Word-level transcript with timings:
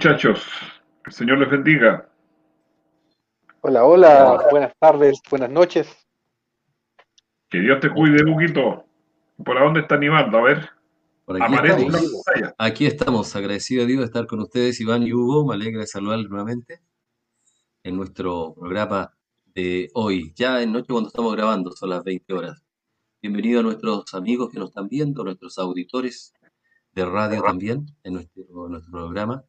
Muchachos, 0.00 0.42
el 1.04 1.12
Señor 1.12 1.36
les 1.40 1.50
bendiga. 1.50 2.08
Hola, 3.60 3.84
hola, 3.84 4.46
buenas 4.50 4.72
tardes, 4.78 5.20
buenas 5.28 5.50
noches. 5.50 5.94
Que 7.50 7.58
Dios 7.58 7.80
te 7.80 7.90
cuide, 7.90 8.24
Huguito. 8.24 8.86
¿Por 9.44 9.60
dónde 9.60 9.80
está 9.80 9.96
animando? 9.96 10.38
A 10.38 10.40
ver. 10.40 10.70
Por 11.26 11.42
aquí, 11.42 11.54
estamos. 11.54 12.22
Aquí 12.56 12.86
estamos, 12.86 13.36
agradecido 13.36 13.82
a 13.82 13.86
Dios 13.86 13.98
de 14.00 14.06
estar 14.06 14.26
con 14.26 14.40
ustedes, 14.40 14.80
Iván 14.80 15.02
y 15.02 15.12
Hugo. 15.12 15.46
Me 15.46 15.54
alegra 15.54 15.84
saludarles 15.84 16.30
nuevamente 16.30 16.80
en 17.82 17.94
nuestro 17.94 18.54
programa 18.54 19.12
de 19.54 19.90
hoy, 19.92 20.32
ya 20.34 20.62
en 20.62 20.72
noche 20.72 20.86
cuando 20.88 21.08
estamos 21.08 21.36
grabando, 21.36 21.72
son 21.72 21.90
las 21.90 22.02
20 22.02 22.32
horas. 22.32 22.64
Bienvenido 23.20 23.60
a 23.60 23.64
nuestros 23.64 24.14
amigos 24.14 24.50
que 24.50 24.60
nos 24.60 24.70
están 24.70 24.88
viendo, 24.88 25.24
nuestros 25.24 25.58
auditores 25.58 26.32
de 26.92 27.04
radio 27.04 27.42
también 27.42 27.84
en 28.02 28.14
nuestro, 28.14 28.66
nuestro 28.70 28.92
programa. 28.92 29.44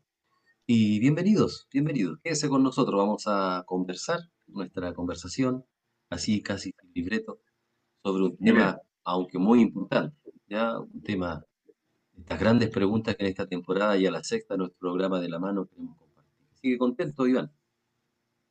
Y 0.73 1.01
bienvenidos, 1.01 1.67
bienvenidos. 1.69 2.19
Quédese 2.23 2.47
con 2.47 2.63
nosotros, 2.63 2.97
vamos 2.97 3.25
a 3.27 3.65
conversar, 3.65 4.19
nuestra 4.47 4.93
conversación, 4.93 5.65
así 6.09 6.41
casi 6.41 6.71
sin 6.71 6.93
libreto, 6.93 7.41
sobre 8.01 8.23
un 8.23 8.37
tema, 8.37 8.79
aunque 9.03 9.37
muy 9.37 9.59
importante, 9.59 10.15
ya 10.47 10.79
un 10.79 11.03
tema, 11.03 11.43
estas 12.17 12.39
grandes 12.39 12.69
preguntas 12.69 13.17
que 13.17 13.25
en 13.25 13.31
esta 13.31 13.47
temporada 13.47 13.97
y 13.97 14.05
a 14.05 14.11
la 14.11 14.23
sexta, 14.23 14.55
nuestro 14.55 14.79
programa 14.79 15.19
de 15.19 15.27
la 15.27 15.39
mano 15.39 15.67
queremos 15.67 15.97
compartir. 15.97 16.77
Contento, 16.77 17.27
Iván. 17.27 17.51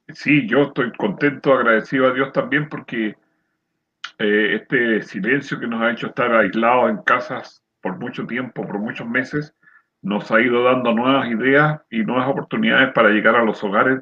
Sí, 0.08 0.46
yo 0.46 0.64
estoy 0.64 0.92
contento, 0.98 1.54
agradecido 1.54 2.06
a 2.06 2.12
Dios 2.12 2.34
también 2.34 2.68
porque 2.68 3.16
eh, 4.18 4.56
este 4.56 5.00
silencio 5.00 5.58
que 5.58 5.66
nos 5.66 5.80
ha 5.80 5.90
hecho 5.90 6.08
estar 6.08 6.30
aislados 6.34 6.90
en 6.90 6.98
casas 6.98 7.64
por 7.80 7.98
mucho 7.98 8.26
tiempo, 8.26 8.66
por 8.66 8.78
muchos 8.78 9.08
meses, 9.08 9.54
nos 10.02 10.30
ha 10.30 10.40
ido 10.40 10.62
dando 10.64 10.92
nuevas 10.92 11.28
ideas 11.28 11.80
y 11.90 11.98
nuevas 11.98 12.28
oportunidades 12.28 12.92
para 12.92 13.10
llegar 13.10 13.36
a 13.36 13.44
los 13.44 13.62
hogares 13.62 14.00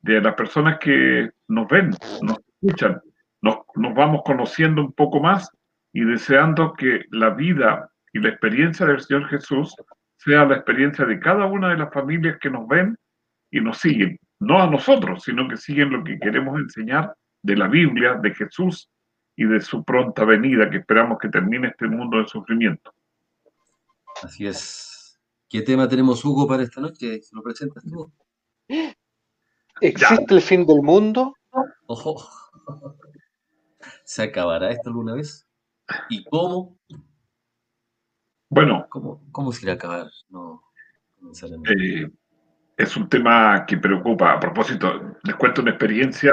de 0.00 0.20
las 0.20 0.34
personas 0.34 0.78
que 0.78 1.30
nos 1.48 1.68
ven, 1.68 1.90
nos 2.22 2.38
escuchan. 2.62 3.00
Nos, 3.42 3.58
vamos 3.74 4.22
conociendo 4.24 4.82
un 4.82 4.92
poco 4.92 5.20
más 5.20 5.50
y 5.92 6.04
deseando 6.04 6.74
que 6.74 7.04
la 7.10 7.30
vida 7.30 7.90
y 8.12 8.18
la 8.18 8.30
experiencia 8.30 8.86
del 8.86 9.00
Señor 9.00 9.28
Jesús 9.28 9.74
sea 10.16 10.44
la 10.44 10.56
experiencia 10.56 11.04
de 11.04 11.20
cada 11.20 11.46
una 11.46 11.68
de 11.68 11.76
las 11.76 11.92
familias 11.92 12.38
que 12.40 12.50
nos 12.50 12.66
ven 12.66 12.96
y 13.50 13.60
nos 13.60 13.78
siguen. 13.78 14.18
No 14.40 14.60
a 14.60 14.66
nosotros, 14.68 15.22
sino 15.22 15.48
que 15.48 15.56
siguen 15.56 15.90
lo 15.90 16.02
que 16.02 16.18
queremos 16.18 16.58
enseñar 16.58 17.14
de 17.42 17.56
la 17.56 17.68
Biblia, 17.68 18.14
de 18.14 18.34
Jesús 18.34 18.90
y 19.36 19.44
de 19.44 19.60
su 19.60 19.84
pronta 19.84 20.24
venida, 20.24 20.68
que 20.68 20.78
esperamos 20.78 21.18
que 21.18 21.28
termine 21.28 21.68
este 21.68 21.86
mundo 21.86 22.18
de 22.18 22.26
sufrimiento. 22.26 22.92
Así 24.22 24.46
es. 24.46 24.95
¿Qué 25.48 25.62
tema 25.62 25.88
tenemos, 25.88 26.24
Hugo, 26.24 26.46
para 26.48 26.64
esta 26.64 26.80
noche? 26.80 27.22
¿Se 27.22 27.34
lo 27.34 27.42
presentas 27.42 27.84
tú? 27.84 28.12
¿Existe 29.80 30.34
el 30.34 30.40
fin 30.40 30.66
del 30.66 30.82
mundo? 30.82 31.36
Ojo. 31.86 32.28
¿Se 34.04 34.24
acabará 34.24 34.70
esto 34.70 34.88
alguna 34.88 35.14
vez? 35.14 35.46
¿Y 36.08 36.24
cómo? 36.24 36.76
Bueno, 38.48 38.86
¿Cómo, 38.88 39.22
cómo 39.30 39.52
se 39.52 39.64
irá 39.64 39.72
a 39.72 39.76
acabar? 39.76 40.10
No, 40.28 40.62
eh, 41.78 42.10
es 42.76 42.96
un 42.96 43.08
tema 43.08 43.64
que 43.66 43.76
preocupa. 43.76 44.32
A 44.32 44.40
propósito, 44.40 45.16
les 45.22 45.36
cuento 45.36 45.62
una 45.62 45.72
experiencia 45.72 46.32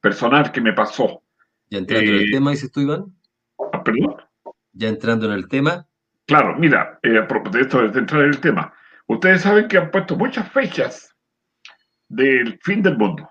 personal 0.00 0.52
que 0.52 0.60
me 0.60 0.72
pasó. 0.72 1.22
Ya 1.70 1.78
entrando 1.78 2.10
en 2.10 2.14
el 2.14 2.28
eh, 2.28 2.32
tema, 2.32 2.50
dices 2.50 2.70
tú, 2.70 2.80
Iván. 2.80 3.14
Ah, 3.72 3.82
¿Perdón? 3.82 4.16
Ya 4.72 4.88
entrando 4.88 5.26
en 5.26 5.32
el 5.32 5.48
tema, 5.48 5.86
Claro, 6.26 6.56
mira, 6.58 6.98
eh, 7.02 7.18
a 7.18 7.26
propósito 7.26 7.86
de 7.86 7.98
entrar 7.98 8.22
en 8.22 8.30
el 8.30 8.40
tema, 8.40 8.74
ustedes 9.06 9.42
saben 9.42 9.68
que 9.68 9.78
han 9.78 9.90
puesto 9.90 10.16
muchas 10.16 10.50
fechas 10.50 11.14
del 12.08 12.58
fin 12.62 12.82
del 12.82 12.98
mundo, 12.98 13.30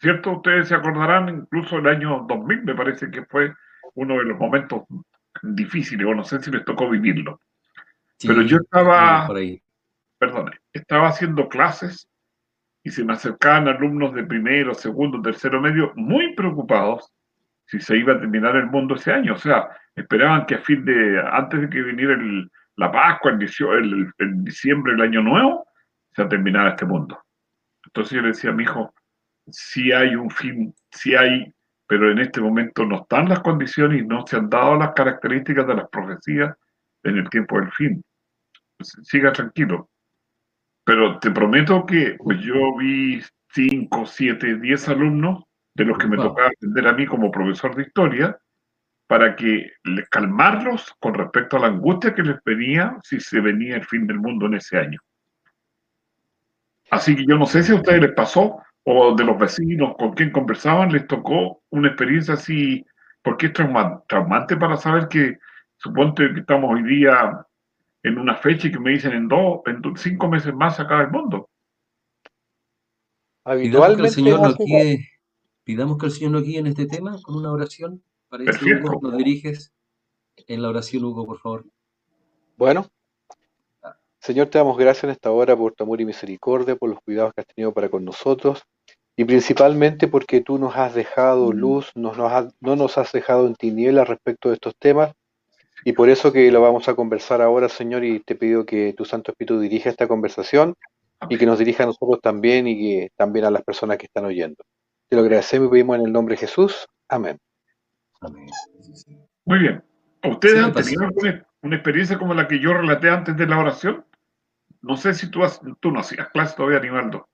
¿cierto? 0.00 0.32
Ustedes 0.32 0.68
se 0.68 0.74
acordarán, 0.74 1.28
incluso 1.28 1.78
el 1.78 1.86
año 1.86 2.26
2000 2.28 2.64
me 2.64 2.74
parece 2.74 3.10
que 3.10 3.24
fue 3.24 3.54
uno 3.94 4.18
de 4.18 4.24
los 4.24 4.38
momentos 4.38 4.82
difíciles, 5.42 6.06
o 6.06 6.14
no 6.14 6.24
sé 6.24 6.40
si 6.42 6.50
les 6.50 6.64
tocó 6.64 6.90
vivirlo. 6.90 7.40
sí, 8.18 8.26
Pero 8.26 8.42
yo 8.42 8.56
estaba-. 8.58 9.28
Perdone, 10.18 10.52
estaba 10.72 11.08
haciendo 11.08 11.48
clases 11.48 12.08
y 12.82 12.90
se 12.90 13.04
me 13.04 13.12
acercaban 13.12 13.68
alumnos 13.68 14.12
de 14.14 14.24
primero, 14.24 14.74
segundo, 14.74 15.22
tercero 15.22 15.60
medio, 15.60 15.92
muy 15.94 16.34
preocupados 16.34 17.13
si 17.66 17.80
se 17.80 17.96
iba 17.96 18.14
a 18.14 18.18
terminar 18.20 18.56
el 18.56 18.66
mundo 18.66 18.94
ese 18.94 19.12
año. 19.12 19.34
O 19.34 19.38
sea, 19.38 19.68
esperaban 19.94 20.46
que 20.46 20.56
a 20.56 20.58
fin 20.58 20.84
de, 20.84 21.20
antes 21.32 21.60
de 21.62 21.68
que 21.70 21.82
viniera 21.82 22.14
el- 22.14 22.50
la 22.76 22.90
Pascua, 22.90 23.30
el, 23.32 23.38
dicio- 23.38 23.74
el- 23.74 24.12
en 24.18 24.44
diciembre, 24.44 24.94
el 24.94 25.00
año 25.00 25.22
nuevo, 25.22 25.66
se 26.12 26.24
terminara 26.26 26.70
este 26.70 26.84
mundo. 26.86 27.22
Entonces 27.86 28.12
yo 28.16 28.22
le 28.22 28.28
decía 28.28 28.50
a 28.50 28.54
mi 28.54 28.64
hijo, 28.64 28.92
sí 29.50 29.92
hay 29.92 30.14
un 30.16 30.30
fin, 30.30 30.74
sí 30.90 31.14
hay, 31.14 31.52
pero 31.86 32.10
en 32.10 32.18
este 32.18 32.40
momento 32.40 32.84
no 32.84 32.96
están 33.02 33.28
las 33.28 33.40
condiciones 33.40 34.00
y 34.02 34.06
no 34.06 34.26
se 34.26 34.36
han 34.36 34.48
dado 34.48 34.76
las 34.76 34.92
características 34.92 35.66
de 35.66 35.74
las 35.74 35.88
profecías 35.88 36.54
en 37.04 37.18
el 37.18 37.28
tiempo 37.28 37.60
del 37.60 37.70
fin. 37.72 38.02
Siga 38.80 39.32
tranquilo. 39.32 39.88
Pero 40.84 41.18
te 41.18 41.30
prometo 41.30 41.86
que 41.86 42.16
pues 42.18 42.40
yo 42.40 42.76
vi 42.76 43.20
5, 43.50 44.04
7, 44.06 44.56
10 44.56 44.88
alumnos 44.88 45.44
de 45.74 45.84
los 45.84 45.98
que 45.98 46.06
me 46.06 46.16
Wow. 46.16 46.28
tocaba 46.28 46.48
atender 46.48 46.86
a 46.86 46.92
mí 46.92 47.06
como 47.06 47.30
profesor 47.30 47.74
de 47.74 47.82
historia 47.82 48.38
para 49.06 49.36
que 49.36 49.70
calmarlos 50.10 50.94
con 50.98 51.14
respecto 51.14 51.56
a 51.56 51.60
la 51.60 51.66
angustia 51.66 52.14
que 52.14 52.22
les 52.22 52.36
venía 52.44 52.96
si 53.02 53.20
se 53.20 53.40
venía 53.40 53.76
el 53.76 53.84
fin 53.84 54.06
del 54.06 54.18
mundo 54.18 54.46
en 54.46 54.54
ese 54.54 54.78
año. 54.78 54.98
Así 56.90 57.16
que 57.16 57.26
yo 57.26 57.36
no 57.36 57.46
sé 57.46 57.62
si 57.62 57.72
a 57.72 57.76
ustedes 57.76 58.00
les 58.00 58.12
pasó 58.12 58.62
o 58.84 59.14
de 59.14 59.24
los 59.24 59.38
vecinos 59.38 59.94
con 59.98 60.12
quien 60.12 60.30
conversaban 60.30 60.92
les 60.92 61.06
tocó 61.06 61.62
una 61.70 61.88
experiencia 61.88 62.34
así, 62.34 62.84
porque 63.22 63.46
es 63.46 63.52
trauma- 63.52 64.02
traumante 64.06 64.56
para 64.56 64.76
saber 64.76 65.08
que, 65.08 65.38
suponte 65.76 66.32
que 66.32 66.40
estamos 66.40 66.70
hoy 66.72 66.82
día 66.82 67.44
en 68.02 68.18
una 68.18 68.36
fecha 68.36 68.68
y 68.68 68.72
que 68.72 68.78
me 68.78 68.90
dicen 68.90 69.12
en 69.12 69.28
dos, 69.28 69.60
en 69.66 69.82
cinco 69.96 70.28
meses 70.28 70.54
más 70.54 70.76
se 70.76 70.82
acaba 70.82 71.02
el 71.02 71.10
mundo. 71.10 71.48
Que 73.44 73.52
el 73.52 73.60
Habitualmente 73.60 74.10
Señor 74.10 74.56
guíe, 74.58 75.08
pidamos 75.64 75.98
que 75.98 76.06
el 76.06 76.12
Señor 76.12 76.32
nos 76.32 76.42
guíe 76.44 76.58
en 76.58 76.66
este 76.66 76.86
tema 76.86 77.16
con 77.22 77.36
una 77.36 77.50
oración. 77.52 78.02
Para 78.28 78.44
eso, 78.44 78.52
Perfecto. 78.52 78.88
Hugo, 78.90 79.00
nos 79.02 79.16
diriges 79.16 79.72
en 80.46 80.62
la 80.62 80.68
oración, 80.68 81.04
Hugo, 81.04 81.26
por 81.26 81.38
favor. 81.38 81.64
Bueno, 82.56 82.86
Señor, 84.18 84.48
te 84.48 84.58
damos 84.58 84.78
gracias 84.78 85.04
en 85.04 85.10
esta 85.10 85.30
hora 85.30 85.56
por 85.56 85.72
tu 85.74 85.84
amor 85.84 86.00
y 86.00 86.04
misericordia, 86.06 86.76
por 86.76 86.88
los 86.90 87.00
cuidados 87.02 87.34
que 87.34 87.42
has 87.42 87.46
tenido 87.46 87.72
para 87.72 87.88
con 87.88 88.04
nosotros 88.04 88.62
y 89.16 89.24
principalmente 89.24 90.08
porque 90.08 90.40
tú 90.40 90.58
nos 90.58 90.74
has 90.76 90.94
dejado 90.94 91.52
luz, 91.52 91.90
nos, 91.94 92.16
nos 92.16 92.32
has- 92.32 92.54
no 92.60 92.74
nos 92.74 92.96
has 92.98 93.12
dejado 93.12 93.46
en 93.46 93.54
tinieblas 93.54 94.08
respecto 94.08 94.48
de 94.48 94.54
estos 94.54 94.74
temas 94.78 95.12
y 95.84 95.92
por 95.92 96.08
eso 96.08 96.32
que 96.32 96.50
lo 96.50 96.62
vamos 96.62 96.88
a 96.88 96.94
conversar 96.94 97.42
ahora, 97.42 97.68
Señor, 97.68 98.02
y 98.04 98.20
te 98.20 98.34
pido 98.34 98.64
que 98.64 98.94
tu 98.94 99.04
Santo 99.04 99.30
Espíritu 99.32 99.60
dirija 99.60 99.90
esta 99.90 100.08
conversación 100.08 100.74
y 101.28 101.36
que 101.36 101.46
nos 101.46 101.58
dirija 101.58 101.82
a 101.84 101.86
nosotros 101.86 102.20
también 102.22 102.66
y 102.66 102.78
que 102.78 103.10
también 103.16 103.44
a 103.44 103.50
las 103.50 103.62
personas 103.62 103.98
que 103.98 104.06
están 104.06 104.24
oyendo. 104.24 104.64
Te 105.08 105.16
lo 105.16 105.22
agradecemos 105.22 105.68
y 105.68 105.70
pedimos 105.70 105.96
en 105.98 106.06
el 106.06 106.12
nombre 106.12 106.34
de 106.34 106.40
Jesús. 106.40 106.86
Amén. 107.08 107.38
Amén. 108.20 108.46
Muy 109.44 109.58
bien. 109.58 109.84
¿Ustedes 110.24 110.54
Sí, 110.58 110.64
han 110.64 110.72
tenido 110.72 111.02
alguna 111.04 111.46
una 111.62 111.76
experiencia 111.76 112.18
como 112.18 112.34
la 112.34 112.46
que 112.48 112.60
yo 112.60 112.72
relaté 112.74 113.08
antes 113.10 113.36
de 113.36 113.46
la 113.46 113.58
oración? 113.58 114.04
No 114.82 114.96
sé 114.96 115.14
si 115.14 115.30
tú, 115.30 115.42
has- 115.44 115.60
tú 115.80 115.90
no 115.90 116.00
hacías 116.00 116.28
clase 116.30 116.56
todavía, 116.56 116.78
Animaldo. 116.78 117.28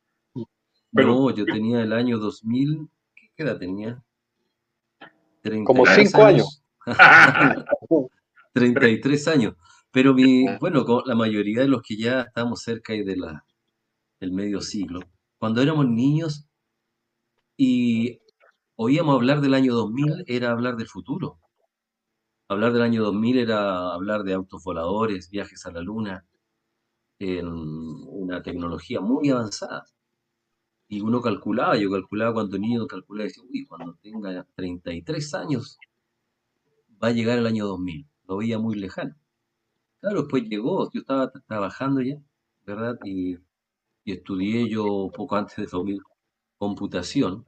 Pero- 0.92 1.08
no, 1.08 1.30
yo 1.30 1.44
tenía 1.44 1.82
el 1.82 1.92
año 1.92 2.18
2000, 2.18 2.88
¿qué 3.14 3.42
edad 3.44 3.58
tenía? 3.58 4.02
Como 5.64 5.84
33 5.84 6.10
cinco 6.10 6.24
años. 6.24 6.62
33 8.52 9.28
años. 9.28 9.54
Pero 9.92 10.14
mi, 10.14 10.44
bueno, 10.58 10.84
como 10.84 11.02
la 11.06 11.14
mayoría 11.14 11.62
de 11.62 11.68
los 11.68 11.82
que 11.82 11.96
ya 11.96 12.22
estamos 12.22 12.62
cerca 12.62 12.92
de 12.92 13.16
la, 13.16 13.44
del 14.20 14.32
medio 14.32 14.60
siglo, 14.60 15.00
cuando 15.38 15.62
éramos 15.62 15.88
niños 15.88 16.46
y 17.62 18.22
oíamos 18.76 19.16
hablar 19.16 19.42
del 19.42 19.52
año 19.52 19.74
2000, 19.74 20.24
era 20.26 20.50
hablar 20.50 20.76
del 20.76 20.88
futuro. 20.88 21.38
hablar 22.48 22.72
del 22.72 22.82
año 22.82 23.02
2000 23.02 23.38
era 23.38 23.92
hablar 23.92 24.24
de 24.24 24.32
autos 24.34 24.62
voladores, 24.64 25.28
viajes 25.30 25.66
a 25.66 25.70
la 25.72 25.82
luna, 25.82 26.26
en 27.18 27.46
una 27.48 28.42
tecnología 28.42 29.00
muy 29.00 29.28
avanzada. 29.30 29.84
Y 30.88 31.02
uno 31.02 31.20
calculaba, 31.20 31.76
yo 31.76 31.90
calculaba 31.90 32.32
cuando 32.34 32.58
niño, 32.58 32.86
calculaba 32.86 33.26
y 33.26 33.28
decía, 33.28 33.44
uy, 33.46 33.66
cuando 33.66 33.94
tenga 34.02 34.46
33 34.56 35.34
años 35.34 35.78
va 37.02 37.08
a 37.08 37.12
llegar 37.12 37.38
el 37.38 37.46
año 37.46 37.66
2000. 37.66 38.06
Lo 38.26 38.38
veía 38.38 38.58
muy 38.58 38.76
lejano. 38.76 39.14
Claro, 40.00 40.22
después 40.22 40.44
llegó, 40.44 40.90
yo 40.92 41.00
estaba 41.00 41.30
trabajando 41.46 42.00
ya, 42.02 42.16
¿verdad? 42.66 42.98
Y, 43.04 43.36
estudié 44.06 44.68
yo 44.68 45.10
poco 45.14 45.36
antes 45.36 45.56
de 45.56 45.66
2000 45.66 46.02
computación 46.60 47.46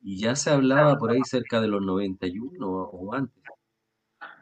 y 0.00 0.18
ya 0.18 0.34
se 0.34 0.48
hablaba 0.48 0.96
por 0.96 1.10
ahí 1.10 1.20
cerca 1.24 1.60
de 1.60 1.68
los 1.68 1.84
91 1.84 2.66
o 2.66 3.12
antes 3.12 3.42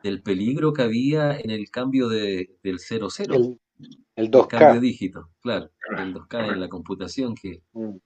del 0.00 0.22
peligro 0.22 0.72
que 0.72 0.82
había 0.82 1.36
en 1.36 1.50
el 1.50 1.70
cambio 1.70 2.08
de, 2.08 2.56
del 2.62 2.78
00. 2.78 3.08
El, 3.18 3.60
el 4.14 4.30
2K. 4.30 4.46
cambio 4.46 4.74
de 4.74 4.86
dígito, 4.86 5.30
claro, 5.40 5.70
el 5.98 6.14
2K 6.14 6.52
en 6.52 6.60
la 6.60 6.68
computación 6.68 7.34
que, 7.34 7.64
mm. 7.72 7.96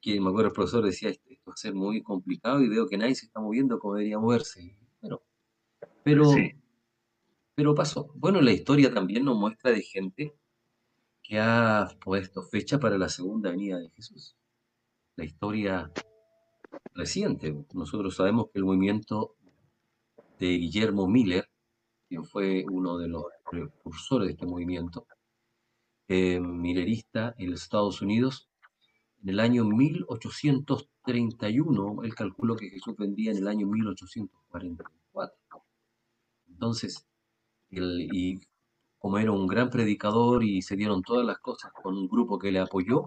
que 0.00 0.20
me 0.20 0.28
acuerdo 0.28 0.48
el 0.48 0.54
profesor 0.54 0.84
decía 0.84 1.10
esto 1.10 1.30
va 1.48 1.52
a 1.52 1.56
ser 1.56 1.74
muy 1.74 2.02
complicado 2.02 2.60
y 2.60 2.68
veo 2.68 2.88
que 2.88 2.98
nadie 2.98 3.14
se 3.14 3.26
está 3.26 3.40
moviendo 3.40 3.78
como 3.78 3.94
debería 3.94 4.18
moverse. 4.18 4.76
Pero, 5.00 5.22
pero, 6.02 6.24
pero 7.54 7.74
pasó. 7.76 8.10
Bueno, 8.16 8.40
la 8.40 8.50
historia 8.50 8.92
también 8.92 9.24
nos 9.24 9.38
muestra 9.38 9.70
de 9.70 9.82
gente 9.82 10.34
que 11.22 11.38
ha 11.38 11.88
puesto 12.00 12.42
fecha 12.42 12.80
para 12.80 12.98
la 12.98 13.08
segunda 13.08 13.52
venida 13.52 13.78
de 13.78 13.90
Jesús. 13.90 14.36
La 15.16 15.24
historia 15.24 15.90
reciente. 16.94 17.64
Nosotros 17.72 18.14
sabemos 18.16 18.48
que 18.52 18.58
el 18.58 18.66
movimiento 18.66 19.34
de 20.38 20.58
Guillermo 20.58 21.08
Miller, 21.08 21.48
quien 22.06 22.24
fue 22.24 22.66
uno 22.70 22.98
de 22.98 23.08
los 23.08 23.24
precursores 23.50 24.28
de 24.28 24.34
este 24.34 24.46
movimiento, 24.46 25.06
eh, 26.08 26.38
millerista 26.38 27.34
en 27.38 27.52
los 27.52 27.62
Estados 27.62 28.02
Unidos, 28.02 28.50
en 29.22 29.30
el 29.30 29.40
año 29.40 29.64
1831, 29.64 32.02
él 32.04 32.14
calculó 32.14 32.54
que 32.54 32.68
Jesús 32.68 32.94
vendía 32.98 33.30
en 33.30 33.38
el 33.38 33.48
año 33.48 33.66
1844. 33.66 35.64
Entonces, 36.48 37.06
y 37.70 38.38
como 38.98 39.16
era 39.18 39.32
un 39.32 39.46
gran 39.46 39.70
predicador 39.70 40.44
y 40.44 40.60
se 40.60 40.76
dieron 40.76 41.00
todas 41.02 41.24
las 41.24 41.38
cosas 41.38 41.72
con 41.82 41.96
un 41.96 42.06
grupo 42.06 42.38
que 42.38 42.52
le 42.52 42.58
apoyó, 42.60 43.06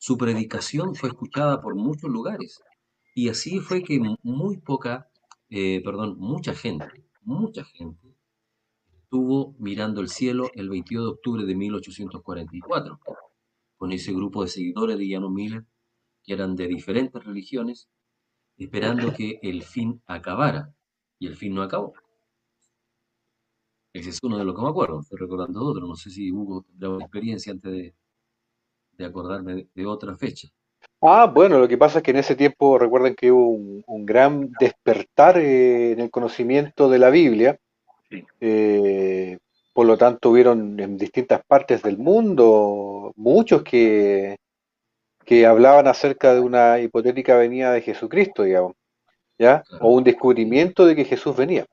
su 0.00 0.16
predicación 0.16 0.94
fue 0.94 1.10
escuchada 1.10 1.60
por 1.60 1.74
muchos 1.74 2.10
lugares. 2.10 2.62
Y 3.14 3.28
así 3.28 3.60
fue 3.60 3.82
que 3.82 4.00
muy 4.22 4.56
poca, 4.56 5.10
eh, 5.50 5.82
perdón, 5.84 6.16
mucha 6.18 6.54
gente, 6.54 7.04
mucha 7.20 7.64
gente 7.64 8.16
estuvo 9.02 9.54
mirando 9.58 10.00
el 10.00 10.08
cielo 10.08 10.48
el 10.54 10.70
22 10.70 11.04
de 11.04 11.10
octubre 11.10 11.44
de 11.44 11.54
1844, 11.54 12.98
con 13.76 13.92
ese 13.92 14.12
grupo 14.14 14.42
de 14.42 14.48
seguidores 14.48 14.96
de 14.98 15.10
Jan 15.10 15.30
Miller, 15.34 15.66
que 16.24 16.32
eran 16.32 16.56
de 16.56 16.66
diferentes 16.66 17.22
religiones, 17.22 17.90
esperando 18.56 19.12
que 19.12 19.38
el 19.42 19.62
fin 19.62 20.02
acabara. 20.06 20.74
Y 21.18 21.26
el 21.26 21.36
fin 21.36 21.54
no 21.54 21.62
acabó. 21.62 21.92
Ese 23.92 24.08
es 24.08 24.18
uno 24.22 24.38
de 24.38 24.44
los 24.44 24.56
que 24.56 24.62
me 24.62 24.68
acuerdo, 24.70 25.00
estoy 25.00 25.18
recordando 25.18 25.60
otro, 25.62 25.86
no 25.86 25.94
sé 25.94 26.08
si 26.08 26.32
Hugo 26.32 26.62
tendrá 26.62 26.88
una 26.88 27.04
experiencia 27.04 27.52
antes 27.52 27.70
de, 27.70 27.94
de 29.00 29.06
acordarme 29.06 29.66
de 29.74 29.86
otra 29.86 30.14
fecha. 30.14 30.48
Ah, 31.02 31.30
bueno, 31.32 31.58
lo 31.58 31.66
que 31.66 31.78
pasa 31.78 31.98
es 31.98 32.04
que 32.04 32.10
en 32.10 32.18
ese 32.18 32.36
tiempo 32.36 32.78
recuerden 32.78 33.14
que 33.14 33.32
hubo 33.32 33.48
un, 33.48 34.06
gran 34.06 34.52
despertar 34.60 35.38
eh, 35.38 35.92
en 35.92 36.00
el 36.00 36.10
conocimiento 36.10 36.90
de 36.90 36.98
la 36.98 37.10
Biblia. 37.10 37.58
Eh, 38.40 39.38
por 39.72 39.86
lo 39.86 39.96
tanto, 39.96 40.30
hubieron 40.30 40.78
en 40.78 40.98
distintas 40.98 41.40
partes 41.46 41.82
del 41.82 41.96
mundo 41.96 43.12
muchos 43.16 43.62
que, 43.62 44.36
que 45.24 45.46
hablaban 45.46 45.86
acerca 45.86 46.34
de 46.34 46.40
una 46.40 46.80
hipotética 46.80 47.36
venida 47.36 47.72
de 47.72 47.80
Jesucristo, 47.80 48.42
digamos, 48.42 48.74
¿ya? 49.38 49.64
O 49.80 49.94
un 49.94 50.04
descubrimiento 50.04 50.84
de 50.84 50.96
que 50.96 51.06
Jesús 51.06 51.34
venía. 51.34 51.64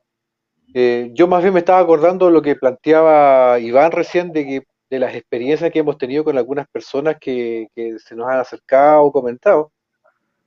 Eh, 0.74 1.10
yo 1.12 1.26
más 1.28 1.42
bien 1.42 1.54
me 1.54 1.60
estaba 1.60 1.80
acordando 1.80 2.26
de 2.26 2.32
lo 2.32 2.42
que 2.42 2.56
planteaba 2.56 3.58
Iván 3.58 3.92
recién, 3.92 4.32
de 4.32 4.46
que 4.46 4.62
de 4.90 4.98
las 4.98 5.14
experiencias 5.14 5.70
que 5.70 5.80
hemos 5.80 5.98
tenido 5.98 6.24
con 6.24 6.36
algunas 6.38 6.66
personas 6.68 7.16
que, 7.20 7.68
se 7.74 8.16
nos 8.16 8.28
han 8.28 8.40
acercado 8.40 9.04
o 9.04 9.12
comentado. 9.12 9.72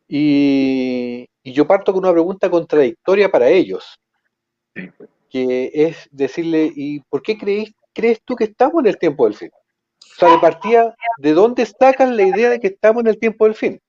Y, 0.07 1.27
yo 1.43 1.65
parto 1.65 1.91
con 1.93 2.03
una 2.03 2.11
pregunta 2.11 2.49
contradictoria 2.49 3.29
para 3.29 3.49
ellos, 3.49 3.99
que 5.29 5.71
es 5.73 6.07
decirle, 6.11 6.71
¿y 6.75 6.99
por 7.01 7.21
qué 7.21 7.37
crees, 7.37 7.73
crees 7.93 8.21
tú 8.23 8.35
que 8.35 8.43
estamos 8.45 8.81
en 8.81 8.87
el 8.87 8.97
tiempo 8.97 9.25
del 9.25 9.35
fin? 9.35 9.49
O 9.53 10.19
sea, 10.19 10.31
de 10.31 10.37
partida, 10.39 10.95
¿de 11.17 11.33
dónde 11.33 11.65
sacan 11.65 12.15
la 12.15 12.23
idea 12.23 12.49
de 12.49 12.59
que 12.59 12.67
estamos 12.67 13.01
en 13.01 13.07
el 13.07 13.17
tiempo 13.17 13.45
del 13.45 13.55
fin? 13.55 13.81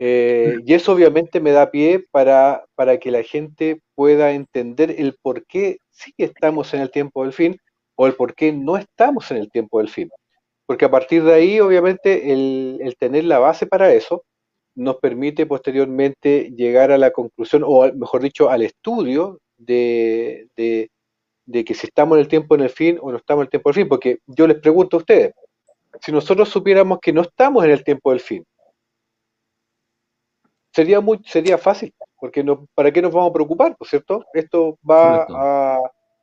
Eh, 0.00 0.58
y 0.64 0.74
eso 0.74 0.92
obviamente 0.92 1.40
me 1.40 1.50
da 1.50 1.70
pie 1.70 2.06
para, 2.10 2.64
para 2.74 2.98
que 2.98 3.10
la 3.10 3.22
gente 3.22 3.80
pueda 3.94 4.32
entender 4.32 4.94
el 4.98 5.16
por 5.20 5.44
qué 5.46 5.78
sí 5.90 6.14
estamos 6.18 6.72
en 6.74 6.82
el 6.82 6.90
tiempo 6.90 7.24
del 7.24 7.32
fin 7.32 7.58
o 8.00 8.06
el 8.06 8.14
por 8.14 8.34
qué 8.34 8.52
no 8.52 8.76
estamos 8.76 9.28
en 9.32 9.38
el 9.38 9.50
tiempo 9.50 9.78
del 9.78 9.88
fin. 9.88 10.08
Porque 10.66 10.84
a 10.84 10.90
partir 10.90 11.24
de 11.24 11.34
ahí, 11.34 11.58
obviamente, 11.58 12.32
el, 12.32 12.96
tener 12.96 13.24
la 13.24 13.40
base 13.40 13.66
para 13.66 13.92
eso 13.92 14.22
nos 14.76 14.96
permite 14.98 15.46
posteriormente 15.46 16.52
llegar 16.56 16.92
a 16.92 16.98
la 16.98 17.10
conclusión, 17.10 17.64
o 17.66 17.92
mejor 17.94 18.22
dicho, 18.22 18.50
al 18.50 18.62
estudio 18.62 19.40
de, 19.56 20.48
que 20.56 21.74
si 21.74 21.86
estamos 21.88 22.16
en 22.16 22.20
el 22.20 22.28
tiempo 22.28 22.54
en 22.54 22.60
el 22.60 22.70
fin 22.70 22.98
o 23.02 23.10
no 23.10 23.18
estamos 23.18 23.42
en 23.42 23.46
el 23.46 23.50
tiempo 23.50 23.68
del 23.70 23.74
fin. 23.74 23.88
Porque 23.88 24.18
yo 24.26 24.46
les 24.46 24.60
pregunto 24.60 24.96
a 24.96 25.00
ustedes, 25.00 25.34
si 26.00 26.12
nosotros 26.12 26.48
supiéramos 26.48 27.00
que 27.00 27.12
no 27.12 27.22
estamos 27.22 27.64
en 27.64 27.72
el 27.72 27.82
tiempo 27.82 28.10
del 28.10 28.20
fin, 28.20 28.44
sería 30.72 31.00
muy 31.00 31.18
sería 31.26 31.58
fácil, 31.58 31.92
porque 32.20 32.44
no, 32.44 32.68
¿para 32.76 32.92
qué 32.92 33.02
nos 33.02 33.12
vamos 33.12 33.30
a 33.30 33.32
preocupar? 33.32 33.76
¿Por 33.76 33.88
cierto? 33.88 34.24
Esto 34.32 34.78
va 34.88 35.24
a, 35.24 35.80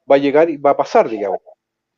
va 0.10 0.16
a 0.16 0.20
llegar 0.20 0.50
y 0.50 0.56
va 0.56 0.70
a 0.70 0.78
pasar, 0.78 1.10
digamos. 1.10 1.42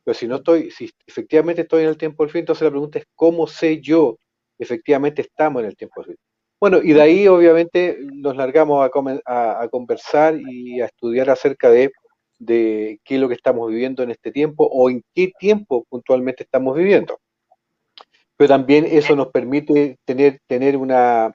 Pero 0.08 0.18
si 0.18 0.26
no 0.26 0.36
estoy, 0.36 0.70
si 0.70 0.90
efectivamente 1.06 1.60
estoy 1.60 1.82
en 1.82 1.90
el 1.90 1.98
tiempo 1.98 2.22
del 2.22 2.32
fin, 2.32 2.38
entonces 2.38 2.64
la 2.64 2.70
pregunta 2.70 2.98
es, 2.98 3.04
¿cómo 3.14 3.46
sé 3.46 3.78
yo 3.78 4.16
efectivamente 4.58 5.20
estamos 5.20 5.60
en 5.60 5.68
el 5.68 5.76
tiempo 5.76 6.00
del 6.00 6.12
fin? 6.12 6.16
Bueno, 6.58 6.78
y 6.82 6.94
de 6.94 7.02
ahí 7.02 7.28
obviamente 7.28 7.98
nos 8.14 8.34
largamos 8.34 8.82
a, 8.82 9.68
conversar 9.68 10.38
y 10.40 10.80
a 10.80 10.86
estudiar 10.86 11.28
acerca 11.28 11.68
de, 11.68 11.92
de, 12.38 12.98
qué 13.04 13.16
es 13.16 13.20
lo 13.20 13.28
que 13.28 13.34
estamos 13.34 13.68
viviendo 13.68 14.02
en 14.02 14.10
este 14.10 14.32
tiempo 14.32 14.66
o 14.72 14.88
en 14.88 15.04
qué 15.14 15.30
tiempo 15.38 15.84
puntualmente 15.90 16.44
estamos 16.44 16.74
viviendo. 16.74 17.18
Pero 18.38 18.48
también 18.48 18.86
eso 18.86 19.14
nos 19.14 19.28
permite 19.28 19.98
tener, 20.06 20.40
tener 20.46 20.78
una, 20.78 21.34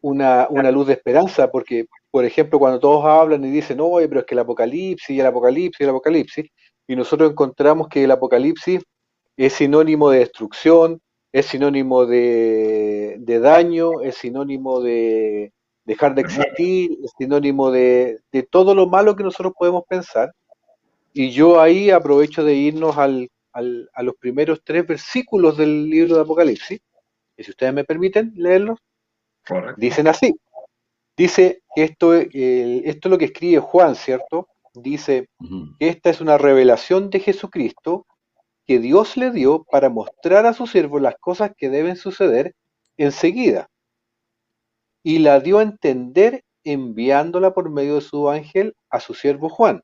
una, 0.00 0.46
una 0.48 0.70
luz 0.70 0.86
de 0.86 0.94
esperanza, 0.94 1.50
porque, 1.50 1.84
por 2.10 2.24
ejemplo, 2.24 2.58
cuando 2.58 2.80
todos 2.80 3.04
hablan 3.04 3.44
y 3.44 3.50
dicen, 3.50 3.80
oye, 3.82 4.08
pero 4.08 4.20
es 4.20 4.26
que 4.26 4.34
el 4.34 4.38
apocalipsis, 4.38 5.10
y 5.10 5.20
el 5.20 5.26
apocalipsis, 5.26 5.80
y 5.80 5.84
el 5.84 5.90
apocalipsis, 5.90 6.46
y 6.88 6.96
nosotros 6.96 7.30
encontramos 7.30 7.88
que 7.88 8.02
el 8.02 8.10
apocalipsis 8.10 8.82
es 9.36 9.52
sinónimo 9.52 10.10
de 10.10 10.20
destrucción, 10.20 11.00
es 11.32 11.46
sinónimo 11.46 12.06
de, 12.06 13.38
daño, 13.40 14.00
es 14.00 14.16
sinónimo 14.16 14.80
de 14.80 15.52
dejar 15.84 16.14
de 16.14 16.22
existir, 16.22 16.98
es 17.04 17.12
sinónimo 17.16 17.70
de, 17.70 18.20
todo 18.50 18.74
lo 18.74 18.86
malo 18.86 19.14
que 19.14 19.22
nosotros 19.22 19.52
podemos 19.56 19.84
pensar. 19.86 20.32
Y 21.12 21.30
yo 21.30 21.60
ahí 21.60 21.90
aprovecho 21.90 22.42
de 22.42 22.54
irnos 22.54 22.96
al, 22.96 23.30
a 23.52 24.02
los 24.02 24.14
primeros 24.16 24.62
tres 24.64 24.86
versículos 24.86 25.58
del 25.58 25.90
libro 25.90 26.16
de 26.16 26.22
Apocalipsis, 26.22 26.80
y 27.36 27.44
si 27.44 27.50
ustedes 27.50 27.74
me 27.74 27.84
permiten 27.84 28.32
leerlos, 28.34 28.78
dicen 29.76 30.08
así. 30.08 30.34
Dice 31.16 31.62
que 31.74 31.84
esto, 31.84 32.14
esto 32.14 32.28
es 33.08 33.10
lo 33.10 33.18
que 33.18 33.26
escribe 33.26 33.60
Juan, 33.60 33.94
¿cierto? 33.94 34.48
Dice 34.74 35.28
que 35.78 35.88
esta 35.88 36.10
es 36.10 36.20
una 36.20 36.38
revelación 36.38 37.10
de 37.10 37.20
Jesucristo 37.20 38.06
que 38.66 38.78
Dios 38.78 39.16
le 39.16 39.30
dio 39.30 39.64
para 39.70 39.88
mostrar 39.88 40.46
a 40.46 40.52
su 40.52 40.66
siervo 40.66 40.98
las 40.98 41.16
cosas 41.18 41.52
que 41.56 41.70
deben 41.70 41.96
suceder 41.96 42.54
enseguida. 42.96 43.68
Y 45.02 45.20
la 45.20 45.40
dio 45.40 45.58
a 45.58 45.62
entender 45.62 46.44
enviándola 46.64 47.54
por 47.54 47.70
medio 47.70 47.96
de 47.96 48.00
su 48.02 48.28
ángel 48.28 48.74
a 48.90 49.00
su 49.00 49.14
siervo 49.14 49.48
Juan. 49.48 49.82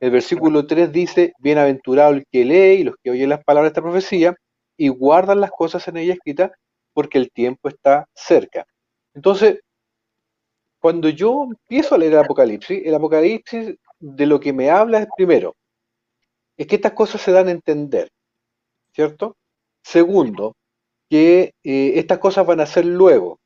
El 0.00 0.12
versículo 0.12 0.66
3 0.66 0.90
dice, 0.92 1.34
bienaventurado 1.40 2.12
el 2.14 2.24
que 2.32 2.44
lee 2.44 2.80
y 2.80 2.84
los 2.84 2.94
que 3.02 3.10
oyen 3.10 3.28
las 3.28 3.44
palabras 3.44 3.68
de 3.68 3.72
esta 3.72 3.82
profecía 3.82 4.34
y 4.78 4.88
guardan 4.88 5.40
las 5.40 5.50
cosas 5.50 5.86
en 5.88 5.98
ella 5.98 6.14
escritas 6.14 6.52
porque 6.94 7.18
el 7.18 7.30
tiempo 7.30 7.68
está 7.68 8.06
cerca. 8.14 8.64
Entonces, 9.12 9.60
cuando 10.80 11.10
yo 11.10 11.44
empiezo 11.44 11.94
a 11.94 11.98
leer 11.98 12.14
el 12.14 12.20
Apocalipsis, 12.20 12.80
el 12.82 12.94
Apocalipsis 12.94 13.76
de 14.00 14.26
lo 14.26 14.40
que 14.40 14.52
me 14.52 14.70
habla 14.70 15.00
es 15.00 15.08
primero, 15.16 15.54
es 16.56 16.66
que 16.66 16.76
estas 16.76 16.92
cosas 16.92 17.20
se 17.20 17.32
dan 17.32 17.48
a 17.48 17.52
entender, 17.52 18.10
¿cierto? 18.92 19.36
Segundo, 19.82 20.56
que 21.08 21.54
eh, 21.64 21.92
estas 21.96 22.18
cosas 22.18 22.46
van 22.46 22.60
a 22.60 22.66
ser 22.66 22.86
luego. 22.86 23.38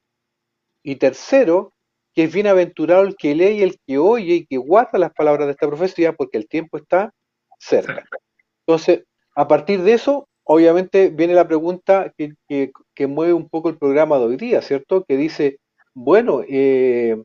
Y 0.83 0.97
tercero, 0.97 1.73
que 2.15 2.25
es 2.25 2.33
bienaventurado 2.33 3.03
el 3.03 3.17
que 3.17 3.35
lee 3.35 3.59
y 3.59 3.63
el 3.63 3.79
que 3.87 3.99
oye 3.99 4.35
y 4.35 4.47
que 4.47 4.57
guarda 4.57 4.99
las 4.99 5.13
palabras 5.13 5.47
de 5.47 5.53
esta 5.53 5.67
profecía 5.67 6.13
porque 6.13 6.39
el 6.39 6.49
tiempo 6.49 6.77
está 6.77 7.13
cerca. 7.59 8.05
Entonces, 8.67 9.05
a 9.35 9.49
partir 9.49 9.83
de 9.83 9.95
eso, 9.95 10.29
obviamente 10.45 11.09
viene 11.09 11.35
la 11.35 11.49
pregunta 11.49 12.13
que, 12.17 13.09
mueve 13.09 13.33
un 13.33 13.49
poco 13.49 13.69
el 13.69 13.79
programa 13.79 14.19
de 14.19 14.25
hoy 14.25 14.37
día, 14.37 14.63
¿cierto? 14.63 15.05
Que 15.05 15.17
dice, 15.17 15.59
bueno, 15.95 16.43
eh, 16.49 17.17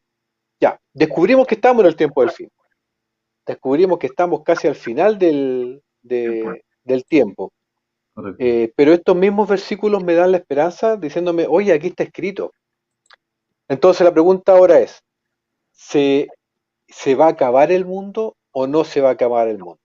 ya, 0.60 0.80
descubrimos 0.94 1.46
que 1.46 1.56
estamos 1.56 1.82
en 1.82 1.88
el 1.88 1.96
tiempo 1.96 2.22
del 2.22 2.32
fin. 2.32 2.50
Descubrimos 3.50 3.98
que 3.98 4.06
estamos 4.06 4.44
casi 4.44 4.68
al 4.68 4.76
final 4.76 5.18
del, 5.18 5.82
del 6.04 7.06
tiempo. 7.06 7.52
Eh, 8.38 8.72
pero 8.76 8.94
estos 8.94 9.16
mismos 9.16 9.50
versículos 9.50 10.04
me 10.04 10.14
dan 10.14 10.34
la 10.34 10.38
esperanza 10.38 10.98
diciéndome, 10.98 11.48
oye, 11.50 11.74
aquí 11.74 11.88
está 11.88 12.04
escrito. 12.04 12.54
Entonces 13.68 14.06
la 14.06 14.14
pregunta 14.14 14.52
ahora 14.52 14.80
es, 14.82 15.04
¿se, 15.72 16.28
¿se 16.88 17.16
va 17.16 17.26
a 17.26 17.30
acabar 17.30 17.72
el 17.72 17.86
mundo 17.86 18.38
o 18.52 18.68
no 18.68 18.84
se 18.84 19.02
va 19.02 19.10
a 19.10 19.14
acabar 19.14 19.48
el 19.48 19.58
mundo? 19.58 19.82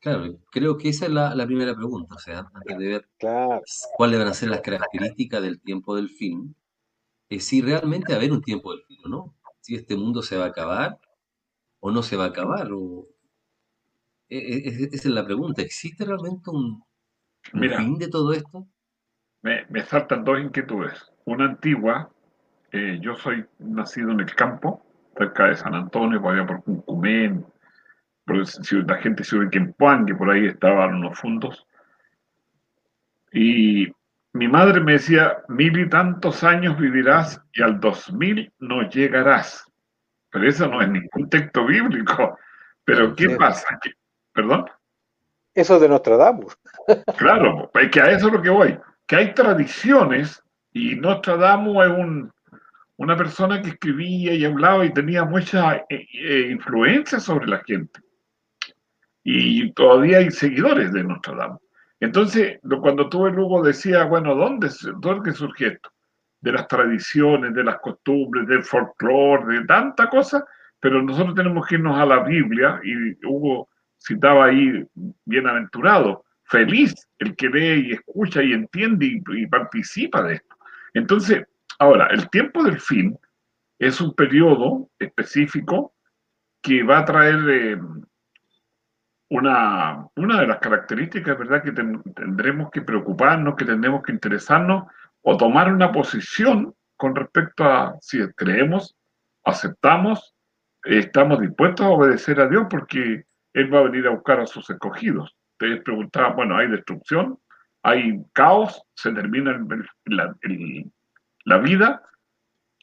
Claro, 0.00 0.36
creo 0.50 0.76
que 0.76 0.90
esa 0.90 1.06
es 1.06 1.10
la, 1.10 1.46
primera 1.46 1.74
pregunta, 1.74 2.16
o 2.16 2.18
sea, 2.18 2.50
antes 2.52 2.76
de 2.76 2.86
ver 2.86 3.08
cuáles 3.96 4.18
van 4.18 4.28
a 4.28 4.34
ser 4.34 4.50
las 4.50 4.60
características 4.60 5.40
del 5.40 5.58
tiempo 5.58 5.96
del 5.96 6.10
fin, 6.10 6.54
es 7.30 7.46
si 7.46 7.62
realmente 7.62 8.12
va 8.12 8.16
a 8.16 8.18
haber 8.18 8.32
un 8.32 8.42
tiempo 8.42 8.72
del 8.72 8.82
fin 8.84 8.98
o 9.06 9.08
no, 9.08 9.34
si 9.62 9.74
este 9.74 9.96
mundo 9.96 10.20
se 10.20 10.36
va 10.36 10.44
a 10.44 10.48
acabar 10.48 10.98
o 11.80 11.90
no 11.90 12.02
se 12.02 12.16
va 12.16 12.24
a 12.24 12.28
acabar, 12.28 12.68
o... 12.72 13.08
E, 14.28 14.38
e, 14.38 14.88
esa 14.92 15.08
es 15.08 15.14
la 15.14 15.24
pregunta, 15.24 15.62
¿existe 15.62 16.04
realmente 16.04 16.50
un, 16.50 16.84
fin 17.42 17.98
de 17.98 18.08
todo 18.08 18.32
esto? 18.32 18.66
Me, 19.42 19.66
me 19.70 19.82
saltan 19.82 20.24
dos 20.24 20.38
inquietudes. 20.38 21.10
Una 21.24 21.46
antigua, 21.46 22.10
eh, 22.72 22.98
yo 23.00 23.16
soy 23.16 23.44
nacido 23.58 24.12
en 24.12 24.20
el 24.20 24.34
campo, 24.34 24.82
cerca 25.16 25.46
de 25.46 25.56
San 25.56 25.74
Antonio, 25.74 26.20
por 26.20 26.34
allá 26.34 26.46
por 26.46 26.62
Cuncumén, 26.62 27.44
la 28.86 28.96
gente 28.98 29.24
se 29.24 29.36
que 29.50 29.58
en 29.58 29.72
Puan, 29.72 30.06
que 30.06 30.14
por 30.14 30.30
ahí 30.30 30.46
estaban 30.46 30.94
unos 30.94 31.18
fundos. 31.18 31.66
Y 33.32 33.88
mi 34.32 34.48
madre 34.48 34.80
me 34.80 34.92
decía, 34.92 35.38
mil 35.48 35.78
y 35.78 35.88
tantos 35.88 36.44
años 36.44 36.78
vivirás 36.78 37.42
y 37.52 37.62
al 37.62 37.80
dos 37.80 38.12
mil 38.12 38.52
no 38.58 38.88
llegarás. 38.88 39.69
Pero 40.30 40.48
eso 40.48 40.66
no 40.68 40.80
es 40.80 40.88
ningún 40.88 41.28
texto 41.28 41.66
bíblico. 41.66 42.38
Pero 42.84 43.14
¿qué 43.14 43.30
pasa? 43.30 43.78
¿Perdón? 44.32 44.66
Eso 45.54 45.78
de 45.78 45.88
Nostradamus. 45.88 46.56
claro, 47.16 47.70
es 47.74 47.90
que 47.90 48.00
a 48.00 48.10
eso 48.10 48.28
es 48.28 48.32
lo 48.32 48.42
que 48.42 48.50
voy. 48.50 48.78
Que 49.06 49.16
hay 49.16 49.34
tradiciones 49.34 50.42
y 50.72 50.94
Nostradamus 50.96 51.84
es 51.84 51.90
un, 51.92 52.32
una 52.96 53.16
persona 53.16 53.60
que 53.60 53.70
escribía 53.70 54.34
y 54.34 54.44
hablaba 54.44 54.84
y 54.84 54.92
tenía 54.92 55.24
mucha 55.24 55.76
eh, 55.88 56.06
eh, 56.14 56.48
influencia 56.50 57.18
sobre 57.18 57.46
la 57.46 57.58
gente 57.64 58.00
y 59.22 59.72
todavía 59.72 60.18
hay 60.18 60.30
seguidores 60.30 60.92
de 60.92 61.04
Nostradamus. 61.04 61.60
Entonces, 62.00 62.58
cuando 62.80 63.08
tuve 63.08 63.30
Lugo 63.30 63.62
decía, 63.62 64.04
bueno, 64.04 64.34
¿dónde, 64.34 64.70
¿dónde 64.98 65.32
surge 65.32 65.66
esto? 65.68 65.90
De 66.40 66.52
las 66.52 66.66
tradiciones, 66.68 67.54
de 67.54 67.64
las 67.64 67.78
costumbres, 67.80 68.46
del 68.46 68.62
folclore, 68.62 69.58
de 69.58 69.66
tanta 69.66 70.08
cosa, 70.08 70.44
pero 70.80 71.02
nosotros 71.02 71.34
tenemos 71.34 71.66
que 71.66 71.74
irnos 71.74 71.98
a 71.98 72.06
la 72.06 72.22
Biblia 72.22 72.80
y 72.82 73.26
Hugo 73.26 73.68
citaba 74.02 74.46
ahí, 74.46 74.86
bienaventurado, 75.24 76.24
feliz 76.44 76.94
el 77.18 77.36
que 77.36 77.48
lee 77.48 77.88
y 77.88 77.92
escucha 77.92 78.42
y 78.42 78.52
entiende 78.52 79.06
y, 79.06 79.46
participa 79.46 80.22
de 80.22 80.34
esto. 80.34 80.56
Entonces, 80.94 81.44
ahora, 81.78 82.06
el 82.06 82.28
tiempo 82.30 82.62
del 82.64 82.80
fin 82.80 83.16
es 83.78 84.00
un 84.00 84.14
periodo 84.14 84.88
específico 84.98 85.94
que 86.62 86.82
va 86.82 86.98
a 86.98 87.04
traer 87.04 87.38
eh, 87.48 87.78
una, 89.30 90.06
una 90.16 90.40
de 90.40 90.46
las 90.46 90.58
características, 90.58 91.38
¿verdad?, 91.38 91.62
que 91.62 91.72
tendremos 91.72 92.70
que 92.70 92.82
preocuparnos, 92.82 93.54
que 93.54 93.64
tendremos 93.64 94.02
que 94.02 94.12
interesarnos 94.12 94.84
o 95.22 95.36
tomar 95.36 95.72
una 95.72 95.92
posición 95.92 96.74
con 96.96 97.14
respecto 97.14 97.64
a 97.64 97.96
si 98.00 98.20
creemos, 98.34 98.96
aceptamos, 99.44 100.34
estamos 100.84 101.40
dispuestos 101.40 101.86
a 101.86 101.90
obedecer 101.90 102.40
a 102.40 102.48
Dios 102.48 102.66
porque 102.68 103.24
Él 103.54 103.74
va 103.74 103.80
a 103.80 103.84
venir 103.84 104.06
a 104.06 104.10
buscar 104.10 104.40
a 104.40 104.46
sus 104.46 104.68
escogidos. 104.68 105.34
Ustedes 105.52 105.82
preguntaban, 105.82 106.36
bueno, 106.36 106.56
¿hay 106.56 106.68
destrucción? 106.68 107.38
¿Hay 107.82 108.22
caos? 108.32 108.82
¿Se 108.94 109.12
termina 109.12 109.58
la, 110.06 110.36
la 111.44 111.58
vida? 111.58 112.02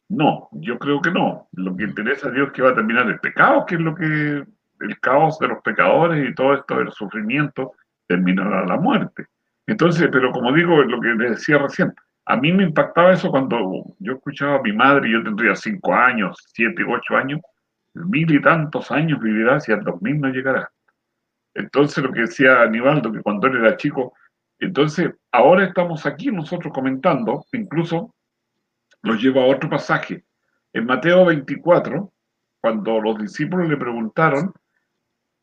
No, 0.10 0.50
yo 0.54 0.80
creo 0.80 1.02
que 1.02 1.12
no. 1.12 1.48
Lo 1.54 1.76
que 1.76 1.84
interesa 1.84 2.30
a 2.30 2.32
Dios 2.32 2.48
es 2.48 2.54
que 2.54 2.62
va 2.62 2.70
a 2.72 2.76
terminar 2.76 3.08
el 3.08 3.20
pecado, 3.20 3.66
que 3.66 3.76
es 3.76 3.82
lo 3.82 3.94
que 3.94 4.46
el 4.80 5.00
caos 5.00 5.40
de 5.40 5.48
los 5.48 5.62
pecadores 5.62 6.28
y 6.28 6.34
todo 6.34 6.54
esto 6.54 6.78
del 6.78 6.92
sufrimiento 6.92 7.74
terminará 8.08 8.66
la 8.66 8.78
muerte. 8.78 9.28
Entonces, 9.66 10.08
pero 10.12 10.32
como 10.32 10.54
digo, 10.54 10.82
lo 10.84 11.02
que 11.02 11.10
les 11.10 11.32
decía 11.32 11.58
recién, 11.58 11.94
a 12.30 12.36
mí 12.36 12.52
me 12.52 12.64
impactaba 12.64 13.14
eso 13.14 13.32
cuando 13.32 13.86
yo 14.00 14.14
escuchaba 14.14 14.58
a 14.58 14.62
mi 14.62 14.74
madre, 14.74 15.10
yo 15.10 15.24
tendría 15.24 15.56
cinco 15.56 15.94
años, 15.94 16.38
siete, 16.54 16.84
ocho 16.86 17.16
años, 17.16 17.40
mil 17.94 18.30
y 18.30 18.42
tantos 18.42 18.92
años 18.92 19.22
vivirá 19.22 19.62
si 19.62 19.72
al 19.72 19.82
dos 19.82 20.02
mil 20.02 20.20
no 20.20 20.28
llegará. 20.28 20.70
Entonces, 21.54 22.04
lo 22.04 22.12
que 22.12 22.22
decía 22.22 22.62
Aníbaldo, 22.62 23.14
que 23.14 23.22
cuando 23.22 23.48
él 23.48 23.56
era 23.56 23.78
chico, 23.78 24.14
entonces 24.60 25.10
ahora 25.32 25.64
estamos 25.64 26.06
aquí 26.06 26.30
nosotros 26.30 26.74
comentando, 26.74 27.46
incluso 27.54 28.14
nos 29.04 29.22
lleva 29.22 29.44
a 29.44 29.48
otro 29.48 29.70
pasaje. 29.70 30.26
En 30.74 30.86
Mateo 30.86 31.26
24, 31.26 32.12
cuando 32.60 33.00
los 33.00 33.20
discípulos 33.20 33.70
le 33.70 33.78
preguntaron, 33.78 34.54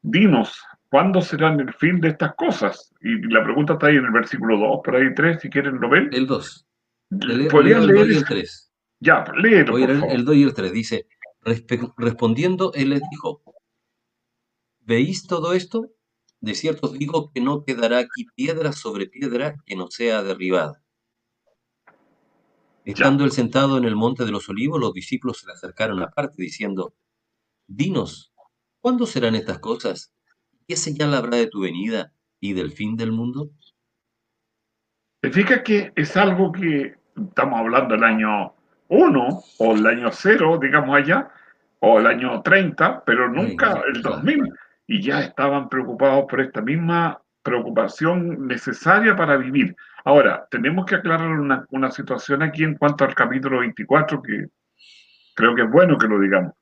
dinos, 0.02 0.62
¿cuándo 0.90 1.22
serán 1.22 1.60
el 1.60 1.72
fin 1.72 1.98
de 1.98 2.08
estas 2.08 2.34
cosas? 2.34 2.92
Y 3.00 3.22
la 3.32 3.42
pregunta 3.42 3.72
está 3.72 3.86
ahí 3.86 3.96
en 3.96 4.04
el 4.04 4.12
versículo 4.12 4.58
2, 4.58 4.80
por 4.84 4.96
ahí 4.96 5.14
3, 5.14 5.40
si 5.40 5.48
quieren 5.48 5.80
lo 5.80 5.88
ven. 5.88 6.10
El 6.12 6.26
2. 6.26 6.66
¿Podrían 7.50 7.86
leer 7.86 8.10
el 8.10 8.24
3? 8.24 8.72
Ya, 9.00 9.24
léelo, 9.36 9.78
El 9.78 10.24
2 10.24 10.36
y 10.36 10.42
el 10.42 10.54
3 10.54 10.72
dice, 10.72 11.06
respondiendo, 11.96 12.72
él 12.74 12.90
les 12.90 13.02
dijo, 13.10 13.42
¿veis 14.80 15.26
todo 15.26 15.52
esto? 15.52 15.90
De 16.40 16.54
cierto 16.54 16.88
os 16.88 16.98
digo 16.98 17.30
que 17.32 17.40
no 17.40 17.64
quedará 17.64 17.98
aquí 17.98 18.26
piedra 18.34 18.72
sobre 18.72 19.06
piedra 19.06 19.56
que 19.66 19.76
no 19.76 19.90
sea 19.90 20.22
derribada. 20.22 20.82
Estando 22.84 23.24
él 23.24 23.32
sentado 23.32 23.78
en 23.78 23.84
el 23.84 23.96
monte 23.96 24.24
de 24.24 24.30
los 24.30 24.48
olivos, 24.48 24.78
los 24.78 24.92
discípulos 24.92 25.38
se 25.38 25.46
le 25.46 25.54
acercaron 25.54 26.02
aparte, 26.02 26.42
diciendo, 26.42 26.94
Dinos, 27.66 28.34
¿Cuándo 28.84 29.06
serán 29.06 29.34
estas 29.34 29.60
cosas? 29.60 30.12
¿Qué 30.68 30.76
señal 30.76 31.14
habrá 31.14 31.38
de 31.38 31.46
tu 31.46 31.62
venida 31.62 32.12
y 32.38 32.52
del 32.52 32.70
fin 32.70 32.98
del 32.98 33.12
mundo? 33.12 33.48
¿Te 35.22 35.30
fijas 35.30 35.62
que 35.64 35.90
es 35.96 36.14
algo 36.18 36.52
que 36.52 36.94
estamos 37.16 37.60
hablando 37.60 37.94
del 37.94 38.04
año 38.04 38.52
1 38.88 39.42
o 39.58 39.74
el 39.74 39.86
año 39.86 40.10
0, 40.10 40.58
digamos 40.60 40.96
allá, 40.96 41.28
o 41.80 41.98
el 41.98 42.06
año 42.06 42.42
30, 42.42 43.04
pero 43.04 43.28
nunca 43.28 43.82
el 43.92 44.02
2000? 44.02 44.52
Y 44.86 45.02
ya 45.02 45.20
estaban 45.20 45.68
preocupados 45.68 46.26
por 46.28 46.40
esta 46.40 46.60
misma 46.60 47.20
preocupación 47.42 48.46
necesaria 48.46 49.16
para 49.16 49.36
vivir. 49.36 49.74
Ahora, 50.04 50.46
tenemos 50.50 50.86
que 50.86 50.96
aclarar 50.96 51.28
una, 51.28 51.66
una 51.70 51.90
situación 51.90 52.42
aquí 52.42 52.64
en 52.64 52.76
cuanto 52.76 53.04
al 53.04 53.14
capítulo 53.14 53.60
24, 53.60 54.22
que 54.22 54.46
creo 55.34 55.54
que 55.54 55.62
es 55.62 55.70
bueno 55.70 55.96
que 55.98 56.08
lo 56.08 56.18
digamos 56.20 56.52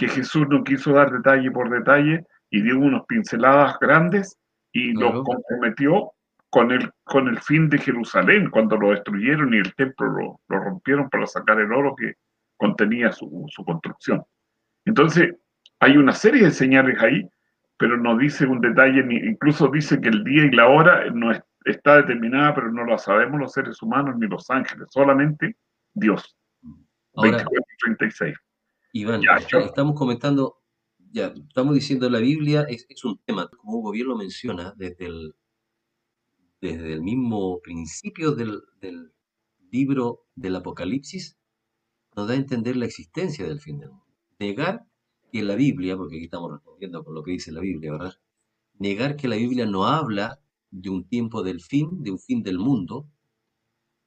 que 0.00 0.08
Jesús 0.08 0.46
no 0.48 0.64
quiso 0.64 0.94
dar 0.94 1.12
detalle 1.12 1.50
por 1.50 1.68
detalle 1.68 2.24
y 2.48 2.62
dio 2.62 2.78
unas 2.78 3.04
pinceladas 3.04 3.78
grandes 3.78 4.38
y 4.72 4.94
los 4.94 5.22
comprometió 5.22 6.12
con 6.50 6.72
el, 6.72 6.90
con 7.04 7.28
el 7.28 7.40
fin 7.40 7.68
de 7.70 7.78
Jerusalén, 7.78 8.50
cuando 8.50 8.76
lo 8.76 8.90
destruyeron 8.90 9.54
y 9.54 9.58
el 9.58 9.74
templo 9.74 10.08
lo, 10.08 10.40
lo 10.48 10.64
rompieron 10.64 11.08
para 11.08 11.26
sacar 11.26 11.60
el 11.60 11.72
oro 11.72 11.94
que 11.96 12.14
contenía 12.56 13.12
su, 13.12 13.46
su, 13.48 13.64
construcción. 13.64 14.22
Entonces, 14.84 15.34
hay 15.78 15.96
una 15.96 16.12
serie 16.12 16.44
de 16.44 16.50
señales 16.50 17.00
ahí, 17.00 17.28
pero 17.78 17.96
no 17.96 18.18
dice 18.18 18.46
un 18.46 18.60
detalle, 18.60 19.02
ni, 19.04 19.16
incluso 19.16 19.68
dice 19.68 20.00
que 20.00 20.08
el 20.08 20.24
día 20.24 20.44
y 20.44 20.50
la 20.50 20.68
hora 20.68 21.08
no 21.10 21.32
está 21.64 21.96
determinada, 21.96 22.54
pero 22.54 22.72
no 22.72 22.84
lo 22.84 22.98
sabemos 22.98 23.40
los 23.40 23.52
seres 23.52 23.80
humanos 23.80 24.16
ni 24.18 24.26
los 24.26 24.50
ángeles, 24.50 24.88
solamente 24.90 25.56
Dios. 25.94 26.36
Ahora, 27.14 27.30
24 27.38 27.64
36. 27.84 28.36
Iván, 28.92 29.22
estamos 29.64 29.94
comentando, 29.94 30.58
ya, 31.12 31.26
estamos 31.26 31.74
diciendo 31.74 32.10
la 32.10 32.18
Biblia 32.18 32.66
es, 32.68 33.04
un 33.04 33.18
tema, 33.24 33.48
como 33.48 33.78
Hugo 33.78 33.92
bien 33.92 34.08
lo 34.08 34.16
menciona, 34.16 34.74
desde 34.76 35.06
el, 35.06 35.34
desde 36.60 36.92
el 36.92 37.02
mismo 37.02 37.60
principio 37.60 38.32
del, 38.32 38.62
libro 39.70 40.26
del 40.34 40.56
Apocalipsis, 40.56 41.38
nos 42.16 42.26
da 42.26 42.34
a 42.34 42.36
entender 42.36 42.76
la 42.76 42.86
existencia 42.86 43.46
del 43.46 43.60
fin 43.60 43.78
del 43.78 43.90
mundo. 43.90 44.06
Negar 44.38 44.84
que 45.30 45.42
la 45.42 45.54
Biblia, 45.54 45.96
porque 45.96 46.16
aquí 46.16 46.24
estamos 46.24 46.50
respondiendo 46.50 47.04
con 47.04 47.14
lo 47.14 47.22
que 47.22 47.32
dice 47.32 47.52
la 47.52 47.60
Biblia, 47.60 47.92
¿verdad? 47.92 48.14
Negar 48.78 49.16
que 49.16 49.28
la 49.28 49.36
Biblia 49.36 49.66
no 49.66 49.86
habla 49.86 50.40
de 50.70 50.90
un 50.90 51.06
tiempo 51.06 51.42
del 51.44 51.60
fin, 51.60 52.02
de 52.02 52.10
un 52.10 52.18
fin 52.18 52.42
del 52.42 52.58
mundo, 52.58 53.08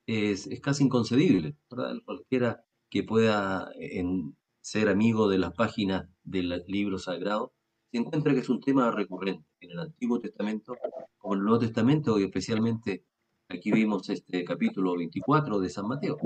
es, 0.06 0.48
es 0.48 0.60
casi 0.60 0.84
inconcebible, 0.84 1.56
¿verdad? 1.70 1.96
Cualquiera 2.04 2.66
que 2.90 3.04
pueda 3.04 3.72
en, 3.80 4.36
ser 4.60 4.90
amigo 4.90 5.30
de 5.30 5.38
las 5.38 5.54
páginas 5.54 6.10
del 6.24 6.64
libro 6.68 7.00
sagrado, 7.00 7.54
se 7.90 8.00
encuentra 8.00 8.34
que 8.34 8.40
es 8.40 8.50
un 8.50 8.60
tema 8.60 8.92
recurrente 8.92 9.48
en 9.64 9.72
el 9.72 9.80
Antiguo 9.80 10.20
Testamento 10.20 10.78
como 11.18 11.34
en 11.34 11.40
el 11.40 11.46
Nuevo 11.46 11.60
Testamento 11.60 12.20
y 12.20 12.24
especialmente 12.24 13.06
aquí 13.48 13.72
vimos 13.72 14.10
este 14.10 14.44
capítulo 14.44 14.96
24 14.98 15.60
de 15.60 15.70
San 15.70 15.88
Mateo. 15.88 16.18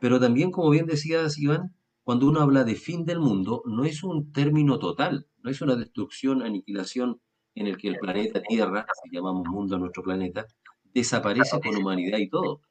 Pero 0.00 0.18
también, 0.18 0.50
como 0.50 0.70
bien 0.70 0.86
decías, 0.86 1.38
Iván, 1.38 1.74
cuando 2.02 2.26
uno 2.26 2.40
habla 2.40 2.64
de 2.64 2.74
fin 2.74 3.04
del 3.04 3.20
mundo, 3.20 3.62
no 3.66 3.84
es 3.84 4.02
un 4.02 4.32
término 4.32 4.78
total, 4.78 5.26
no 5.42 5.50
es 5.50 5.60
una 5.60 5.76
destrucción, 5.76 6.42
aniquilación 6.42 7.20
en 7.54 7.66
el 7.66 7.76
que 7.76 7.88
el 7.88 7.98
planeta 7.98 8.40
Tierra, 8.42 8.86
si 9.02 9.14
llamamos 9.14 9.46
mundo 9.46 9.76
a 9.76 9.78
nuestro 9.78 10.02
planeta, 10.02 10.46
desaparece 10.94 11.60
con 11.60 11.76
humanidad 11.76 12.18
y 12.18 12.28
todo. 12.28 12.62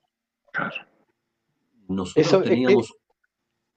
Nosotros 1.88 2.44
teníamos 2.44 2.94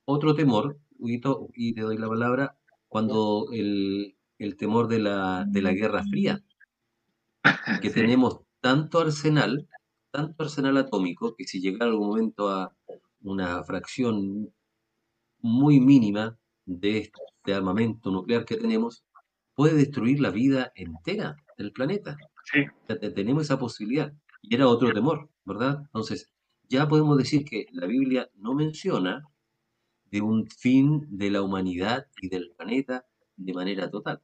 otro 0.04 0.35
temor, 0.35 0.78
y 0.99 1.75
te 1.75 1.80
doy 1.80 1.99
la 1.99 2.09
palabra, 2.09 2.56
cuando 2.88 3.47
el, 3.52 4.16
temor 4.57 4.89
de 4.89 4.99
la, 4.99 5.45
de 5.49 5.63
la 5.63 5.73
Guerra 5.73 6.03
Fría, 6.05 6.43
que 7.83 7.91
tenemos 7.91 8.41
tanto 8.61 9.01
arsenal, 9.01 9.69
tanto 10.11 10.43
arsenal 10.43 10.77
atómico, 10.77 11.35
que 11.37 11.45
si 11.45 11.61
llegara 11.61 11.91
algún 11.91 12.09
momento 12.09 12.49
a 12.49 12.75
una 13.23 13.63
fracción 13.65 14.53
muy 15.41 15.81
mínima 15.81 16.39
de 16.65 16.99
este 16.99 17.55
armamento 17.55 18.11
nuclear 18.11 18.45
que 18.45 18.57
tenemos, 18.57 19.05
puede 19.55 19.75
destruir 19.75 20.21
la 20.21 20.31
vida 20.31 20.73
entera 20.75 21.37
del 21.59 21.73
planeta. 21.73 22.17
Sí. 22.45 22.65
tenemos 23.15 23.45
esa 23.45 23.59
posibilidad. 23.59 24.13
Y 24.43 24.55
era 24.55 24.69
otro 24.69 24.93
temor, 24.93 25.29
¿verdad? 25.45 25.81
Entonces, 25.83 26.33
ya 26.69 26.89
podemos 26.89 27.17
decir 27.17 27.45
que 27.45 27.67
la 27.73 27.87
Biblia 27.87 28.31
no 28.35 28.55
menciona 28.55 29.23
de 30.11 30.21
un 30.21 30.47
fin 30.47 31.07
de 31.09 31.31
la 31.31 31.43
humanidad 31.43 32.07
y 32.21 32.29
del 32.29 32.51
planeta 32.57 33.07
de 33.37 33.55
manera 33.55 33.91
total. 33.91 34.21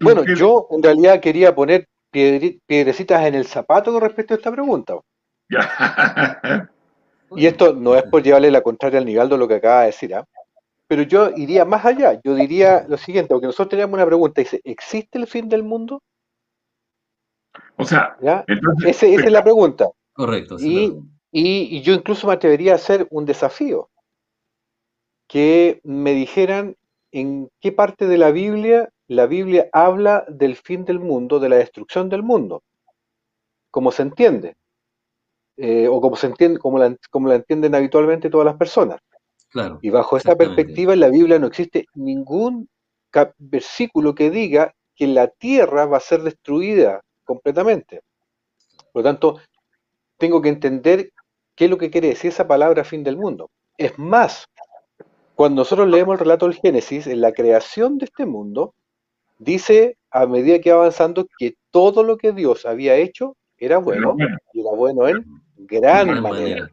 Bueno, 0.00 0.24
yo 0.24 0.68
en 0.70 0.82
realidad 0.82 1.20
quería 1.20 1.54
poner 1.54 1.88
piedrecitas 2.10 3.26
en 3.26 3.34
el 3.34 3.46
zapato 3.46 3.92
con 3.92 4.00
respecto 4.00 4.34
a 4.34 4.36
esta 4.36 4.50
pregunta. 4.50 4.94
y 7.36 7.46
esto 7.46 7.74
no 7.74 7.94
es 7.94 8.02
por 8.04 8.22
llevarle 8.22 8.50
la 8.50 8.62
contraria 8.62 8.98
al 8.98 9.06
Nigaldo 9.06 9.36
lo 9.36 9.48
que 9.48 9.54
acaba 9.54 9.80
de 9.80 9.86
decir, 9.86 10.14
¿ah? 10.14 10.24
pero 10.88 11.02
yo 11.02 11.30
iría 11.36 11.64
más 11.64 11.84
allá. 11.84 12.18
Yo 12.24 12.34
diría 12.34 12.86
lo 12.88 12.96
siguiente, 12.96 13.28
porque 13.28 13.46
nosotros 13.46 13.68
teníamos 13.68 13.94
una 13.94 14.06
pregunta, 14.06 14.40
dice, 14.40 14.60
¿existe 14.64 15.18
el 15.18 15.26
fin 15.26 15.48
del 15.48 15.62
mundo? 15.62 16.02
O 17.76 17.84
sea, 17.84 18.16
esa 18.86 19.06
es 19.06 19.30
la 19.30 19.44
pregunta. 19.44 19.88
Correcto. 20.12 20.56
Y, 20.58 20.98
y, 21.30 21.80
yo 21.82 21.92
incluso 21.92 22.26
me 22.26 22.32
atrevería 22.32 22.72
a 22.72 22.76
hacer 22.76 23.06
un 23.10 23.24
desafío, 23.24 23.90
que 25.28 25.80
me 25.84 26.12
dijeran 26.14 26.74
en 27.12 27.50
qué 27.60 27.70
parte 27.70 28.06
de 28.06 28.18
la 28.18 28.30
Biblia 28.30 28.88
la 29.08 29.26
Biblia 29.26 29.68
habla 29.72 30.24
del 30.28 30.56
fin 30.56 30.84
del 30.84 31.00
mundo, 31.00 31.40
de 31.40 31.48
la 31.48 31.56
destrucción 31.56 32.08
del 32.08 32.22
mundo, 32.22 32.62
como 33.70 33.90
se 33.90 34.02
entiende, 34.02 34.56
eh, 35.56 35.88
o 35.88 36.00
como 36.00 36.16
se 36.16 36.26
entiende, 36.26 36.60
como 36.60 36.78
la, 36.78 36.94
como 37.10 37.28
la 37.28 37.36
entienden 37.36 37.74
habitualmente 37.74 38.30
todas 38.30 38.44
las 38.44 38.56
personas. 38.56 39.00
Claro, 39.50 39.78
y 39.80 39.88
bajo 39.88 40.18
esta 40.18 40.36
perspectiva 40.36 40.92
en 40.92 41.00
la 41.00 41.08
Biblia 41.08 41.38
no 41.38 41.46
existe 41.46 41.86
ningún 41.94 42.68
versículo 43.38 44.14
que 44.14 44.30
diga 44.30 44.74
que 44.94 45.06
la 45.06 45.28
tierra 45.28 45.86
va 45.86 45.96
a 45.96 46.00
ser 46.00 46.22
destruida 46.22 47.00
completamente. 47.24 48.02
Por 48.92 49.02
lo 49.02 49.04
tanto, 49.04 49.40
tengo 50.18 50.42
que 50.42 50.50
entender 50.50 51.12
qué 51.54 51.64
es 51.64 51.70
lo 51.70 51.78
que 51.78 51.90
quiere 51.90 52.08
decir 52.08 52.30
esa 52.30 52.46
palabra 52.46 52.84
fin 52.84 53.02
del 53.02 53.16
mundo. 53.16 53.50
Es 53.78 53.98
más, 53.98 54.44
cuando 55.34 55.62
nosotros 55.62 55.88
leemos 55.88 56.14
el 56.14 56.18
relato 56.18 56.46
del 56.46 56.56
Génesis, 56.56 57.06
en 57.06 57.20
la 57.20 57.32
creación 57.32 57.96
de 57.96 58.06
este 58.06 58.26
mundo, 58.26 58.74
dice 59.38 59.96
a 60.10 60.26
medida 60.26 60.60
que 60.60 60.72
va 60.72 60.80
avanzando 60.80 61.26
que 61.38 61.54
todo 61.70 62.02
lo 62.02 62.16
que 62.16 62.32
Dios 62.32 62.66
había 62.66 62.96
hecho 62.96 63.36
era 63.56 63.78
bueno, 63.78 64.16
y 64.52 64.60
era 64.60 64.70
bueno 64.70 65.08
en 65.08 65.24
gran, 65.56 66.22
manera. 66.22 66.70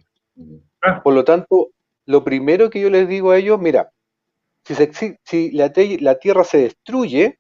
Ah. 0.82 1.02
Por 1.04 1.14
lo 1.14 1.24
tanto, 1.24 1.70
lo 2.06 2.24
primero 2.24 2.70
que 2.70 2.80
yo 2.80 2.90
les 2.90 3.08
digo 3.08 3.32
a 3.32 3.38
ellos, 3.38 3.60
mira, 3.60 3.92
si, 4.64 5.18
si 5.24 5.52
la, 5.52 5.72
la 6.00 6.20
tierra 6.20 6.44
se 6.44 6.60
destruye, 6.60 7.40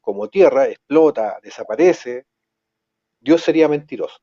como 0.00 0.28
tierra, 0.28 0.66
explota, 0.66 1.38
desaparece, 1.42 2.26
Dios 3.20 3.42
sería 3.42 3.68
mentiroso. 3.68 4.18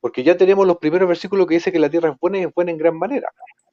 Porque 0.00 0.22
ya 0.22 0.36
tenemos 0.36 0.66
los 0.66 0.78
primeros 0.78 1.08
versículos 1.08 1.46
que 1.46 1.54
dice 1.54 1.72
que 1.72 1.78
la 1.78 1.90
tierra 1.90 2.10
es 2.10 2.18
buena 2.20 2.38
y 2.38 2.42
es 2.42 2.54
buena 2.54 2.70
en 2.70 2.78
gran 2.78 2.96
manera. 2.96 3.28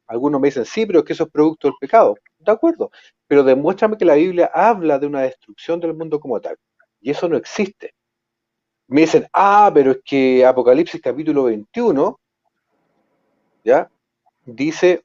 Algunos 0.08 0.42
me 0.42 0.50
dicen, 0.50 0.66
sí, 0.66 0.86
pero 0.86 1.00
es 1.00 1.06
que 1.06 1.14
eso 1.14 1.24
es 1.26 1.32
producto 1.32 1.68
del 1.68 1.78
pecado. 1.80 2.16
De 2.40 2.52
acuerdo, 2.52 2.92
pero 3.28 3.44
demuéstrame 3.44 3.98
que 3.98 4.06
la 4.06 4.16
Biblia 4.16 4.52
habla 4.54 5.00
de 5.00 5.08
una 5.08 5.22
destrucción 5.22 5.80
del 5.80 5.94
mundo 5.94 6.20
como 6.20 6.40
tal. 6.42 6.58
Y 7.00 7.12
eso 7.12 7.30
no 7.30 7.38
existe. 7.38 7.94
Me 8.88 9.02
dicen, 9.02 9.28
ah, 9.34 9.72
pero 9.74 9.92
es 9.92 10.00
que 10.04 10.46
Apocalipsis 10.46 11.02
capítulo 11.02 11.46
21, 11.46 12.20
¿ya? 13.64 13.90
Dice, 14.46 15.04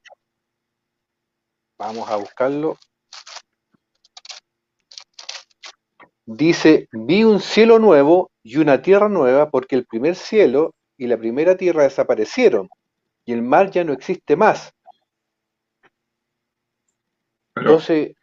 vamos 1.79 2.11
a 2.11 2.17
buscarlo. 2.17 2.77
Dice, 6.25 6.89
vi 6.91 7.23
un 7.23 7.39
cielo 7.41 7.79
nuevo 7.79 8.31
y 8.43 8.57
una 8.57 8.83
tierra 8.83 9.09
nueva 9.09 9.51
porque 9.51 9.77
el 9.77 9.87
primer 9.87 10.17
cielo 10.17 10.75
y 10.97 11.07
la 11.07 11.17
primera 11.17 11.57
tierra 11.57 11.85
desaparecieron 11.85 12.69
y 13.25 13.33
el 13.33 13.43
mar 13.43 13.71
ya 13.71 13.85
no 13.85 13.93
existe 13.93 14.35
más. 14.35 14.73
Entonces, 17.57 18.15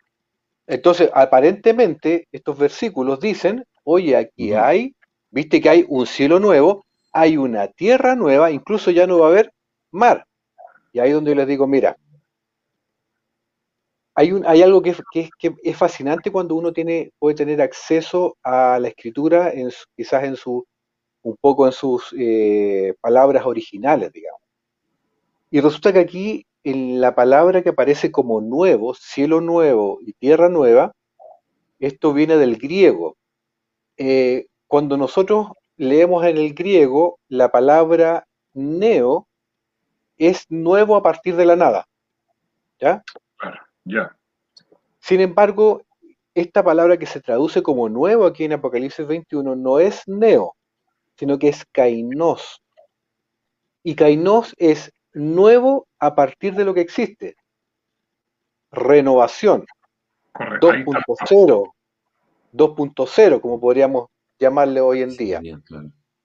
entonces, 0.68 1.10
aparentemente, 1.14 2.28
estos 2.32 2.58
versículos 2.58 3.20
dicen, 3.20 3.66
oye, 3.84 4.16
aquí 4.16 4.54
hay, 4.54 4.96
viste 5.30 5.60
que 5.60 5.70
hay 5.70 5.86
un 5.88 6.06
cielo 6.06 6.40
nuevo, 6.40 6.86
hay 7.12 7.38
una 7.38 7.68
tierra 7.68 8.16
nueva, 8.16 8.52
incluso 8.52 8.92
ya 8.92 9.06
no 9.06 9.20
va 9.20 9.28
a 9.28 9.30
haber 9.30 9.54
mar. 9.92 10.26
Y 10.94 11.00
ahí 11.00 11.10
es 11.10 11.16
donde 11.16 11.32
yo 11.32 11.36
les 11.36 11.48
digo, 11.48 11.68
mira, 11.68 11.98
hay, 14.16 14.32
un, 14.32 14.46
hay 14.46 14.62
algo 14.62 14.82
que, 14.82 14.96
es 15.64 15.78
fascinante 15.78 16.32
cuando 16.32 16.56
uno 16.56 16.72
tiene, 16.72 17.12
puede 17.20 17.36
tener 17.36 17.62
acceso 17.62 18.38
a 18.44 18.80
la 18.80 18.88
escritura, 18.88 19.52
en, 19.52 19.70
quizás 19.96 20.24
en 20.24 20.36
su, 20.36 20.66
un 21.24 21.36
poco 21.42 21.66
en 21.66 21.72
sus 21.72 22.14
eh, 22.18 22.94
palabras 23.02 23.46
originales, 23.46 24.14
digamos. 24.14 24.42
Y 25.50 25.60
resulta 25.60 25.92
que 25.92 26.00
aquí 26.00 26.46
en 26.64 27.02
la 27.02 27.16
palabra 27.16 27.62
que 27.62 27.70
aparece 27.70 28.12
como 28.12 28.42
nuevo, 28.42 28.94
cielo 28.94 29.42
nuevo 29.42 30.00
y 30.02 30.14
tierra 30.14 30.50
nueva, 30.50 30.94
esto 31.80 32.14
viene 32.14 32.38
del 32.38 32.58
griego. 32.58 33.18
Eh, 33.98 34.48
cuando 34.68 34.98
nosotros 34.98 35.48
leemos 35.78 36.26
en 36.26 36.38
el 36.38 36.54
griego, 36.54 37.20
la 37.28 37.50
palabra 37.50 38.26
neo 38.54 39.28
es 40.18 40.46
nuevo 40.50 40.96
a 40.96 41.04
partir 41.04 41.36
de 41.36 41.46
la 41.46 41.56
nada. 41.56 41.88
¿Ya? 42.80 43.04
Ya. 43.84 44.16
Sin 45.00 45.20
embargo, 45.20 45.82
esta 46.34 46.64
palabra 46.64 46.98
que 46.98 47.06
se 47.06 47.22
traduce 47.22 47.62
como 47.62 47.90
nuevo 47.90 48.26
aquí 48.26 48.46
en 48.46 48.54
Apocalipsis 48.54 49.06
21 49.06 49.56
no 49.56 49.80
es 49.80 50.08
neo, 50.08 50.56
sino 51.18 51.38
que 51.38 51.50
es 51.50 51.66
kainos. 51.72 52.62
Y 53.84 53.96
kainos 53.96 54.56
es 54.58 54.94
nuevo 55.14 55.88
a 56.00 56.16
partir 56.16 56.56
de 56.56 56.66
lo 56.66 56.74
que 56.74 56.82
existe. 56.82 57.36
Renovación. 58.72 59.66
2.0. 60.34 61.74
2.0, 62.54 63.42
como 63.42 63.60
podríamos 63.60 64.08
llamarle 64.40 64.82
hoy 64.82 65.02
en 65.02 65.16
día. 65.16 65.42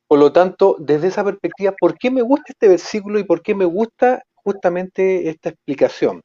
Por 0.07 0.19
lo 0.19 0.33
tanto, 0.33 0.77
desde 0.79 1.09
esa 1.09 1.25
perspectiva, 1.25 1.75
¿por 1.79 1.97
qué 1.99 2.11
me 2.11 2.23
gusta 2.23 2.47
este 2.49 2.69
versículo 2.69 3.19
y 3.19 3.25
por 3.25 3.43
qué 3.43 3.55
me 3.55 3.65
gusta 3.65 4.23
justamente 4.35 5.29
esta 5.29 5.51
explicación? 5.51 6.23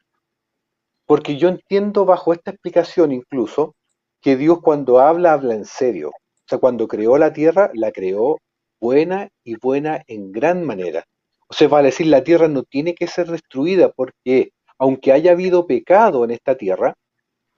Porque 1.05 1.37
yo 1.37 1.49
entiendo 1.49 2.05
bajo 2.05 2.33
esta 2.33 2.51
explicación 2.51 3.11
incluso 3.11 3.75
que 4.21 4.37
Dios 4.37 4.59
cuando 4.61 4.99
habla, 4.99 5.33
habla 5.33 5.53
en 5.53 5.65
serio. 5.65 6.09
O 6.09 6.47
sea, 6.47 6.59
cuando 6.59 6.87
creó 6.87 7.17
la 7.17 7.33
tierra, 7.33 7.69
la 7.73 7.91
creó 7.91 8.37
buena 8.79 9.29
y 9.43 9.55
buena 9.57 10.01
en 10.07 10.31
gran 10.31 10.63
manera. 10.65 11.05
O 11.53 11.55
sea, 11.55 11.67
va 11.67 11.79
a 11.79 11.83
decir, 11.83 12.07
la 12.07 12.23
tierra 12.23 12.47
no 12.47 12.63
tiene 12.63 12.95
que 12.95 13.05
ser 13.05 13.29
destruida 13.29 13.91
porque, 13.91 14.53
aunque 14.79 15.11
haya 15.11 15.33
habido 15.33 15.67
pecado 15.67 16.23
en 16.23 16.31
esta 16.31 16.55
tierra, 16.55 16.95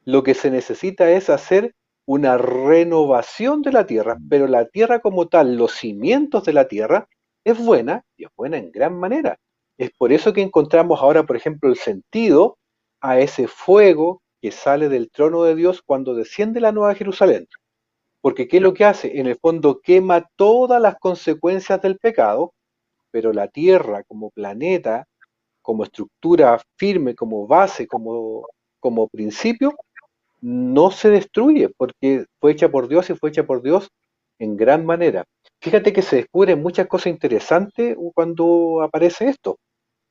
lo 0.04 0.22
que 0.22 0.34
se 0.34 0.52
necesita 0.52 1.10
es 1.12 1.30
hacer 1.30 1.74
una 2.06 2.38
renovación 2.38 3.62
de 3.62 3.72
la 3.72 3.86
tierra, 3.88 4.18
pero 4.30 4.48
la 4.48 4.66
tierra 4.66 5.00
como 5.00 5.30
tal, 5.30 5.56
los 5.56 5.72
cimientos 5.72 6.44
de 6.44 6.52
la 6.52 6.68
tierra, 6.68 7.08
es 7.46 7.58
buena 7.58 8.04
y 8.18 8.26
es 8.26 8.32
buena 8.36 8.58
en 8.58 8.70
gran 8.70 9.00
manera. 9.00 9.38
Es 9.78 9.92
por 9.92 10.12
eso 10.12 10.34
que 10.34 10.42
encontramos 10.42 11.00
ahora, 11.00 11.24
por 11.24 11.38
ejemplo, 11.38 11.70
el 11.70 11.78
sentido 11.78 12.58
a 13.00 13.22
ese 13.22 13.48
fuego 13.48 14.22
que 14.42 14.52
sale 14.52 14.90
del 14.90 15.10
trono 15.10 15.44
de 15.44 15.56
Dios 15.56 15.82
cuando 15.82 16.16
desciende 16.16 16.60
la 16.60 16.74
Nueva 16.74 16.96
Jerusalén. 16.96 17.48
Porque 18.20 18.50
¿qué 18.50 18.58
es 18.58 18.64
lo 18.64 18.74
que 18.74 18.84
hace? 18.84 19.22
En 19.22 19.28
el 19.28 19.38
fondo 19.38 19.80
quema 19.82 20.28
todas 20.36 20.82
las 20.82 20.98
consecuencias 20.98 21.82
del 21.82 21.98
pecado 21.98 22.52
pero 23.16 23.32
la 23.32 23.48
Tierra 23.48 24.04
como 24.04 24.30
planeta 24.30 25.08
como 25.62 25.86
estructura 25.86 26.62
firme, 26.76 27.16
como 27.16 27.48
base, 27.48 27.88
como, 27.88 28.46
como 28.78 29.08
principio, 29.08 29.74
no 30.42 30.92
se 30.92 31.10
destruye 31.10 31.70
porque 31.78 32.26
fue 32.42 32.52
hecha 32.52 32.68
por 32.68 32.90
Dios 32.90 33.10
y 33.10 33.16
fue 33.16 33.30
hecha 33.30 33.46
por 33.46 33.62
Dios 33.62 33.90
en 34.38 34.58
gran 34.58 34.86
manera. 34.86 35.24
Fíjate 35.62 35.94
que 35.94 36.02
se 36.02 36.18
descubren 36.18 36.62
muchas 36.62 36.88
cosas 36.88 37.08
interesantes 37.08 37.96
cuando 38.14 38.82
aparece 38.82 39.30
esto. 39.30 39.60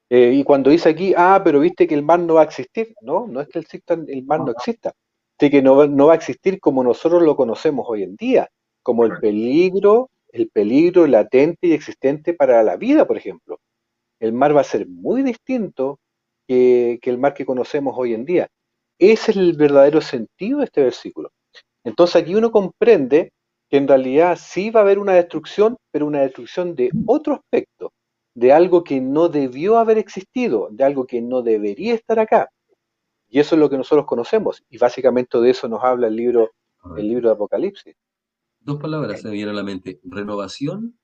Eh, 0.09 0.33
y 0.33 0.43
cuando 0.43 0.71
dice 0.71 0.89
aquí, 0.89 1.13
ah, 1.15 1.43
pero 1.45 1.61
viste 1.61 1.87
que 1.87 1.95
el 1.95 2.05
mar 2.05 2.21
no 2.21 2.35
va 2.37 2.41
a 2.41 2.45
existir. 2.45 2.95
No, 3.03 3.27
no 3.27 3.43
es 3.43 3.49
que 3.49 3.59
el, 3.59 3.67
el 4.09 4.25
mar 4.25 4.41
no 4.41 4.51
exista. 4.51 4.95
Sí 5.39 5.51
que 5.51 5.61
no, 5.61 5.87
no 5.87 6.07
va 6.07 6.15
a 6.15 6.17
existir 6.17 6.59
como 6.59 6.83
nosotros 6.83 7.23
lo 7.23 7.37
conocemos 7.37 7.85
hoy 7.87 8.03
en 8.03 8.17
día, 8.17 8.49
como 8.83 9.05
el 9.05 9.19
peligro, 9.19 10.09
el 10.35 10.51
peligro 10.51 11.07
latente 11.07 11.69
y 11.69 11.73
existente 11.73 12.35
para 12.35 12.63
la 12.65 12.77
vida, 12.77 13.07
por 13.07 13.17
ejemplo. 13.17 13.61
El 14.19 14.33
mar 14.33 14.57
va 14.57 14.63
a 14.63 14.65
ser 14.65 14.89
muy 14.89 15.23
distinto 15.23 16.01
que, 16.49 16.99
que 17.01 17.11
el 17.11 17.19
mar 17.19 17.35
que 17.35 17.47
conocemos 17.47 17.95
hoy 17.97 18.15
en 18.15 18.25
día. 18.25 18.49
Ese 18.99 19.31
es 19.31 19.37
el 19.37 19.53
verdadero 19.53 20.01
sentido 20.01 20.59
de 20.59 20.65
este 20.65 20.83
versículo. 20.83 21.31
Entonces 21.85 22.17
aquí 22.17 22.35
uno 22.35 22.51
comprende 22.51 23.31
que 23.71 23.77
en 23.77 23.87
realidad 23.87 24.37
sí 24.41 24.71
va 24.71 24.81
a 24.81 24.83
haber 24.83 24.99
una 24.99 25.15
destrucción, 25.15 25.77
pero 25.93 26.07
una 26.07 26.23
destrucción 26.23 26.75
de 26.75 26.91
otro 27.07 27.35
aspecto, 27.35 27.93
de 28.35 28.53
algo 28.53 28.83
que 28.83 29.01
no 29.01 29.29
debió 29.29 29.79
haber 29.79 29.99
existido, 29.99 30.69
de 30.73 30.83
algo 30.83 31.07
que 31.07 31.21
no 31.21 31.43
debería 31.43 31.95
estar 31.95 32.19
acá. 32.19 32.51
Y 33.29 33.39
eso 33.39 33.55
es 33.55 33.61
lo 33.61 33.71
que 33.71 33.77
nosotros 33.77 34.07
conocemos. 34.07 34.65
Y 34.69 34.79
básicamente 34.79 35.39
de 35.39 35.51
eso 35.51 35.69
nos 35.69 35.85
habla 35.85 36.09
el 36.09 36.17
libro, 36.17 36.51
el 36.97 37.09
libro 37.09 37.29
de 37.29 37.35
Apocalipsis. 37.35 37.95
Dos 38.65 38.81
palabras 38.81 39.21
se 39.21 39.29
me 39.29 39.35
vienen 39.35 39.55
a 39.55 39.59
la 39.59 39.63
mente, 39.63 40.01
renovación 40.05 40.99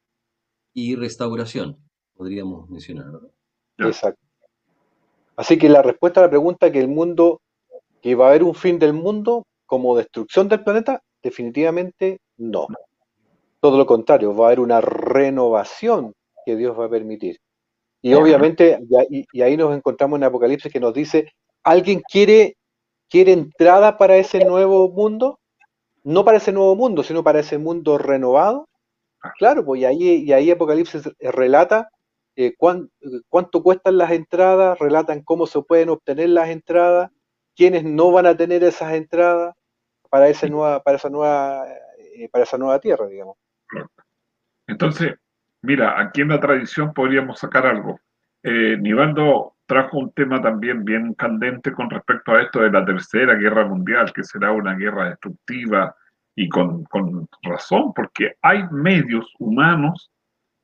y 0.72 0.96
restauración, 0.96 1.76
podríamos 2.14 2.70
mencionar. 2.70 3.06
Exacto. 3.76 4.20
Así 5.36 5.58
que 5.58 5.68
la 5.68 5.82
respuesta 5.82 6.20
a 6.20 6.24
la 6.24 6.30
pregunta 6.30 6.72
que 6.72 6.80
el 6.80 6.88
mundo, 6.88 7.42
que 8.00 8.14
va 8.14 8.26
a 8.26 8.28
haber 8.30 8.44
un 8.44 8.54
fin 8.54 8.78
del 8.78 8.94
mundo 8.94 9.46
como 9.66 9.96
destrucción 9.96 10.48
del 10.48 10.64
planeta, 10.64 11.02
definitivamente 11.22 12.20
no. 12.38 12.66
Todo 13.60 13.76
lo 13.76 13.84
contrario, 13.84 14.34
va 14.34 14.44
a 14.44 14.48
haber 14.48 14.60
una 14.60 14.80
renovación 14.80 16.14
que 16.46 16.56
Dios 16.56 16.78
va 16.78 16.86
a 16.86 16.90
permitir. 16.90 17.36
Y 18.00 18.14
obviamente, 18.14 18.78
y, 19.10 19.42
ahí 19.42 19.56
nos 19.58 19.76
encontramos 19.76 20.18
en 20.18 20.24
Apocalipsis 20.24 20.72
que 20.72 20.80
nos 20.80 20.94
dice, 20.94 21.30
¿alguien 21.62 22.00
quiere, 22.10 22.56
quiere 23.10 23.32
entrada 23.32 23.98
para 23.98 24.16
ese 24.16 24.44
nuevo 24.46 24.90
mundo? 24.90 25.39
No 26.02 26.24
para 26.24 26.38
ese 26.38 26.52
nuevo 26.52 26.76
mundo, 26.76 27.02
sino 27.02 27.22
para 27.22 27.40
ese 27.40 27.58
mundo 27.58 27.98
renovado. 27.98 28.68
Claro, 29.38 29.64
pues 29.64 29.82
y 29.82 29.84
ahí, 29.84 30.24
y 30.24 30.32
ahí 30.32 30.50
Apocalipsis 30.50 31.10
relata 31.20 31.90
eh, 32.36 32.54
cuánto 32.56 33.62
cuestan 33.62 33.98
las 33.98 34.10
entradas, 34.12 34.78
relatan 34.78 35.22
cómo 35.22 35.46
se 35.46 35.60
pueden 35.62 35.90
obtener 35.90 36.30
las 36.30 36.48
entradas, 36.48 37.10
quiénes 37.54 37.84
no 37.84 38.12
van 38.12 38.26
a 38.26 38.36
tener 38.36 38.64
esas 38.64 38.94
entradas 38.94 39.54
para, 40.08 40.28
esa 40.28 40.46
nueva, 40.48 40.82
para, 40.82 40.96
esa 40.96 41.10
nueva, 41.10 41.66
eh, 41.98 42.28
para 42.30 42.44
esa 42.44 42.56
nueva 42.56 42.78
tierra, 42.78 43.06
digamos. 43.08 43.36
Entonces, 44.66 45.14
mira, 45.60 46.00
aquí 46.00 46.22
en 46.22 46.28
la 46.28 46.40
tradición 46.40 46.94
podríamos 46.94 47.40
sacar 47.40 47.66
algo. 47.66 48.00
Eh, 48.42 48.76
Nivaldo 48.79 49.55
trajo 49.66 49.98
un 49.98 50.12
tema 50.12 50.40
también 50.42 50.85
bien 50.85 51.14
candente 51.14 51.72
con 51.72 51.88
respecto 51.90 52.33
a 52.33 52.42
esto 52.42 52.61
de 52.61 52.72
la 52.72 52.85
Tercera 52.85 53.35
Guerra 53.35 53.66
Mundial, 53.66 54.12
que 54.12 54.24
será 54.24 54.53
una 54.53 54.74
guerra 54.74 55.11
destructiva 55.11 55.94
y 56.35 56.48
con, 56.48 56.85
con 56.85 57.29
razón, 57.42 57.92
porque 57.94 58.35
hay 58.42 58.64
medios 58.70 59.33
humanos 59.38 60.11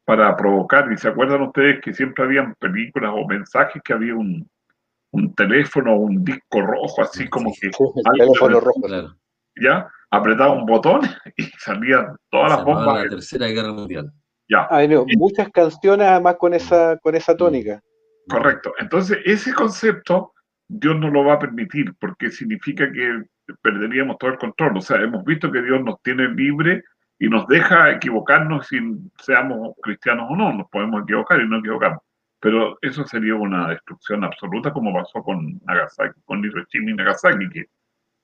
para 0.04 0.36
provocar, 0.36 0.90
y 0.92 0.96
se 0.96 1.08
acuerdan 1.08 1.42
ustedes 1.42 1.80
que 1.80 1.92
siempre 1.92 2.24
habían 2.24 2.54
películas 2.54 3.12
o 3.14 3.26
mensajes 3.26 3.82
que 3.82 3.92
había 3.92 4.14
un, 4.14 4.48
un 5.10 5.34
teléfono 5.34 5.94
o 5.94 5.96
un 5.96 6.24
disco 6.24 6.60
rojo, 6.60 7.02
así 7.02 7.28
como 7.28 7.52
que... 7.60 7.68
el 7.68 8.18
teléfono 8.18 8.60
rojo. 8.60 8.80
Ya, 9.60 9.88
apretaba 10.10 10.52
un 10.52 10.66
botón 10.66 11.00
y 11.36 11.44
salían 11.58 12.16
todas 12.30 12.50
las 12.50 12.64
bombas. 12.64 13.04
La 13.04 13.10
Tercera 13.10 13.46
Guerra 13.48 13.72
Mundial. 13.72 14.12
Ya. 14.48 14.66
Hay 14.70 14.88
muchas 15.16 15.50
canciones 15.50 16.06
además 16.06 16.36
con 16.38 16.54
esa, 16.54 16.98
con 16.98 17.14
esa 17.14 17.36
tónica. 17.36 17.82
Correcto. 18.28 18.72
Entonces, 18.78 19.18
ese 19.24 19.52
concepto 19.52 20.32
Dios 20.68 20.96
no 20.96 21.10
lo 21.10 21.24
va 21.24 21.34
a 21.34 21.38
permitir 21.38 21.94
porque 22.00 22.30
significa 22.30 22.90
que 22.90 23.22
perderíamos 23.62 24.18
todo 24.18 24.30
el 24.30 24.38
control. 24.38 24.78
O 24.78 24.80
sea, 24.80 25.00
hemos 25.00 25.24
visto 25.24 25.50
que 25.50 25.62
Dios 25.62 25.82
nos 25.84 26.00
tiene 26.02 26.28
libre 26.28 26.82
y 27.18 27.28
nos 27.28 27.46
deja 27.46 27.92
equivocarnos 27.92 28.66
si 28.66 28.78
seamos 29.18 29.74
cristianos 29.82 30.26
o 30.30 30.36
no. 30.36 30.52
Nos 30.52 30.68
podemos 30.70 31.02
equivocar 31.02 31.40
y 31.40 31.48
no 31.48 31.58
equivocamos. 31.58 32.00
Pero 32.40 32.76
eso 32.82 33.04
sería 33.06 33.34
una 33.34 33.68
destrucción 33.68 34.24
absoluta 34.24 34.72
como 34.72 34.92
pasó 34.92 35.22
con 35.22 35.58
Nagasaki, 35.64 36.20
con 36.24 36.44
Hiroshima 36.44 36.90
y 36.90 36.94
Nagasaki, 36.94 37.48
que 37.48 37.66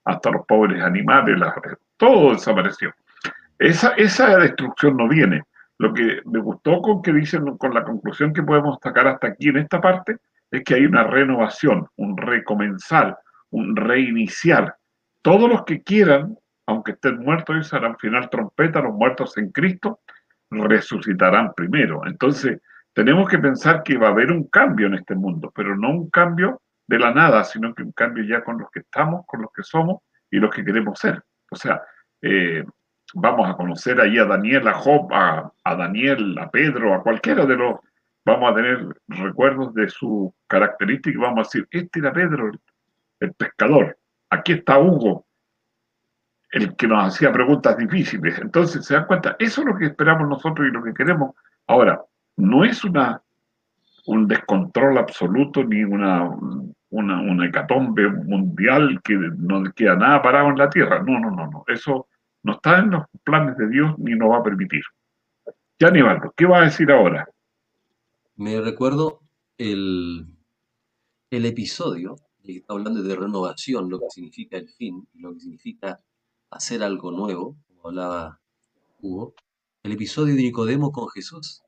hasta 0.04 0.30
los 0.30 0.44
pobres 0.46 0.82
animales, 0.82 1.40
todo 1.96 2.32
desapareció. 2.32 2.92
Esa, 3.58 3.90
esa 3.90 4.37
destrucción 4.38 4.96
no 4.96 5.08
viene. 5.08 5.42
Lo 5.83 5.92
que 5.92 6.21
me 6.27 6.38
gustó 6.38 6.81
con 6.81 7.03
que 7.03 7.12
dicen, 7.12 7.57
con 7.57 7.75
la 7.75 7.83
conclusión 7.83 8.33
que 8.33 8.45
podemos 8.45 8.79
sacar 8.81 9.09
hasta 9.09 9.27
aquí 9.27 9.49
en 9.49 9.57
esta 9.57 9.81
parte, 9.81 10.18
es 10.49 10.62
que 10.62 10.75
hay 10.77 10.87
una 10.87 11.03
renovación, 11.03 11.88
un 11.97 12.16
recomenzar, 12.16 13.18
un 13.51 13.75
reiniciar. 13.75 14.77
Todos 15.23 15.51
los 15.51 15.64
que 15.64 15.83
quieran, 15.83 16.38
aunque 16.66 16.92
estén 16.92 17.18
muertos, 17.18 17.68
y 17.73 17.77
harán 17.77 17.99
final 17.99 18.31
trompeta, 18.31 18.81
los 18.81 18.95
muertos 18.95 19.37
en 19.38 19.51
Cristo, 19.51 19.99
resucitarán 20.51 21.53
primero. 21.53 22.07
Entonces, 22.07 22.61
tenemos 22.92 23.29
que 23.29 23.40
pensar 23.40 23.83
que 23.83 23.99
va 23.99 24.07
a 24.07 24.12
haber 24.12 24.31
un 24.31 24.45
cambio 24.45 24.87
en 24.87 24.95
este 24.95 25.16
mundo, 25.16 25.51
pero 25.53 25.75
no 25.75 25.90
un 25.90 26.11
cambio 26.11 26.62
de 26.87 27.01
la 27.01 27.12
nada, 27.12 27.42
sino 27.42 27.75
que 27.75 27.83
un 27.83 27.90
cambio 27.90 28.23
ya 28.23 28.45
con 28.45 28.57
los 28.57 28.71
que 28.71 28.81
estamos, 28.81 29.27
con 29.27 29.42
los 29.42 29.51
que 29.53 29.64
somos 29.64 30.03
y 30.31 30.37
los 30.37 30.55
que 30.55 30.64
queremos 30.64 30.97
ser. 30.97 31.21
O 31.51 31.57
sea, 31.57 31.83
eh, 32.21 32.64
vamos 33.14 33.48
a 33.48 33.55
conocer 33.55 34.01
ahí 34.01 34.18
a 34.18 34.25
Daniel, 34.25 34.68
a 34.68 34.75
Job, 34.75 35.09
a, 35.12 35.53
Daniel, 35.77 36.37
a 36.38 36.51
Pedro, 36.51 36.94
a 36.94 37.03
cualquiera 37.03 37.44
de 37.46 37.57
los, 37.57 37.77
vamos 38.25 38.51
a 38.51 38.55
tener 38.55 38.87
recuerdos 39.09 39.75
de 39.75 39.88
su 39.88 40.35
característica 40.46 41.11
y 41.11 41.20
vamos 41.20 41.38
a 41.38 41.48
decir, 41.48 41.68
este 41.70 42.01
era 42.01 42.12
Pedro, 42.12 42.51
el, 43.20 43.33
pescador, 43.35 43.98
aquí 44.31 44.53
está 44.53 44.79
Hugo, 44.79 45.27
el 46.51 46.77
que 46.77 46.87
nos 46.87 47.07
hacía 47.07 47.33
preguntas 47.33 47.77
difíciles. 47.77 48.38
Entonces, 48.38 48.85
se 48.85 48.94
dan 48.94 49.07
cuenta, 49.07 49.37
eso 49.38 49.62
es 49.62 49.66
lo 49.66 49.77
que 49.77 49.87
esperamos 49.87 50.29
nosotros 50.29 50.68
y 50.68 50.70
lo 50.70 50.83
que 50.83 50.92
queremos. 50.92 51.35
Ahora, 51.66 52.03
no 52.37 52.64
es 52.64 52.85
una, 52.85 53.22
un 54.07 54.27
descontrol 54.27 54.98
absoluto 54.98 55.64
ni 55.64 55.83
una, 55.85 56.29
una, 56.90 57.20
una 57.20 57.46
hecatombe 57.46 58.09
mundial 58.09 59.01
que 59.03 59.14
no 59.14 59.62
queda 59.72 59.96
nada 59.96 60.20
parado 60.20 60.48
en 60.48 60.59
la 60.59 60.68
tierra. 60.68 61.03
No, 61.03 61.18
no, 61.18 61.31
no, 61.31 61.46
no. 61.46 61.64
Eso 61.68 62.09
no 62.42 62.55
está 62.55 62.78
en 62.81 62.90
los 62.90 63.05
planes 63.24 63.57
de 63.57 63.68
Dios 63.68 63.94
ni 63.98 64.14
nos 64.14 64.31
va 64.31 64.38
a 64.38 64.42
permitir. 64.42 64.83
Ya, 65.78 65.90
Nivaldo, 65.90 66.33
¿qué 66.37 66.46
va 66.46 66.61
a 66.61 66.64
decir 66.64 66.90
ahora? 66.90 67.28
Me 68.37 68.61
recuerdo 68.61 69.20
el, 69.59 70.26
el 71.31 71.46
episodio 71.46 72.16
que 72.42 72.57
está 72.59 72.74
hablando 72.74 73.02
de 73.02 73.16
renovación, 73.16 73.88
lo 73.88 74.00
que 74.00 74.07
significa 74.11 74.57
el 74.57 74.68
fin, 74.68 75.07
lo 75.14 75.33
que 75.35 75.40
significa 75.40 76.00
hacer 76.50 76.83
algo 76.83 77.11
nuevo, 77.11 77.57
como 77.68 77.88
hablaba 77.88 78.40
Hugo. 79.00 79.35
El 79.83 79.92
episodio 79.92 80.35
de 80.35 80.42
Nicodemo 80.42 80.92
con 80.92 81.09
Jesús. 81.09 81.62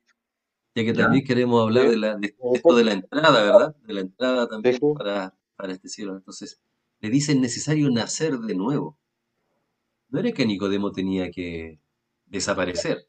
Ya 0.76 0.84
que 0.84 0.92
también 0.92 1.24
queremos 1.24 1.62
hablar 1.62 1.88
de, 1.88 1.96
la, 1.96 2.16
de, 2.16 2.34
esto 2.54 2.74
de 2.74 2.84
la 2.84 2.92
entrada, 2.92 3.42
¿verdad? 3.42 3.76
De 3.82 3.94
la 3.94 4.00
entrada 4.00 4.48
también 4.48 4.78
para, 4.96 5.32
para 5.56 5.72
este 5.72 5.88
cielo. 5.88 6.16
Entonces, 6.16 6.60
le 7.00 7.10
dicen 7.10 7.40
necesario 7.40 7.88
nacer 7.90 8.38
de 8.38 8.54
nuevo. 8.56 8.98
No 10.14 10.20
era 10.20 10.30
que 10.30 10.46
Nicodemo 10.46 10.92
tenía 10.92 11.28
que 11.32 11.80
desaparecer 12.26 13.08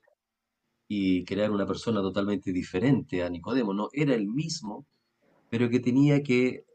y 0.88 1.24
crear 1.24 1.52
una 1.52 1.68
persona 1.68 2.02
totalmente 2.02 2.52
diferente 2.52 3.22
a 3.22 3.30
Nicodemo, 3.30 3.76
no, 3.76 3.90
era 3.94 4.16
el 4.16 4.26
mismo, 4.26 4.88
pero 5.52 5.70
que 5.70 5.80
tenía 5.80 6.24
que, 6.24 6.66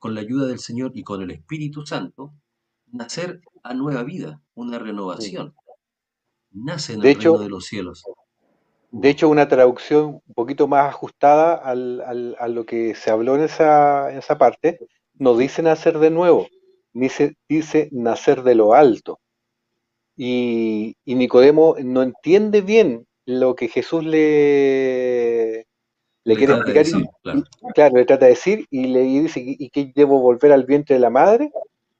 con 0.00 0.14
la 0.14 0.20
ayuda 0.20 0.46
del 0.46 0.58
Señor 0.58 0.92
y 0.94 1.02
con 1.02 1.22
el 1.22 1.30
Espíritu 1.30 1.86
Santo, 1.86 2.34
nacer 2.92 3.40
a 3.62 3.72
nueva 3.72 4.02
vida, 4.02 4.42
una 4.54 4.78
renovación. 4.78 5.54
Nace 6.50 6.92
en 6.92 7.02
el 7.02 7.14
reino 7.14 7.38
de 7.38 7.48
los 7.48 7.64
cielos. 7.64 8.04
De 8.90 9.08
hecho, 9.08 9.30
una 9.30 9.48
traducción 9.48 10.20
un 10.26 10.34
poquito 10.34 10.68
más 10.68 10.90
ajustada 10.90 11.54
a 11.54 11.74
lo 11.74 12.66
que 12.66 12.94
se 12.94 13.10
habló 13.10 13.34
en 13.36 13.44
esa, 13.44 14.12
en 14.12 14.18
esa 14.18 14.36
parte, 14.36 14.78
no 15.14 15.38
dice 15.38 15.62
nacer 15.62 16.00
de 16.00 16.10
nuevo, 16.10 16.48
dice, 16.92 17.38
dice 17.48 17.88
nacer 17.92 18.42
de 18.42 18.54
lo 18.54 18.74
alto. 18.74 19.20
Y, 20.20 20.96
Nicodemo 21.06 21.76
no 21.82 22.02
entiende 22.02 22.60
bien 22.60 23.06
lo 23.24 23.54
que 23.54 23.68
Jesús 23.68 24.04
le, 24.04 25.64
le, 26.24 26.36
quiere 26.36 26.54
explicar. 26.54 26.86
claro. 27.72 27.96
le 27.96 28.04
trata 28.04 28.24
de 28.24 28.32
decir 28.32 28.66
y 28.68 28.88
le 28.88 29.02
dice, 29.02 29.40
¿y 29.40 29.70
que 29.70 29.92
debo 29.94 30.20
volver 30.20 30.50
al 30.50 30.64
vientre 30.64 30.96
de 30.96 31.00
la 31.00 31.10
madre? 31.10 31.52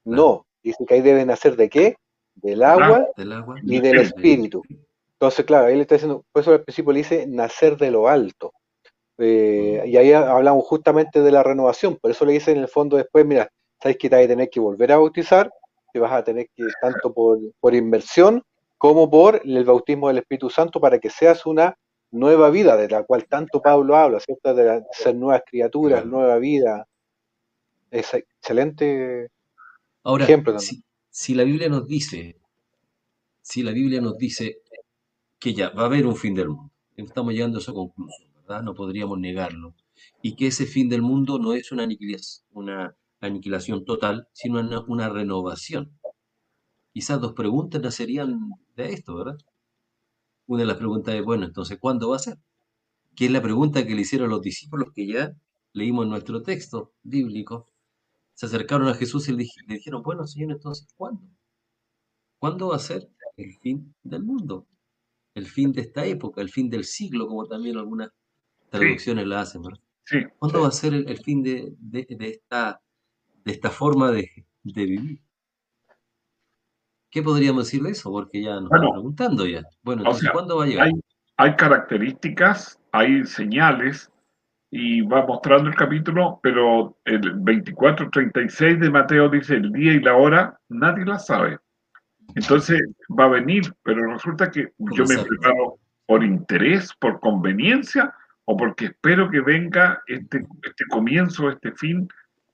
No, 0.03 0.45
dice 0.61 0.85
que 0.85 0.95
ahí 0.95 1.01
debe 1.01 1.25
nacer 1.25 1.55
de 1.55 1.69
qué? 1.69 1.95
Del 2.35 2.61
agua, 2.63 3.07
del 3.15 3.31
agua 3.31 3.55
y 3.63 3.79
del 3.79 3.99
espíritu. 3.99 4.63
Entonces, 5.13 5.45
claro, 5.45 5.67
ahí 5.67 5.75
le 5.75 5.81
está 5.81 5.95
diciendo, 5.95 6.25
por 6.31 6.41
eso 6.41 6.51
al 6.51 6.63
principio 6.63 6.91
le 6.91 6.99
dice 6.99 7.25
nacer 7.25 7.77
de 7.77 7.91
lo 7.91 8.09
alto. 8.09 8.51
eh, 9.17 9.81
y 9.85 9.95
ahí 9.95 10.11
hablamos 10.11 10.65
justamente 10.65 11.21
de 11.21 11.31
la 11.31 11.43
renovación, 11.43 11.97
por 11.97 12.11
eso 12.11 12.25
le 12.25 12.33
dicen 12.33 12.57
en 12.57 12.63
el 12.63 12.69
fondo 12.69 12.97
después, 12.97 13.25
mira, 13.25 13.49
sabes 13.81 13.97
que 13.97 14.09
te 14.09 14.15
vas 14.15 14.25
a 14.25 14.27
tener 14.27 14.49
que 14.49 14.59
volver 14.59 14.91
a 14.91 14.97
bautizar, 14.97 15.49
vas 15.99 16.13
a 16.13 16.23
tener 16.23 16.47
que, 16.55 16.63
tanto 16.81 17.13
por, 17.13 17.39
por 17.59 17.75
inversión 17.75 18.43
como 18.77 19.09
por 19.09 19.41
el 19.43 19.63
bautismo 19.65 20.07
del 20.07 20.19
Espíritu 20.19 20.49
Santo, 20.49 20.79
para 20.79 20.99
que 20.99 21.09
seas 21.09 21.45
una 21.45 21.77
nueva 22.11 22.49
vida, 22.49 22.77
de 22.77 22.87
la 22.87 23.03
cual 23.03 23.27
tanto 23.27 23.61
Pablo 23.61 23.95
habla, 23.95 24.19
¿cierto? 24.19 24.53
De, 24.53 24.83
ser 24.91 25.15
nuevas 25.15 25.43
criaturas, 25.45 26.05
nueva 26.05 26.37
vida. 26.37 26.87
Es 27.91 28.13
excelente 28.13 29.29
Ahora, 30.03 30.23
ejemplo 30.23 30.53
también. 30.53 30.83
Si, 31.09 31.35
la 31.35 31.43
Biblia 31.43 31.69
nos 31.69 31.87
dice, 31.87 32.37
si 33.41 33.63
la 33.63 33.71
Biblia 33.71 33.99
nos 33.99 34.17
dice 34.17 34.61
que 35.39 35.53
ya 35.53 35.69
va 35.69 35.83
a 35.83 35.85
haber 35.85 36.05
un 36.05 36.15
fin 36.15 36.33
del 36.33 36.49
mundo, 36.49 36.71
estamos 36.95 37.33
llegando 37.33 37.57
a 37.57 37.61
esa 37.61 37.73
conclusión, 37.73 38.29
¿verdad? 38.35 38.63
No 38.63 38.73
podríamos 38.73 39.19
negarlo. 39.19 39.73
Y 40.21 40.35
que 40.35 40.47
ese 40.47 40.65
fin 40.65 40.87
del 40.87 41.01
mundo 41.01 41.37
no 41.39 41.53
es 41.53 41.71
una 41.71 41.83
aniquilación, 41.83 42.45
una 42.53 42.95
aniquilación 43.19 43.85
total, 43.85 44.27
sino 44.33 44.59
una, 44.59 44.81
una 44.87 45.09
renovación. 45.09 45.91
Quizás 46.93 47.21
dos 47.21 47.33
preguntas 47.33 47.81
nacerían 47.81 48.51
de 48.75 48.93
esto, 48.93 49.15
¿verdad? 49.15 49.37
Una 50.47 50.61
de 50.61 50.67
las 50.67 50.77
preguntas 50.77 51.13
es, 51.13 51.23
bueno, 51.23 51.45
entonces, 51.45 51.77
¿cuándo 51.79 52.09
va 52.09 52.15
a 52.15 52.19
ser? 52.19 52.37
Que 53.15 53.25
es 53.25 53.31
la 53.31 53.41
pregunta 53.41 53.85
que 53.85 53.93
le 53.95 54.01
hicieron 54.01 54.29
los 54.29 54.41
discípulos 54.41 54.89
que 54.93 55.07
ya 55.07 55.35
leímos 55.73 56.05
en 56.05 56.11
nuestro 56.11 56.41
texto 56.41 56.93
bíblico. 57.03 57.67
Se 58.33 58.45
acercaron 58.45 58.87
a 58.87 58.93
Jesús 58.93 59.27
y 59.29 59.33
le, 59.33 59.45
dijeron, 59.67 60.01
bueno, 60.01 60.25
Señor, 60.25 60.51
entonces, 60.51 60.87
¿cuándo? 60.95 61.21
¿Cuándo 62.39 62.69
va 62.69 62.77
a 62.77 62.79
ser 62.79 63.09
el 63.37 63.53
fin 63.61 63.93
del 64.03 64.23
mundo? 64.23 64.65
El 65.35 65.45
fin 65.45 65.71
de 65.71 65.81
esta 65.81 66.05
época, 66.05 66.41
el 66.41 66.49
fin 66.49 66.69
del 66.69 66.85
siglo, 66.85 67.27
como 67.27 67.45
también 67.45 67.77
algunas 67.77 68.09
traducciones 68.69 69.27
la 69.27 69.41
hacen, 69.41 69.61
¿verdad? 69.61 69.79
¿Cuándo 70.39 70.61
va 70.61 70.69
a 70.69 70.71
ser 70.71 70.93
el, 70.93 71.17
fin 71.19 71.43
de, 71.43 71.75
esta, 71.91 72.81
de 73.49 73.55
esta 73.55 73.69
forma 73.71 74.11
de, 74.11 74.29
vivir? 74.63 75.19
¿Qué 77.09 77.23
podríamos 77.23 77.65
decir 77.65 77.81
de 77.81 77.91
eso? 77.91 78.11
Porque 78.11 78.43
ya 78.43 78.55
nos 78.55 78.65
estamos 78.65 78.91
preguntando 78.91 79.47
ya. 79.47 79.63
Bueno, 79.81 80.03
entonces, 80.03 80.29
¿cuándo 80.31 80.57
va 80.57 80.65
a 80.65 80.67
llegar? 80.67 80.89
Hay, 81.37 81.55
características, 81.55 82.79
hay 82.91 83.25
señales, 83.25 84.11
y 84.71 85.01
va 85.01 85.25
mostrando 85.25 85.67
el 85.67 85.75
capítulo, 85.75 86.39
pero 86.43 86.95
el 87.05 87.21
24-36 87.41 88.79
de 88.79 88.91
Mateo 88.91 89.27
dice 89.29 89.55
el 89.55 89.71
día 89.71 89.93
y 89.93 89.99
la 89.99 90.15
hora, 90.15 90.59
nadie 90.69 91.05
la 91.05 91.17
sabe. 91.17 91.57
Entonces 92.35 92.79
va 93.19 93.25
a 93.25 93.29
venir, 93.29 93.63
pero 93.81 94.05
resulta 94.05 94.51
que 94.51 94.71
yo 94.77 95.05
me 95.05 95.17
preparo 95.17 95.79
por 96.05 96.23
interés, 96.23 96.93
por 96.99 97.19
conveniencia, 97.19 98.13
o 98.45 98.55
porque 98.55 98.85
espero 98.85 99.31
que 99.31 99.41
venga 99.41 100.03
este, 100.05 100.45
este 100.61 100.85
comienzo, 100.91 101.49
este 101.49 101.71
fin, 101.71 102.07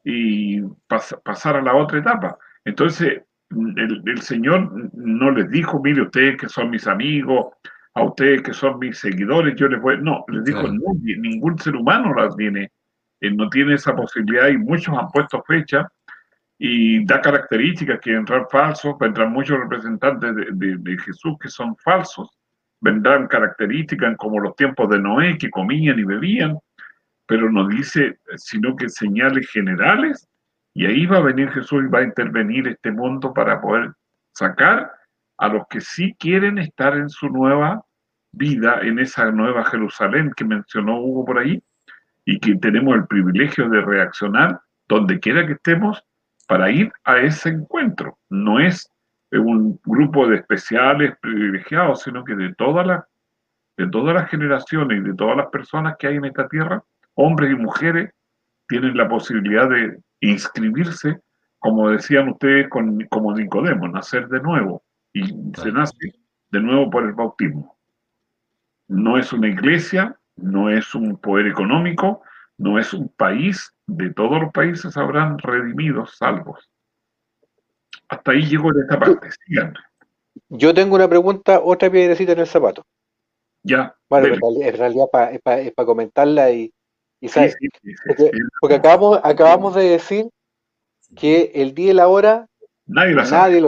y 0.05 0.61
pasar 0.87 1.57
a 1.57 1.61
la 1.61 1.75
otra 1.75 1.99
etapa. 1.99 2.37
Entonces, 2.63 3.23
el, 3.49 4.21
Señor 4.21 4.71
no 4.93 5.31
les 5.31 5.49
dijo, 5.49 5.81
mire 5.81 6.03
ustedes 6.03 6.37
que 6.37 6.47
son 6.47 6.69
mis 6.69 6.87
amigos, 6.87 7.47
a 7.95 8.03
ustedes 8.03 8.43
que 8.43 8.53
son 8.53 8.77
mis 8.77 8.99
seguidores, 8.99 9.55
yo 9.55 9.67
les 9.67 9.81
voy, 9.81 9.97
no, 10.01 10.23
les 10.27 10.43
dijo, 10.43 10.63
no, 10.63 10.93
ningún 11.01 11.57
ser 11.57 11.75
humano 11.75 12.13
las 12.13 12.35
tiene, 12.35 12.71
él 13.19 13.35
no 13.35 13.49
tiene 13.49 13.75
esa 13.75 13.95
posibilidad 13.95 14.47
y 14.49 14.57
muchos 14.57 14.95
han 14.95 15.07
puesto 15.09 15.41
fecha 15.43 15.87
y 16.57 17.03
da 17.05 17.21
características 17.21 17.99
que 17.99 18.13
vendrán 18.13 18.45
falsos, 18.49 18.95
vendrán 18.99 19.31
muchos 19.31 19.59
representantes 19.59 20.35
de, 20.35 20.97
Jesús 21.03 21.35
que 21.39 21.49
son 21.49 21.75
falsos, 21.77 22.29
vendrán 22.79 23.27
características 23.27 24.15
como 24.17 24.39
los 24.39 24.55
tiempos 24.55 24.89
de 24.89 24.99
Noé 24.99 25.37
que 25.37 25.49
comían 25.49 25.97
y 25.97 26.03
bebían, 26.03 26.57
pero 27.27 27.51
no 27.51 27.67
dice, 27.67 28.19
sino 28.35 28.75
que 28.75 28.89
señales 28.89 29.49
generales 29.51 30.27
y 30.73 30.85
ahí 30.85 31.05
va 31.05 31.17
a 31.17 31.21
venir 31.21 31.49
Jesús 31.51 31.83
y 31.83 31.88
va 31.88 31.99
a 31.99 32.03
intervenir 32.03 32.67
este 32.67 32.91
mundo 32.91 33.33
para 33.33 33.61
poder 33.61 33.93
sacar 34.33 34.91
a 35.38 35.47
los 35.47 35.63
que 35.69 35.81
sí 35.81 36.15
quieren 36.19 36.57
estar 36.57 36.95
en 36.95 37.09
su 37.09 37.29
nueva 37.29 37.83
vida, 38.33 38.79
en 38.81 38.99
esa 38.99 39.31
nueva 39.31 39.63
Jerusalén 39.65 40.33
que 40.35 40.43
mencionó 40.43 40.99
Hugo 40.99 41.25
por 41.25 41.39
ahí, 41.39 41.63
y 42.25 42.39
que 42.39 42.55
tenemos 42.55 42.95
el 42.95 43.07
privilegio 43.07 43.69
de 43.69 43.81
reaccionar 43.81 44.59
donde 44.88 45.19
quiera 45.19 45.45
que 45.45 45.53
estemos 45.53 46.03
para 46.47 46.69
ir 46.69 46.91
a 47.03 47.19
ese 47.19 47.49
encuentro. 47.49 48.17
No 48.29 48.59
es 48.59 48.89
un 49.31 49.79
grupo 49.85 50.27
de 50.27 50.38
especiales 50.38 51.15
privilegiados, 51.21 52.03
sino 52.03 52.23
que 52.23 52.35
de 52.35 52.53
todas 52.55 52.85
las 52.85 53.03
de 53.77 53.88
todas 53.89 54.15
las 54.15 54.29
generaciones 54.29 54.99
y 54.99 55.01
de 55.01 55.13
todas 55.15 55.35
las 55.35 55.47
personas 55.47 55.97
que 55.99 56.07
hay 56.07 56.15
en 56.15 56.23
esta 56.23 56.47
tierra, 56.47 56.81
hombres 57.15 57.51
y 57.51 57.56
mujeres, 57.56 58.12
tienen 58.67 58.95
la 58.97 59.08
posibilidad 59.08 59.69
de 59.69 59.99
inscribirse, 60.21 61.19
como 61.60 61.89
decían 61.89 62.30
ustedes, 62.30 62.69
con, 62.69 63.04
como 63.10 63.34
Nicodemo, 63.34 63.88
nacer 63.88 64.28
de 64.28 64.41
nuevo. 64.41 64.84
Y 65.13 65.28
se 65.60 65.71
nace 65.71 65.95
de 66.51 66.60
nuevo 66.60 66.89
por 66.89 67.04
el 67.04 67.13
bautismo. 67.13 67.78
No 68.88 69.17
es 69.17 69.34
una 69.34 69.47
iglesia, 69.47 70.17
no 70.36 70.69
es 70.69 70.93
un 70.93 71.17
poder 71.17 71.47
económico, 71.47 72.21
no 72.58 72.80
es 72.80 72.93
un 72.93 73.10
país, 73.10 73.73
de 73.88 74.13
todos 74.13 74.41
los 74.41 74.51
países 74.51 74.95
habrán 74.97 75.38
redimidos, 75.39 76.17
salvos. 76.17 76.69
Hasta 78.10 78.32
ahí 78.32 78.45
llegó 78.45 78.71
en 78.71 78.82
esta 78.82 78.99
parte. 78.99 79.30
Sigan. 79.45 79.73
Yo 80.49 80.73
tengo 80.73 80.95
una 80.95 81.08
pregunta, 81.08 81.60
otra 81.63 81.89
piedrecita 81.89 82.34
en 82.34 82.39
el 82.39 82.47
zapato. 82.47 82.86
Ya. 83.63 83.95
Bueno, 84.10 84.28
en 84.28 84.78
realidad 84.78 85.08
es 85.32 85.41
para 85.41 85.86
comentarla 85.86 86.51
y, 86.51 86.71
porque, 88.60 88.75
acabamos, 88.75 89.19
acabamos 89.23 89.75
de 89.75 89.84
decir 89.89 90.30
que 91.15 91.51
el 91.56 91.73
día 91.73 91.91
y 91.91 91.93
la 91.93 92.08
hora 92.08 92.47
nadie, 92.86 93.13
lo 93.13 93.25
sabe. 93.25 93.62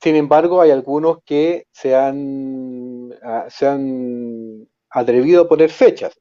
Sin 0.00 0.16
embargo, 0.16 0.60
hay 0.60 0.70
algunos 0.70 1.18
que 1.24 1.66
se 1.70 1.94
han, 1.94 3.14
ah, 3.22 3.46
se 3.48 3.66
han 3.66 4.68
atrevido 4.90 5.42
a 5.42 5.48
poner 5.48 5.70
fechas. 5.70 6.18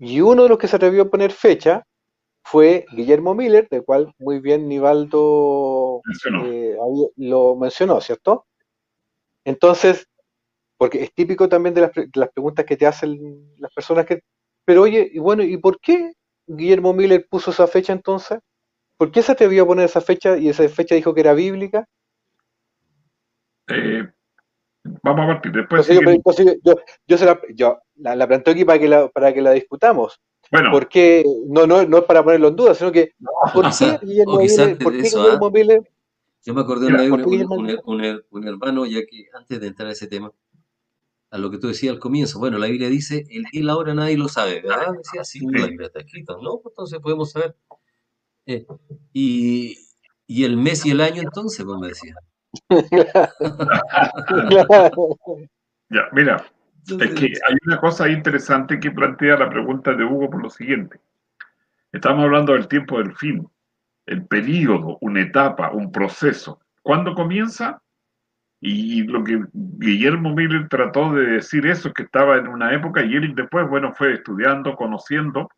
Y 0.00 0.20
uno 0.20 0.44
de 0.44 0.48
los 0.48 0.58
que 0.58 0.68
se 0.68 0.76
atrevió 0.76 1.02
a 1.02 1.10
poner 1.10 1.32
fecha 1.32 1.84
fue 2.42 2.86
Guillermo 2.92 3.34
Miller, 3.34 3.68
del 3.68 3.84
cual 3.84 4.12
muy 4.18 4.40
bien 4.40 4.68
Nivaldo 4.68 6.02
eh, 6.44 6.76
lo 7.16 7.56
mencionó, 7.56 8.00
¿cierto? 8.00 8.46
Entonces, 9.44 10.08
porque 10.78 11.02
es 11.02 11.12
típico 11.12 11.48
también 11.48 11.74
de 11.74 11.80
las, 12.14 12.30
preguntas 12.30 12.64
que 12.64 12.76
te 12.76 12.86
hacen 12.86 13.52
las 13.58 13.72
personas 13.74 14.06
que... 14.06 14.22
Pero 14.64 14.82
oye, 14.82 15.10
y 15.12 15.18
bueno, 15.18 15.42
¿y 15.42 15.56
por 15.56 15.80
qué 15.80 16.12
Guillermo 16.46 16.94
Miller 16.94 17.26
puso 17.28 17.50
esa 17.50 17.66
fecha 17.66 17.92
entonces? 17.92 18.38
¿Por 18.96 19.10
qué 19.10 19.22
se 19.22 19.32
atrevió 19.32 19.64
a 19.64 19.66
poner 19.66 19.86
esa 19.86 20.00
fecha 20.00 20.38
y 20.38 20.48
esa 20.48 20.68
fecha 20.68 20.94
dijo 20.94 21.14
que 21.14 21.20
era 21.20 21.34
bíblica? 21.34 21.84
Eh, 23.68 24.08
vamos 25.02 25.24
a 25.24 25.26
partir 25.34 25.52
después. 25.52 25.88
yo, 27.06 27.16
se 27.16 27.24
la, 27.24 27.40
yo 27.54 27.78
la, 27.96 28.26
planteo 28.28 28.52
aquí 28.52 28.64
para 28.64 28.78
que 28.78 28.88
la, 28.88 29.08
para 29.08 29.34
que 29.34 29.42
la 29.42 29.52
discutamos. 29.52 30.20
Bueno. 30.50 30.70
Porque 30.70 31.24
no, 31.48 31.66
no, 31.66 31.84
no 31.84 31.98
es 31.98 32.04
para 32.04 32.22
ponerlo 32.22 32.48
en 32.48 32.56
duda, 32.56 32.74
sino 32.74 32.92
que 32.92 33.12
¿por 33.52 33.66
qué 33.70 33.98
Guillermo 34.02 35.50
Miller? 35.50 35.82
¿ah? 35.84 35.98
Yo 36.44 36.54
me 36.54 36.62
acordé 36.62 36.90
de 36.90 37.10
un, 37.10 38.22
un, 38.30 38.48
hermano, 38.48 38.86
ya 38.86 39.00
que 39.00 39.26
antes 39.34 39.60
de 39.60 39.66
entrar 39.66 39.88
a 39.88 39.92
ese 39.92 40.06
tema, 40.06 40.32
a 41.30 41.38
lo 41.38 41.50
que 41.50 41.58
tú 41.58 41.68
decías 41.68 41.94
al 41.94 42.00
comienzo. 42.00 42.38
Bueno, 42.38 42.58
la 42.58 42.66
Biblia 42.66 42.88
dice, 42.88 43.26
el 43.30 43.44
día 43.44 43.60
y 43.60 43.62
la 43.62 43.76
hora 43.76 43.94
nadie 43.94 44.16
lo 44.16 44.28
sabe, 44.28 44.62
¿verdad? 44.62 44.92
Decía, 44.96 45.24
sí, 45.24 45.40
la 45.40 45.66
Biblia 45.66 45.88
está 45.88 46.00
escrito, 46.00 46.40
¿no? 46.42 46.60
Pues 46.62 46.72
entonces 46.72 46.98
podemos 47.00 47.32
saber. 47.32 47.54
Eh, 48.46 48.66
y, 49.12 49.76
y, 50.26 50.44
el 50.44 50.56
mes 50.56 50.86
y 50.86 50.92
el 50.92 51.00
año 51.00 51.22
entonces, 51.22 51.64
como 51.64 51.80
pues, 51.80 52.00
decía. 52.00 52.14
ya, 55.90 56.08
mira, 56.12 56.44
es 56.86 57.14
que 57.14 57.26
hay 57.26 57.56
una 57.66 57.78
cosa 57.78 58.08
interesante 58.08 58.80
que 58.80 58.90
plantea 58.90 59.36
la 59.36 59.50
pregunta 59.50 59.92
de 59.92 60.04
Hugo 60.04 60.30
por 60.30 60.42
lo 60.42 60.50
siguiente. 60.50 60.98
Estamos 61.92 62.24
hablando 62.24 62.54
del 62.54 62.68
tiempo 62.68 62.98
del 62.98 63.14
fin, 63.16 63.46
el 64.06 64.26
periodo, 64.26 64.96
una 65.02 65.22
etapa, 65.22 65.70
un 65.70 65.92
proceso. 65.92 66.60
¿Cuándo 66.82 67.14
comienza? 67.14 67.82
Y 68.60 69.04
lo 69.04 69.22
que 69.22 69.44
Guillermo 69.52 70.34
Miller 70.34 70.68
trató 70.68 71.12
de 71.12 71.26
decir 71.26 71.66
eso, 71.66 71.92
que 71.92 72.02
estaba 72.02 72.36
en 72.36 72.48
una 72.48 72.74
época 72.74 73.04
y 73.04 73.14
él 73.14 73.34
después, 73.34 73.68
bueno, 73.68 73.92
fue 73.94 74.14
estudiando, 74.14 74.74
conociendo 74.74 75.48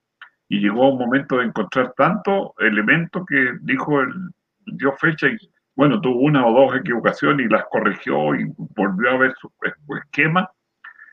y 0.48 0.60
llegó 0.60 0.84
a 0.84 0.90
un 0.90 0.98
momento 0.98 1.38
de 1.38 1.46
encontrar 1.46 1.94
tanto 1.96 2.54
elementos 2.58 3.24
que 3.26 3.52
dijo, 3.62 4.00
el, 4.00 4.12
dio 4.66 4.92
fecha 4.96 5.28
y, 5.28 5.38
bueno, 5.74 6.00
tuvo 6.00 6.20
una 6.20 6.44
o 6.44 6.52
dos 6.52 6.76
equivocaciones 6.76 7.46
y 7.46 7.48
las 7.48 7.64
corrigió 7.70 8.34
y 8.34 8.52
volvió 8.56 9.10
a 9.10 9.16
ver 9.16 9.34
su 9.40 9.50
esquema. 9.96 10.50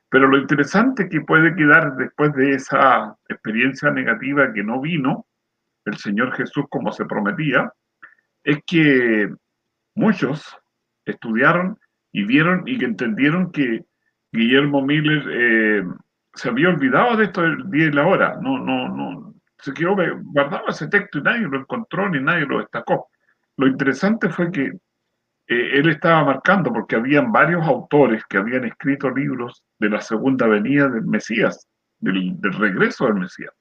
Pero 0.09 0.27
lo 0.27 0.37
interesante 0.37 1.07
que 1.07 1.21
puede 1.21 1.55
quedar 1.55 1.95
después 1.95 2.33
de 2.33 2.53
esa 2.53 3.15
experiencia 3.29 3.91
negativa 3.91 4.51
que 4.53 4.63
no 4.63 4.81
vino, 4.81 5.25
el 5.85 5.97
Señor 5.97 6.33
Jesús 6.33 6.65
como 6.69 6.91
se 6.91 7.05
prometía, 7.05 7.71
es 8.43 8.59
que 8.65 9.29
muchos 9.95 10.57
estudiaron 11.11 11.77
y 12.11 12.23
vieron 12.23 12.63
y 12.65 12.77
que 12.77 12.85
entendieron 12.85 13.51
que 13.51 13.85
Guillermo 14.31 14.81
Miller 14.81 15.23
eh, 15.29 15.83
se 16.33 16.49
había 16.49 16.69
olvidado 16.69 17.17
de 17.17 17.25
esto 17.25 17.41
del 17.41 17.69
día 17.69 17.85
y 17.85 17.91
la 17.91 18.05
hora. 18.05 18.37
No, 18.41 18.59
no, 18.59 18.89
no. 18.89 19.33
Se 19.59 19.73
quedó 19.73 19.95
guardado 20.23 20.67
ese 20.67 20.87
texto 20.87 21.19
y 21.19 21.23
nadie 21.23 21.47
lo 21.47 21.59
encontró 21.59 22.09
ni 22.09 22.21
nadie 22.21 22.45
lo 22.45 22.59
destacó. 22.59 23.09
Lo 23.57 23.67
interesante 23.67 24.29
fue 24.29 24.51
que 24.51 24.65
eh, 25.47 25.79
él 25.79 25.89
estaba 25.89 26.23
marcando, 26.25 26.71
porque 26.71 26.95
habían 26.95 27.31
varios 27.31 27.65
autores 27.65 28.23
que 28.29 28.37
habían 28.37 28.65
escrito 28.65 29.09
libros 29.09 29.63
de 29.79 29.89
la 29.89 30.01
segunda 30.01 30.45
venida 30.45 30.89
del 30.89 31.05
Mesías, 31.05 31.67
del, 31.99 32.39
del 32.39 32.53
regreso 32.53 33.05
del 33.05 33.15
Mesías. 33.15 33.51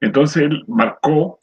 Entonces 0.00 0.44
él 0.44 0.64
marcó, 0.68 1.40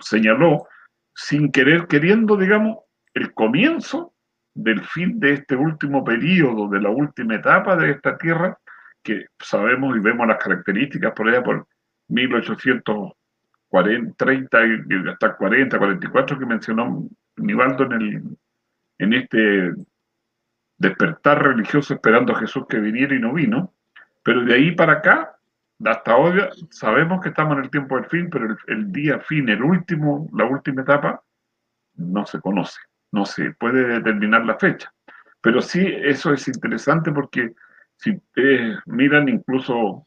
señaló, 0.00 0.66
sin 1.14 1.52
querer, 1.52 1.86
queriendo, 1.86 2.36
digamos, 2.36 2.78
el 3.14 3.32
comienzo 3.32 4.12
del 4.54 4.82
fin 4.84 5.20
de 5.20 5.34
este 5.34 5.54
último 5.56 6.04
periodo, 6.04 6.68
de 6.68 6.80
la 6.80 6.90
última 6.90 7.36
etapa 7.36 7.76
de 7.76 7.92
esta 7.92 8.18
tierra, 8.18 8.58
que 9.02 9.26
sabemos 9.38 9.96
y 9.96 10.00
vemos 10.00 10.26
las 10.26 10.42
características 10.42 11.12
por 11.12 11.28
allá 11.28 11.42
por 11.42 11.66
1840, 12.08 14.14
30 14.16 14.66
y 14.66 15.08
hasta 15.08 15.36
40, 15.36 15.78
44 15.78 16.38
que 16.38 16.46
mencionó 16.46 17.08
Nivaldo 17.36 17.84
en, 17.84 17.92
el, 17.92 18.22
en 18.98 19.12
este 19.14 19.72
despertar 20.76 21.42
religioso 21.42 21.94
esperando 21.94 22.34
a 22.34 22.38
Jesús 22.38 22.64
que 22.68 22.80
viniera 22.80 23.14
y 23.14 23.20
no 23.20 23.32
vino, 23.32 23.72
pero 24.22 24.44
de 24.44 24.54
ahí 24.54 24.72
para 24.72 24.94
acá, 24.94 25.36
hasta 25.84 26.16
hoy, 26.16 26.40
sabemos 26.70 27.22
que 27.22 27.30
estamos 27.30 27.56
en 27.56 27.64
el 27.64 27.70
tiempo 27.70 27.96
del 27.96 28.04
fin, 28.06 28.28
pero 28.30 28.46
el, 28.46 28.56
el 28.66 28.92
día 28.92 29.18
fin, 29.20 29.48
el 29.48 29.62
último, 29.62 30.28
la 30.34 30.44
última 30.44 30.82
etapa, 30.82 31.22
no 31.94 32.26
se 32.26 32.40
conoce, 32.40 32.80
no 33.12 33.24
se 33.24 33.52
puede 33.52 33.86
determinar 33.86 34.44
la 34.44 34.58
fecha. 34.58 34.92
Pero 35.40 35.62
sí, 35.62 35.80
eso 35.86 36.32
es 36.32 36.46
interesante 36.48 37.12
porque 37.12 37.54
si 37.96 38.12
ustedes 38.12 38.78
miran, 38.86 39.28
incluso 39.28 40.06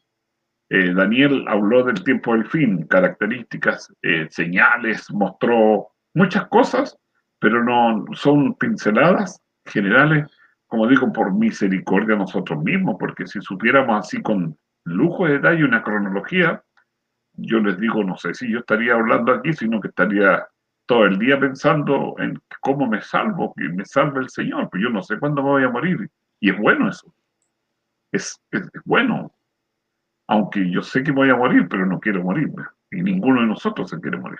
eh, 0.70 0.94
Daniel 0.94 1.44
habló 1.48 1.84
del 1.84 2.02
tiempo 2.02 2.32
del 2.32 2.46
fin, 2.46 2.86
características, 2.86 3.92
eh, 4.02 4.26
señales, 4.30 5.10
mostró 5.12 5.88
muchas 6.14 6.48
cosas, 6.48 6.98
pero 7.38 7.62
no 7.62 8.04
son 8.14 8.54
pinceladas 8.54 9.40
generales, 9.66 10.28
como 10.66 10.86
digo, 10.88 11.12
por 11.12 11.32
misericordia 11.32 12.16
nosotros 12.16 12.62
mismos, 12.62 12.96
porque 12.98 13.26
si 13.26 13.40
supiéramos 13.40 14.06
así 14.06 14.22
con 14.22 14.56
lujo 14.84 15.26
de 15.26 15.34
detalle 15.34 15.64
una 15.64 15.82
cronología, 15.82 16.62
yo 17.36 17.58
les 17.60 17.78
digo, 17.78 18.02
no 18.04 18.16
sé 18.16 18.34
si 18.34 18.50
yo 18.50 18.60
estaría 18.60 18.94
hablando 18.94 19.32
aquí, 19.32 19.52
sino 19.52 19.80
que 19.80 19.88
estaría 19.88 20.46
todo 20.86 21.06
el 21.06 21.18
día 21.18 21.38
pensando 21.38 22.14
en 22.18 22.40
cómo 22.60 22.86
me 22.86 23.00
salvo, 23.00 23.54
que 23.56 23.68
me 23.68 23.84
salve 23.84 24.20
el 24.20 24.28
Señor, 24.28 24.68
pues 24.70 24.82
yo 24.82 24.90
no 24.90 25.02
sé 25.02 25.18
cuándo 25.18 25.42
me 25.42 25.50
voy 25.50 25.64
a 25.64 25.70
morir. 25.70 26.10
Y 26.40 26.50
es 26.50 26.58
bueno 26.58 26.88
eso 26.88 27.14
es, 28.14 28.40
bueno, 28.84 29.34
aunque 30.28 30.70
yo 30.70 30.82
sé 30.82 31.02
que 31.02 31.12
voy 31.12 31.30
a 31.30 31.36
morir, 31.36 31.66
pero 31.68 31.84
no 31.84 32.00
quiero 32.00 32.22
morirme. 32.22 32.64
Y 32.90 33.02
ninguno 33.02 33.40
de 33.40 33.48
nosotros 33.48 33.90
se 33.90 34.00
quiere 34.00 34.18
morir, 34.18 34.38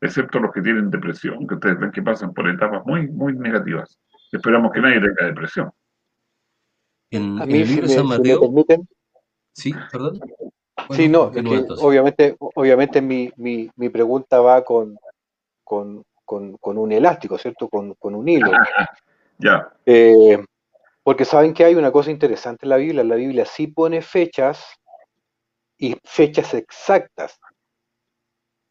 excepto 0.00 0.38
los 0.38 0.52
que 0.52 0.60
tienen 0.60 0.90
depresión, 0.90 1.46
que 1.46 1.54
ustedes 1.54 1.80
ven 1.80 1.90
que 1.90 2.02
pasan 2.02 2.34
por 2.34 2.48
etapas 2.48 2.84
muy, 2.84 3.08
muy 3.08 3.34
negativas. 3.34 3.98
Esperamos 4.30 4.72
que 4.72 4.80
nadie 4.80 5.00
tenga 5.00 5.26
depresión. 5.26 5.70
En, 7.10 7.40
el 7.40 7.48
libro 7.48 7.86
de 7.86 7.94
San 7.94 8.06
Mateo. 8.06 8.40
sí, 9.52 9.74
perdón. 9.90 10.20
sí, 10.90 11.08
no, 11.08 11.24
obviamente, 11.80 12.36
obviamente 12.38 13.02
mi, 13.02 13.30
mi, 13.36 13.70
mi, 13.76 13.88
pregunta 13.90 14.40
va 14.40 14.64
con, 14.64 14.96
con, 15.64 16.04
con, 16.24 16.56
con, 16.58 16.78
un 16.78 16.92
elástico, 16.92 17.38
¿cierto? 17.38 17.68
Con, 17.68 17.94
con 17.94 18.14
un 18.14 18.28
hilo. 18.28 18.50
ya. 19.38 19.72
Eh, 19.86 20.42
porque 21.02 21.24
saben 21.24 21.52
que 21.52 21.64
hay 21.64 21.74
una 21.74 21.90
cosa 21.90 22.10
interesante 22.10 22.64
en 22.64 22.70
la 22.70 22.76
Biblia. 22.76 23.04
La 23.04 23.16
Biblia 23.16 23.44
sí 23.44 23.66
pone 23.66 24.02
fechas 24.02 24.64
y 25.78 25.96
fechas 26.04 26.54
exactas. 26.54 27.38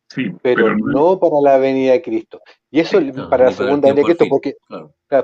Sí, 0.10 0.30
pero, 0.42 0.76
no 0.76 1.20
para 1.20 1.40
la 1.42 1.58
venida 1.58 1.94
de 1.94 2.02
Cristo. 2.02 2.42
Y 2.70 2.82
eso 2.82 3.00
para 3.30 3.46
la 3.46 3.52
segunda 3.52 3.90
venida 3.90 4.08
de 4.08 4.16
Cristo, 4.16 4.26
porque, 4.30 4.56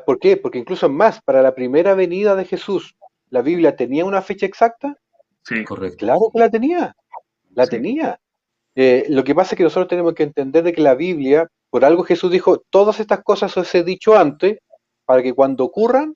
¿por 0.06 0.20
qué? 0.20 0.38
Porque 0.38 0.60
incluso 0.60 0.90
más, 0.90 1.22
para 1.22 1.42
la 1.42 1.54
primera 1.54 1.94
venida 1.94 2.36
de 2.36 2.46
Jesús, 2.46 2.96
¿la 3.30 3.42
Biblia 3.42 3.76
tenía 3.76 4.06
una 4.06 4.22
fecha 4.22 4.46
exacta? 4.46 4.98
Sí, 5.44 5.64
correcto. 5.64 5.98
Claro 5.98 6.30
que 6.34 6.40
la 6.40 6.50
tenía, 6.50 6.96
la 7.54 7.68
tenía. 7.68 8.20
Eh, 8.76 9.06
lo 9.10 9.24
que 9.24 9.36
pasa 9.36 9.56
es 9.56 9.58
que 9.58 9.64
nosotros 9.64 9.90
tenemos 9.90 10.14
que 10.14 10.24
entender 10.24 10.64
de 10.64 10.72
que 10.72 10.82
la 10.82 10.96
Biblia, 10.96 11.50
por 11.70 11.86
algo 11.86 12.04
Jesús 12.04 12.32
dijo, 12.32 12.64
todas 12.70 13.00
estas 13.00 13.24
cosas 13.24 13.56
os 13.58 13.74
he 13.76 13.84
dicho 13.84 14.18
antes, 14.18 14.60
para 15.06 15.24
que 15.24 15.34
cuando 15.34 15.64
ocurran, 15.64 16.16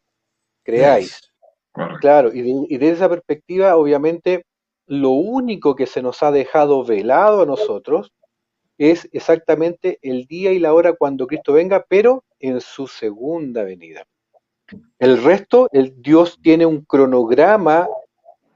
creáis. 0.63 1.31
Claro, 1.99 2.31
y, 2.33 2.77
desde 2.77 2.95
esa 2.95 3.09
perspectiva, 3.09 3.75
obviamente, 3.75 4.45
lo 4.85 5.11
único 5.11 5.75
que 5.75 5.87
se 5.87 6.01
nos 6.01 6.21
ha 6.23 6.31
dejado 6.31 6.83
velado 6.83 7.41
a 7.41 7.45
nosotros 7.45 8.11
es 8.77 9.07
exactamente 9.13 9.99
el 10.01 10.25
día 10.25 10.51
y 10.51 10.59
la 10.59 10.73
hora 10.73 10.93
cuando 10.93 11.27
Cristo 11.27 11.53
venga, 11.53 11.85
pero 11.87 12.23
en 12.39 12.59
su 12.59 12.87
segunda 12.87 13.63
venida. 13.63 14.03
El 14.99 15.21
resto, 15.23 15.69
el 15.71 16.01
Dios 16.01 16.39
tiene 16.41 16.65
un 16.65 16.83
cronograma 16.83 17.87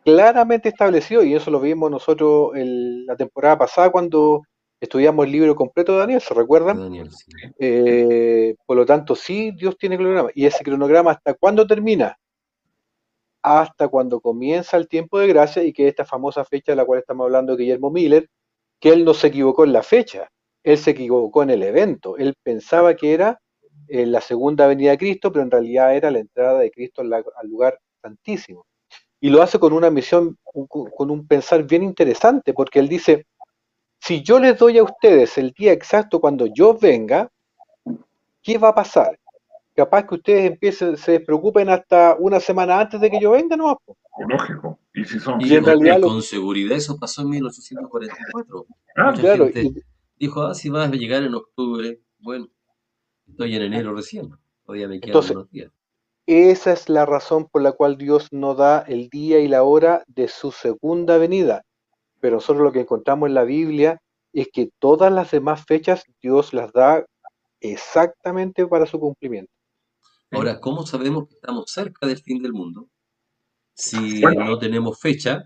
claramente 0.03 0.69
establecido, 0.69 1.23
y 1.23 1.35
eso 1.35 1.51
lo 1.51 1.59
vimos 1.59 1.89
nosotros 1.91 2.51
la 2.55 3.15
temporada 3.15 3.57
pasada 3.57 3.91
cuando 3.91 4.43
estudiamos 4.79 5.25
el 5.25 5.31
libro 5.31 5.55
completo 5.55 5.93
de 5.93 5.99
Daniel, 5.99 6.21
¿se 6.21 6.33
recuerdan? 6.33 7.09
Eh, 7.59 8.55
por 8.65 8.77
lo 8.77 8.85
tanto, 8.85 9.15
sí, 9.15 9.51
Dios 9.51 9.77
tiene 9.77 9.97
cronograma. 9.97 10.29
¿Y 10.33 10.45
ese 10.45 10.63
cronograma 10.63 11.11
hasta 11.11 11.33
cuándo 11.33 11.65
termina? 11.65 12.17
Hasta 13.41 13.87
cuando 13.87 14.19
comienza 14.19 14.77
el 14.77 14.87
tiempo 14.87 15.19
de 15.19 15.27
gracia 15.27 15.63
y 15.63 15.71
que 15.71 15.87
esta 15.87 16.05
famosa 16.05 16.43
fecha 16.45 16.71
de 16.71 16.77
la 16.77 16.85
cual 16.85 16.99
estamos 16.99 17.25
hablando 17.25 17.55
Guillermo 17.55 17.91
Miller, 17.91 18.29
que 18.79 18.89
él 18.89 19.05
no 19.05 19.13
se 19.13 19.27
equivocó 19.27 19.63
en 19.63 19.73
la 19.73 19.83
fecha, 19.83 20.29
él 20.63 20.77
se 20.77 20.91
equivocó 20.91 21.43
en 21.43 21.51
el 21.51 21.63
evento. 21.63 22.17
Él 22.17 22.33
pensaba 22.43 22.95
que 22.95 23.13
era 23.13 23.39
en 23.87 24.11
la 24.11 24.21
segunda 24.21 24.67
venida 24.67 24.91
de 24.91 24.97
Cristo, 24.97 25.31
pero 25.31 25.43
en 25.43 25.51
realidad 25.51 25.95
era 25.95 26.09
la 26.09 26.19
entrada 26.19 26.59
de 26.59 26.71
Cristo 26.71 27.01
al 27.01 27.47
lugar 27.47 27.79
santísimo. 28.01 28.65
Y 29.21 29.29
lo 29.29 29.41
hace 29.41 29.59
con 29.59 29.73
una 29.73 29.89
misión, 29.89 30.37
con 30.43 31.09
un 31.09 31.27
pensar 31.27 31.63
bien 31.63 31.83
interesante, 31.83 32.53
porque 32.53 32.79
él 32.79 32.87
dice, 32.87 33.25
si 34.05 34.21
yo 34.21 34.39
les 34.39 34.57
doy 34.59 34.77
a 34.77 34.83
ustedes 34.83 35.35
el 35.39 35.51
día 35.51 35.71
exacto 35.71 36.19
cuando 36.21 36.45
yo 36.45 36.77
venga, 36.77 37.31
¿qué 38.43 38.57
va 38.59 38.69
a 38.69 38.75
pasar? 38.75 39.19
Capaz 39.75 40.05
que 40.05 40.15
ustedes 40.15 40.45
empiecen, 40.45 40.95
se 40.95 41.19
preocupen 41.19 41.69
hasta 41.69 42.15
una 42.19 42.39
semana 42.39 42.79
antes 42.79 43.01
de 43.01 43.09
que 43.09 43.19
yo 43.19 43.31
venga, 43.31 43.57
¿no? 43.57 43.81
Lógico. 44.29 44.79
Y 44.93 45.05
si 45.05 45.19
son 45.19 45.41
y 45.41 45.53
en 45.55 45.65
realidad 45.65 45.99
con 46.01 46.21
seguridad 46.21 46.77
eso 46.77 46.97
pasó 46.99 47.23
en 47.23 47.29
1844. 47.31 48.65
Ah, 48.95 49.13
claro. 49.13 49.49
dijo, 50.17 50.43
ah, 50.43 50.53
si 50.53 50.69
vas 50.69 50.87
a 50.87 50.91
llegar 50.91 51.23
en 51.23 51.33
octubre, 51.33 51.99
bueno, 52.19 52.47
estoy 53.27 53.55
en 53.55 53.63
enero 53.63 53.93
recién, 53.95 54.29
todavía 54.65 54.87
me 54.87 54.99
quedan 54.99 55.23
unos 55.31 55.49
días. 55.49 55.71
Esa 56.27 56.73
es 56.73 56.89
la 56.89 57.05
razón 57.05 57.47
por 57.49 57.63
la 57.63 57.71
cual 57.71 57.97
Dios 57.97 58.31
no 58.31 58.53
da 58.53 58.81
el 58.87 59.09
día 59.09 59.39
y 59.39 59.47
la 59.47 59.63
hora 59.63 60.03
de 60.07 60.27
su 60.27 60.51
segunda 60.51 61.17
venida 61.17 61.65
pero 62.25 62.37
nosotros 62.37 62.63
lo 62.63 62.71
que 62.71 62.79
encontramos 62.79 63.29
en 63.29 63.35
la 63.35 63.43
Biblia 63.43 64.01
es 64.33 64.47
que 64.51 64.71
todas 64.79 65.13
las 65.13 65.29
demás 65.29 65.63
fechas 65.67 66.05
Dios 66.23 66.55
las 66.55 66.73
da 66.73 67.05
exactamente 67.59 68.65
para 68.65 68.87
su 68.87 68.99
cumplimiento. 68.99 69.51
Ahora, 70.31 70.59
¿cómo 70.59 70.87
sabemos 70.87 71.27
que 71.27 71.35
estamos 71.35 71.65
cerca 71.67 72.07
del 72.07 72.17
fin 72.17 72.41
del 72.41 72.51
mundo? 72.51 72.89
Si 73.75 74.21
no 74.21 74.57
tenemos 74.57 74.99
fecha, 74.99 75.43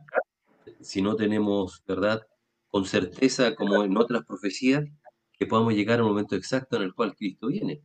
si 0.80 1.02
no 1.02 1.18
tenemos, 1.18 1.84
¿verdad?, 1.86 2.26
con 2.70 2.86
certeza, 2.86 3.56
como 3.56 3.84
en 3.84 3.98
otras 3.98 4.24
profecías, 4.24 4.86
que 5.34 5.48
podamos 5.48 5.74
llegar 5.74 6.00
al 6.00 6.06
momento 6.06 6.38
exacto 6.38 6.78
en 6.78 6.84
el 6.84 6.94
cual 6.94 7.14
Cristo 7.14 7.48
viene. 7.48 7.84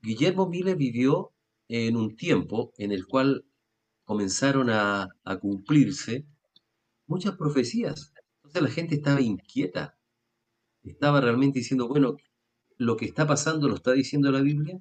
Guillermo 0.00 0.48
Miller 0.48 0.76
vivió 0.78 1.34
en 1.68 1.94
un 1.94 2.16
tiempo 2.16 2.72
en 2.78 2.92
el 2.92 3.06
cual 3.06 3.44
comenzaron 4.06 4.70
a, 4.70 5.08
a 5.24 5.36
cumplirse 5.38 6.24
muchas 7.06 7.36
profecías. 7.36 8.12
Entonces 8.36 8.62
la 8.62 8.70
gente 8.70 8.94
estaba 8.96 9.20
inquieta. 9.20 9.98
Estaba 10.84 11.20
realmente 11.20 11.58
diciendo, 11.58 11.88
bueno, 11.88 12.16
lo 12.78 12.96
que 12.96 13.06
está 13.06 13.26
pasando 13.26 13.68
lo 13.68 13.74
está 13.74 13.92
diciendo 13.92 14.30
la 14.30 14.40
Biblia. 14.40 14.80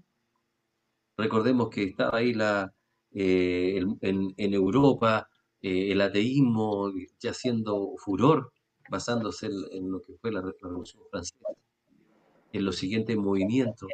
Recordemos 1.17 1.69
que 1.69 1.84
estaba 1.84 2.17
ahí 2.17 2.34
la, 2.34 2.73
eh, 3.11 3.82
en, 4.01 4.53
Europa 4.53 5.30
eh, 5.61 5.91
el 5.93 6.01
ateísmo 6.01 6.91
ya 7.19 7.34
siendo 7.34 7.95
furor, 7.97 8.51
basándose 8.89 9.47
en, 9.47 9.89
lo 9.89 10.01
que 10.01 10.13
fue 10.17 10.32
la, 10.32 10.41
Revolución 10.61 11.03
Francesa, 11.09 11.47
en 12.51 12.65
los 12.65 12.76
siguientes 12.76 13.15
movimientos, 13.17 13.89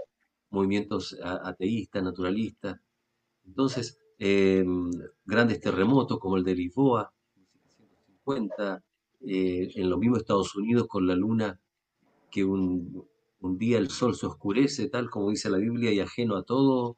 movimientos 0.49 1.15
ateístas, 1.23 2.03
naturalistas. 2.03 2.79
Entonces, 3.45 3.99
em, 4.17 4.91
grandes 5.25 5.59
terremotos 5.61 6.19
como 6.19 6.37
el 6.37 6.43
de 6.43 6.55
Lisboa, 6.55 7.13
cuenta 8.23 8.83
eh, 9.21 9.71
en 9.75 9.89
los 9.89 9.99
mismos 9.99 10.19
Estados 10.19 10.55
Unidos 10.55 10.87
con 10.87 11.07
la 11.07 11.15
luna 11.15 11.59
que 12.31 12.43
un, 12.43 13.07
día 13.39 13.77
el 13.77 13.89
sol 13.89 14.15
se 14.15 14.25
oscurece, 14.25 14.89
tal 14.89 15.09
como 15.09 15.29
dice 15.29 15.49
la 15.49 15.57
Biblia, 15.57 15.91
y 15.91 15.99
ajeno 15.99 16.37
a 16.37 16.43
todo 16.43 16.97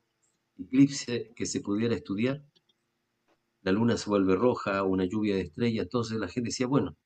eclipse 0.57 1.33
que 1.35 1.45
se 1.45 1.61
pudiera 1.61 1.95
estudiar. 1.95 2.43
la 3.61 3.71
luna 3.71 3.97
se 3.97 4.09
vuelve 4.09 4.35
roja, 4.35 4.83
una 4.83 5.05
lluvia 5.05 5.35
de 5.35 5.41
estrellas, 5.41 5.83
entonces 5.85 6.19
la 6.19 6.27
gente 6.27 6.49
decía, 6.49 6.67
bueno, 6.67 6.97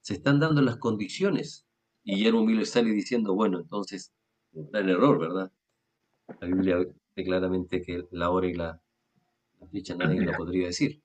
se 0.00 0.14
están 0.14 0.40
dando 0.40 0.62
las 0.62 0.76
condiciones. 0.78 1.66
Y 2.02 2.16
Guillermo 2.16 2.44
Miller 2.44 2.66
sale 2.66 2.90
diciendo, 2.90 3.34
bueno, 3.34 3.60
entonces 3.60 4.12
está 4.52 4.80
en 4.80 4.88
error, 4.88 5.18
¿verdad? 5.20 5.52
La 6.40 6.46
Biblia 6.46 6.78
dice 6.78 7.24
claramente 7.24 7.82
que 7.82 8.04
la 8.10 8.30
hora 8.30 8.48
y 8.48 8.54
la, 8.54 8.80
fecha 9.70 9.94
nadie 9.94 10.22
lo 10.22 10.32
podría 10.32 10.66
decir. 10.66 11.02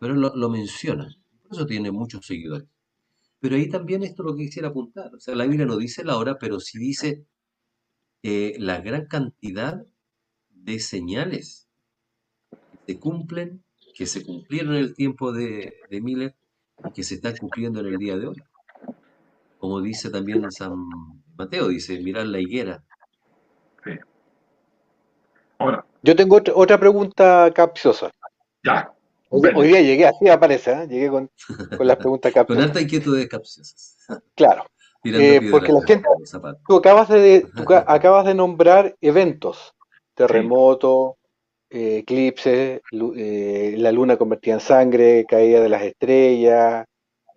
Pero 0.00 0.14
lo, 0.14 0.34
lo 0.34 0.48
menciona, 0.48 1.08
eso 1.52 1.66
tiene 1.66 1.90
muchos 1.90 2.26
seguidores. 2.26 2.68
Pero 3.40 3.56
ahí 3.56 3.68
también 3.68 4.02
esto 4.02 4.22
es 4.22 4.26
lo 4.26 4.36
que 4.36 4.44
quisiera 4.44 4.68
apuntar. 4.68 5.14
O 5.14 5.20
sea, 5.20 5.34
la 5.34 5.44
Biblia 5.44 5.66
no 5.66 5.76
dice 5.76 6.04
la 6.04 6.16
hora, 6.16 6.38
pero 6.38 6.60
sí 6.60 6.78
dice 6.78 7.26
eh, 8.22 8.54
la 8.58 8.80
gran 8.80 9.06
cantidad 9.06 9.84
de 10.50 10.78
señales 10.78 11.68
que 12.86 12.94
se 12.94 13.00
cumplen, 13.00 13.64
que 13.94 14.06
se 14.06 14.24
cumplieron 14.24 14.74
en 14.74 14.80
el 14.82 14.94
tiempo 14.94 15.32
de, 15.32 15.74
de 15.90 16.00
Miller 16.00 16.36
y 16.88 16.92
que 16.92 17.02
se 17.02 17.16
están 17.16 17.36
cumpliendo 17.36 17.80
en 17.80 17.86
el 17.86 17.98
día 17.98 18.16
de 18.16 18.28
hoy. 18.28 18.42
Como 19.58 19.80
dice 19.80 20.10
también 20.10 20.50
San 20.50 20.74
Mateo, 21.36 21.68
dice, 21.68 22.00
mirar 22.00 22.26
la 22.26 22.40
higuera. 22.40 22.82
Sí. 23.84 23.92
Ahora. 25.58 25.86
Yo 26.02 26.16
tengo 26.16 26.40
otra, 26.54 26.78
pregunta 26.78 27.50
capciosa. 27.54 28.10
Ya. 28.64 28.91
Hoy, 29.32 29.68
día 29.68 29.80
llegué 29.80 30.06
así, 30.06 30.28
aparece, 30.28 30.72
¿eh? 30.72 30.86
llegué 30.88 31.08
con, 31.08 31.30
con 31.78 31.86
las 31.86 31.96
preguntas 31.96 32.32
capciosas. 32.32 32.64
con 32.64 32.70
alta 32.70 32.80
inquietud 32.80 33.26
capciosas. 33.28 33.96
Claro. 34.34 34.64
Eh, 35.04 35.40
porque 35.50 35.72
la 35.72 35.82
gente, 35.82 36.06
tú 36.68 36.76
acabas 36.76 37.08
de, 37.08 37.46
acabas 37.86 38.24
de 38.24 38.34
nombrar 38.34 38.94
eventos, 39.00 39.74
terremoto, 40.14 41.16
eh, 41.70 41.98
eclipse, 41.98 42.82
eh, 43.16 43.74
la 43.78 43.90
luna 43.90 44.16
convertida 44.16 44.54
en 44.54 44.60
sangre, 44.60 45.24
caída 45.26 45.60
de 45.60 45.68
las 45.68 45.82
estrellas. 45.82 46.86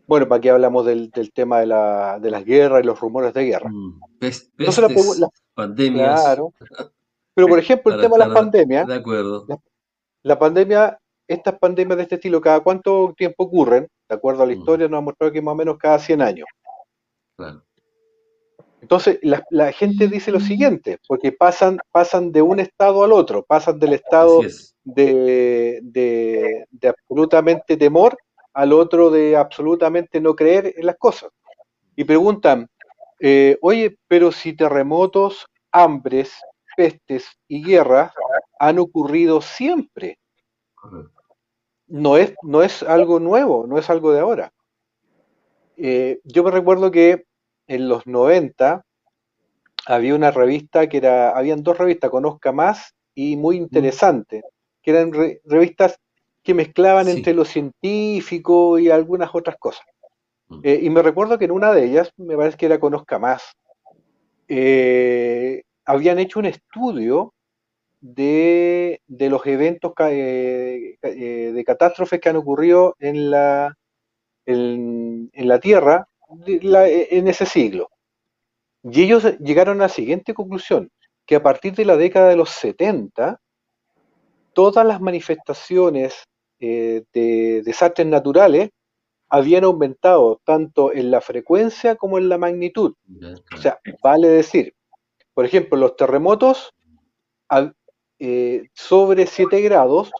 Bueno, 0.06 0.28
¿para 0.28 0.42
qué 0.42 0.52
hablamos 0.52 0.86
del, 0.86 1.12
tema 1.34 1.62
de, 1.62 1.66
la, 1.66 2.20
de, 2.20 2.30
las 2.30 2.46
guerras 2.46 2.84
y 2.84 2.86
los 2.86 3.00
rumores 3.00 3.34
de 3.34 3.46
guerra? 3.46 3.70
Mm, 3.72 4.00
la, 4.20 5.30
pandemias. 5.56 6.22
Claro. 6.22 6.54
Pero, 7.34 7.48
por 7.48 7.58
ejemplo, 7.58 7.96
el 7.96 8.02
tema 8.02 8.18
de 8.18 8.26
las 8.26 8.34
pandemias. 8.34 8.86
De 8.86 8.94
acuerdo. 8.94 9.48
La, 10.22 10.38
pandemia, 10.38 11.00
estas 11.28 11.58
pandemias 11.60 11.98
de 11.98 12.04
este 12.04 12.16
estilo, 12.16 12.42
¿cada 12.42 12.60
cuánto 12.62 13.14
tiempo 13.18 13.44
ocurren? 13.44 13.88
De 14.08 14.16
acuerdo 14.16 14.44
a 14.44 14.46
la 14.46 14.54
mm. 14.54 14.58
historia, 14.58 14.88
nos 14.88 15.00
ha 15.00 15.02
mostrado 15.02 15.34
que 15.34 15.42
más 15.42 15.54
o 15.54 15.56
menos 15.56 15.78
cada 15.78 16.00
100 16.00 16.22
años. 16.22 16.48
Claro. 17.38 17.64
Entonces, 18.86 19.18
la, 19.24 19.72
gente 19.72 20.08
dice 20.08 20.32
lo 20.32 20.40
siguiente, 20.40 21.00
porque 21.08 21.32
pasan, 21.32 21.80
pasan 21.92 22.32
de 22.32 22.44
un 22.44 22.60
estado 22.60 23.04
al 23.04 23.14
otro, 23.14 23.44
pasan 23.44 23.80
del 23.80 23.94
estado 23.94 24.42
de, 24.84 25.80
de, 25.82 26.68
absolutamente 26.88 27.78
temor 27.78 28.16
al 28.54 28.74
otro 28.74 29.10
de 29.10 29.36
absolutamente 29.36 30.22
no 30.22 30.36
creer 30.36 30.76
en 30.78 30.86
las 30.86 30.98
cosas. 30.98 31.32
Y 31.96 32.04
preguntan, 32.04 32.70
eh, 33.20 33.58
oye, 33.62 33.98
pero 34.08 34.32
si 34.32 34.54
terremotos, 34.54 35.48
hambres, 35.72 36.36
pestes 36.78 37.28
y 37.48 37.64
guerras 37.64 38.14
han 38.60 38.78
ocurrido 38.78 39.42
siempre. 39.42 40.20
No 41.88 42.18
es, 42.18 42.34
no 42.42 42.64
es 42.64 42.84
algo 42.84 43.20
nuevo, 43.20 43.68
no 43.68 43.78
es 43.78 43.90
algo 43.90 44.12
de 44.12 44.20
ahora. 44.20 44.52
Eh, 45.78 46.20
yo 46.24 46.44
me 46.44 46.52
recuerdo 46.52 46.92
que 46.92 47.26
en 47.68 47.90
los 47.90 48.08
90 48.08 48.86
había 49.86 50.16
una 50.16 50.32
revista 50.32 50.88
que 50.88 50.98
era, 50.98 51.32
habían 51.32 51.64
dos 51.64 51.78
revistas, 51.78 52.10
Conozca 52.10 52.52
Más 52.52 52.94
y 53.14 53.38
muy 53.38 53.58
interesante, 53.58 54.44
que 54.82 54.92
eran 54.92 55.12
revistas 55.44 56.00
que 56.44 56.54
mezclaban 56.54 57.08
entre 57.08 57.34
lo 57.34 57.46
científico 57.46 58.80
y 58.80 58.90
algunas 58.90 59.34
otras 59.34 59.58
cosas. 59.58 59.86
Eh, 60.64 60.80
y 60.84 60.90
me 60.90 61.02
recuerdo 61.02 61.38
que 61.38 61.46
en 61.46 61.52
una 61.52 61.72
de 61.72 61.86
ellas, 61.86 62.12
me 62.18 62.38
parece 62.38 62.58
que 62.58 62.68
era 62.68 62.80
Conozca 62.80 63.20
Más, 63.20 63.44
eh, 64.48 65.64
habían 65.86 66.20
hecho 66.20 66.40
un 66.40 66.46
estudio 66.46 67.34
de, 68.02 69.02
los 69.08 69.46
eventos 69.46 69.94
eh, 70.00 70.98
de 71.02 71.64
catástrofes 71.66 72.20
que 72.20 72.30
han 72.30 72.36
ocurrido 72.36 72.96
en 73.00 73.32
la, 73.32 73.78
en 74.46 75.30
la 75.34 75.60
Tierra 75.60 76.08
en 76.46 77.28
ese 77.28 77.46
siglo. 77.46 77.90
Y 78.84 79.04
ellos 79.04 79.24
llegaron 79.40 79.80
a 79.80 79.86
la 79.86 79.90
siguiente 79.90 80.34
conclusión, 80.34 80.92
que 81.26 81.36
a 81.36 81.44
partir 81.44 81.74
de 81.74 81.86
la 81.86 81.98
década 81.98 82.30
de 82.30 82.36
los 82.36 82.52
70, 82.52 83.42
todas 84.54 84.86
las 84.86 85.02
manifestaciones 85.02 86.26
eh, 86.60 87.04
de 87.14 87.62
desastres 87.64 88.08
naturales 88.08 88.70
habían 89.28 89.64
aumentado 89.64 90.40
tanto 90.46 90.94
en 90.94 91.10
la 91.10 91.20
frecuencia 91.20 91.96
como 91.96 92.18
en 92.18 92.30
la 92.30 92.38
magnitud. 92.38 92.94
O 93.54 93.58
sea, 93.58 93.80
vale 94.04 94.28
decir, 94.28 94.74
por 95.34 95.46
ejemplo, 95.46 95.78
los 95.78 95.96
terremotos 95.96 96.74
eh, 98.20 98.70
sobre 98.74 99.26
7 99.28 99.62
grados, 99.62 100.12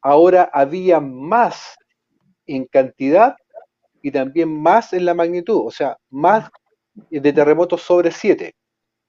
ahora 0.00 0.50
había 0.52 1.00
más 1.00 1.76
en 2.46 2.66
cantidad 2.66 3.36
y 4.02 4.10
también 4.10 4.60
más 4.60 4.92
en 4.92 5.04
la 5.04 5.14
magnitud, 5.14 5.66
o 5.66 5.70
sea, 5.70 5.96
más 6.10 6.50
de 7.10 7.32
terremotos 7.32 7.82
sobre 7.82 8.10
7. 8.10 8.54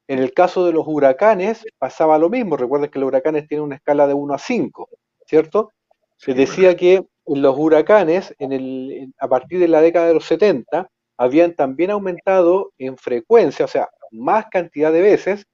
En 0.08 0.20
el 0.20 0.34
caso 0.34 0.66
de 0.66 0.74
los 0.74 0.86
huracanes 0.88 1.66
pasaba 1.78 2.18
lo 2.18 2.30
mismo, 2.30 2.58
recuerden 2.58 2.90
que 2.90 3.00
los 3.00 3.08
huracanes 3.08 3.48
tienen 3.48 3.66
una 3.66 3.76
escala 3.76 4.08
de 4.08 4.14
1 4.14 4.34
a 4.34 4.38
5, 4.38 4.90
¿cierto? 5.26 5.72
Se 6.18 6.34
decía 6.34 6.78
que 6.78 7.06
los 7.26 7.58
huracanes 7.58 8.34
en 8.40 8.54
el, 8.54 9.14
a 9.20 9.28
partir 9.28 9.60
de 9.60 9.68
la 9.68 9.82
década 9.82 10.08
de 10.08 10.14
los 10.14 10.26
70 10.26 10.90
habían 11.18 11.56
también 11.56 11.92
aumentado 11.92 12.72
en 12.78 12.98
frecuencia, 12.98 13.66
o 13.66 13.68
sea, 13.68 13.90
más 14.12 14.46
cantidad 14.52 14.92
de 14.92 15.02
veces, 15.02 15.46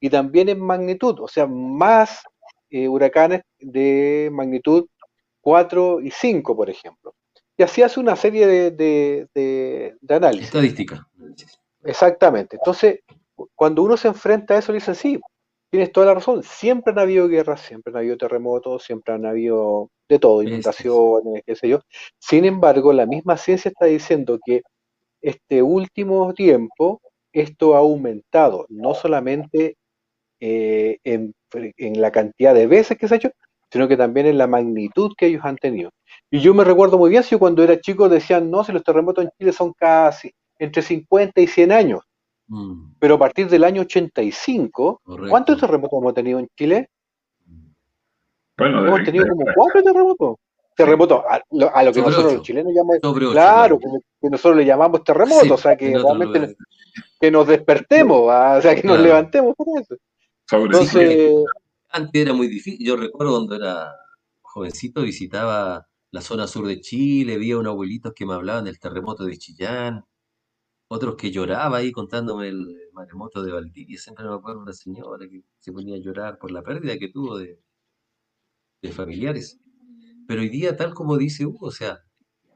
y 0.00 0.10
también 0.10 0.48
en 0.48 0.60
magnitud, 0.60 1.18
o 1.20 1.28
sea, 1.28 1.46
más 1.46 2.22
eh, 2.70 2.88
huracanes 2.88 3.42
de 3.58 4.30
magnitud 4.32 4.86
4 5.40 6.00
y 6.00 6.10
5, 6.10 6.56
por 6.56 6.70
ejemplo. 6.70 7.14
Y 7.56 7.62
así 7.62 7.82
hace 7.82 7.98
una 7.98 8.14
serie 8.14 8.70
de, 8.70 9.96
análisis. 10.08 10.46
Estadística. 10.46 11.08
Exactamente. 11.82 12.56
Entonces, 12.56 13.00
cuando 13.54 13.82
uno 13.82 13.96
se 13.96 14.08
enfrenta 14.08 14.54
a 14.54 14.58
eso, 14.58 14.72
le 14.72 14.78
dicen, 14.78 14.94
sí, 14.94 15.20
tienes 15.70 15.92
toda 15.92 16.06
la 16.06 16.14
razón, 16.14 16.42
siempre 16.42 16.92
han 16.92 16.98
habido 16.98 17.28
guerras, 17.28 17.60
siempre 17.60 17.92
han 17.92 17.98
habido 17.98 18.16
terremotos, 18.16 18.84
siempre 18.84 19.14
han 19.14 19.26
habido 19.26 19.90
de 20.08 20.18
todo, 20.18 20.42
inundaciones, 20.42 21.42
qué 21.44 21.56
sé 21.56 21.68
yo. 21.68 21.80
Sin 22.18 22.44
embargo, 22.44 22.92
la 22.92 23.06
misma 23.06 23.36
ciencia 23.36 23.70
está 23.70 23.86
diciendo 23.86 24.38
que 24.44 24.62
este 25.20 25.62
último 25.62 26.32
tiempo 26.34 27.00
esto 27.32 27.74
ha 27.74 27.78
aumentado, 27.78 28.66
no 28.68 28.94
solamente 28.94 29.76
eh, 30.40 30.98
en, 31.04 31.34
en, 31.52 32.00
la 32.00 32.10
cantidad 32.10 32.54
de 32.54 32.66
veces 32.66 32.96
que 32.96 33.08
se 33.08 33.14
ha 33.14 33.16
hecho, 33.16 33.30
sino 33.70 33.88
que 33.88 33.96
también 33.96 34.26
en 34.26 34.38
la 34.38 34.46
magnitud 34.46 35.12
que 35.16 35.26
ellos 35.26 35.44
han 35.44 35.56
tenido. 35.56 35.90
Y 36.30 36.40
yo 36.40 36.54
me 36.54 36.64
recuerdo 36.64 36.98
muy 36.98 37.10
bien, 37.10 37.22
si 37.22 37.36
cuando 37.36 37.62
era 37.62 37.80
chico 37.80 38.08
decían, 38.08 38.50
no, 38.50 38.64
si 38.64 38.72
los 38.72 38.84
terremotos 38.84 39.24
en 39.24 39.30
Chile 39.38 39.52
son 39.52 39.72
casi 39.72 40.32
entre 40.58 40.82
50 40.82 41.40
y 41.40 41.46
100 41.46 41.72
años. 41.72 42.00
Mm. 42.48 42.92
Pero 42.98 43.14
a 43.14 43.18
partir 43.18 43.48
del 43.48 43.64
año 43.64 43.82
85, 43.82 45.02
¿cuántos 45.28 45.60
terremotos 45.60 45.98
hemos 46.00 46.14
tenido 46.14 46.38
en 46.38 46.48
Chile? 46.56 46.88
Bueno, 48.56 48.86
hemos 48.86 49.04
tenido 49.04 49.26
como 49.28 49.44
cuatro 49.54 49.82
terremotos. 49.82 50.36
Terremotos, 50.74 51.24
a, 51.28 51.42
lo, 51.82 51.92
que 51.92 52.00
nosotros 52.00 52.34
los 52.34 52.42
chilenos 52.42 52.72
llamamos, 52.72 53.32
claro, 53.32 53.80
que, 53.80 54.30
nosotros 54.30 54.56
le 54.56 54.64
llamamos 54.64 55.02
terremotos, 55.02 55.50
o 55.50 55.56
sea, 55.56 55.76
que 55.76 55.92
realmente 55.98 56.56
que 57.20 57.30
nos 57.32 57.48
despertemos, 57.48 58.20
o 58.20 58.62
sea, 58.62 58.76
que 58.76 58.86
nos 58.86 59.00
levantemos 59.00 59.56
por 59.56 59.66
eso. 59.80 59.96
Antes 61.90 62.22
era 62.22 62.32
muy 62.32 62.48
difícil, 62.48 62.86
yo 62.86 62.96
recuerdo 62.96 63.34
cuando 63.34 63.54
era 63.54 63.92
jovencito 64.40 65.02
visitaba 65.02 65.88
la 66.10 66.20
zona 66.22 66.46
sur 66.46 66.66
de 66.66 66.80
Chile, 66.80 67.34
había 67.34 67.58
unos 67.58 67.72
abuelitos 67.72 68.12
que 68.14 68.24
me 68.24 68.34
hablaban 68.34 68.64
del 68.64 68.78
terremoto 68.78 69.24
de 69.24 69.36
Chillán, 69.36 70.04
otros 70.88 71.16
que 71.16 71.30
lloraba 71.30 71.78
ahí 71.78 71.92
contándome 71.92 72.48
el 72.48 72.90
maremoto 72.94 73.42
de 73.42 73.52
Valdivia, 73.52 73.98
siempre 73.98 74.24
me 74.26 74.34
acuerdo 74.34 74.60
de 74.60 74.62
una 74.64 74.72
señora 74.72 75.28
que 75.28 75.42
se 75.58 75.72
ponía 75.72 75.96
a 75.96 75.98
llorar 75.98 76.38
por 76.38 76.50
la 76.50 76.62
pérdida 76.62 76.98
que 76.98 77.10
tuvo 77.10 77.38
de, 77.38 77.60
familiares. 78.92 79.60
Pero 80.26 80.40
hoy 80.40 80.48
día, 80.48 80.76
tal 80.76 80.94
como 80.94 81.18
dice 81.18 81.44
Hugo, 81.44 81.66
o 81.66 81.70
sea, 81.70 82.00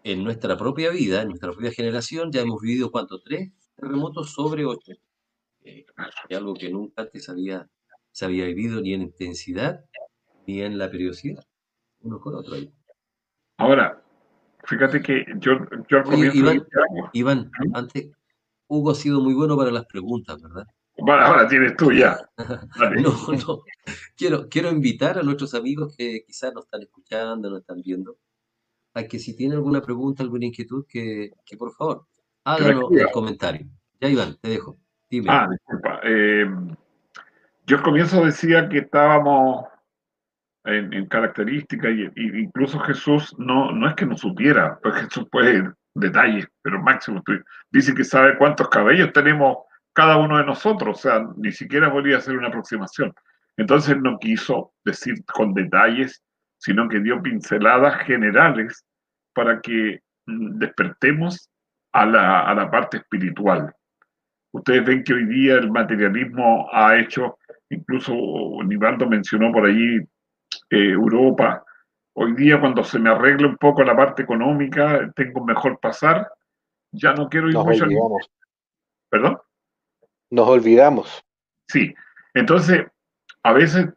en 0.02 0.24
nuestra 0.24 0.56
propia 0.56 0.90
vida, 0.90 1.22
en 1.22 1.28
nuestra 1.28 1.52
propia 1.52 1.72
generación, 1.72 2.32
ya 2.32 2.40
hemos 2.40 2.60
vivido, 2.62 2.90
¿cuánto? 2.90 3.20
Tres 3.20 3.52
terremotos 3.76 4.32
sobre 4.32 4.64
ocho. 4.64 4.92
Eh, 5.64 5.84
algo 6.30 6.54
que 6.54 6.70
nunca 6.70 7.02
antes 7.02 7.28
había, 7.28 7.68
se 8.12 8.24
había 8.24 8.46
vivido 8.46 8.80
ni 8.80 8.94
en 8.94 9.02
intensidad 9.02 9.84
ni 10.46 10.62
en 10.62 10.78
la 10.78 10.90
periodicidad, 10.90 11.44
uno 12.00 12.20
con 12.20 12.34
otro 12.34 12.54
ahí. 12.54 12.72
Ahora, 13.58 14.02
fíjate 14.64 15.00
que 15.00 15.24
yo, 15.36 15.52
yo 15.88 15.98
al 15.98 16.04
comienzo 16.04 16.38
Iván, 16.38 16.66
Iván, 17.12 17.50
antes, 17.74 18.10
Hugo 18.66 18.90
ha 18.90 18.94
sido 18.94 19.20
muy 19.20 19.34
bueno 19.34 19.56
para 19.56 19.70
las 19.70 19.86
preguntas, 19.86 20.40
¿verdad? 20.42 20.66
ahora 21.06 21.48
tienes 21.48 21.76
tú 21.76 21.92
ya. 21.92 22.18
no, 23.02 23.12
no. 23.46 23.62
Quiero, 24.16 24.48
quiero 24.48 24.70
invitar 24.70 25.18
a 25.18 25.22
nuestros 25.22 25.54
amigos 25.54 25.94
que 25.96 26.22
quizás 26.26 26.52
nos 26.52 26.64
están 26.64 26.82
escuchando, 26.82 27.50
nos 27.50 27.60
están 27.60 27.80
viendo, 27.82 28.16
a 28.94 29.04
que 29.04 29.18
si 29.18 29.36
tienen 29.36 29.56
alguna 29.56 29.80
pregunta, 29.80 30.22
alguna 30.22 30.46
inquietud, 30.46 30.84
que, 30.88 31.30
que 31.44 31.56
por 31.56 31.72
favor 31.74 32.06
háganos 32.44 32.90
el 32.92 33.10
comentario. 33.10 33.66
Ya, 34.00 34.08
Iván, 34.08 34.36
te 34.40 34.50
dejo. 34.50 34.76
Dime. 35.08 35.26
Ah, 35.30 35.48
disculpa. 35.50 36.00
Eh, 36.04 36.46
yo 37.66 37.76
al 37.76 37.82
comienzo 37.82 38.24
decía 38.24 38.68
que 38.68 38.78
estábamos 38.78 39.66
en, 40.64 41.06
características 41.06 41.90
y, 41.92 42.40
incluso 42.40 42.78
Jesús 42.80 43.34
no, 43.38 43.72
no 43.72 43.88
es 43.88 43.94
que 43.94 44.06
no 44.06 44.16
supiera, 44.16 44.78
pues 44.82 44.94
Jesús 44.96 45.26
puede 45.30 45.72
detalles, 45.94 46.46
pero 46.62 46.80
máximo 46.80 47.22
dice 47.70 47.94
que 47.94 48.04
sabe 48.04 48.36
cuántos 48.38 48.68
cabellos 48.68 49.12
tenemos 49.12 49.58
cada 49.92 50.16
uno 50.16 50.38
de 50.38 50.44
nosotros, 50.44 50.98
o 50.98 51.02
sea, 51.02 51.26
ni 51.36 51.52
siquiera 51.52 51.92
podría 51.92 52.16
hacer 52.16 52.36
una 52.36 52.48
aproximación. 52.48 53.12
Entonces 53.56 53.98
no 53.98 54.18
quiso 54.18 54.72
decir 54.84 55.22
con 55.26 55.52
detalles, 55.52 56.22
sino 56.58 56.88
que 56.88 57.00
dio 57.00 57.20
pinceladas 57.20 58.02
generales 58.04 58.84
para 59.34 59.60
que 59.60 60.00
mm, 60.26 60.58
despertemos 60.58 61.50
a 61.92 62.06
la, 62.06 62.40
a 62.40 62.54
la 62.54 62.70
parte 62.70 62.98
espiritual. 62.98 63.74
Ustedes 64.52 64.84
ven 64.84 65.04
que 65.04 65.14
hoy 65.14 65.26
día 65.26 65.54
el 65.54 65.70
materialismo 65.70 66.68
ha 66.72 66.96
hecho, 66.96 67.38
incluso 67.72 68.14
Nivaldo 68.64 69.06
mencionó 69.06 69.52
por 69.52 69.66
allí 69.66 69.96
eh, 70.70 70.90
Europa. 70.90 71.64
Hoy 72.14 72.34
día 72.34 72.60
cuando 72.60 72.84
se 72.84 72.98
me 72.98 73.10
arregle 73.10 73.46
un 73.46 73.56
poco 73.56 73.82
la 73.82 73.96
parte 73.96 74.22
económica, 74.22 75.10
tengo 75.16 75.44
mejor 75.44 75.80
pasar, 75.80 76.30
ya 76.90 77.14
no 77.14 77.28
quiero 77.28 77.48
ir 77.48 77.54
Nos 77.54 77.66
mucho. 77.66 77.84
Olvidamos. 77.84 78.30
¿Perdón? 79.08 79.38
Nos 80.30 80.48
olvidamos. 80.48 81.24
Sí, 81.68 81.94
entonces 82.34 82.86
a 83.42 83.52
veces 83.52 83.88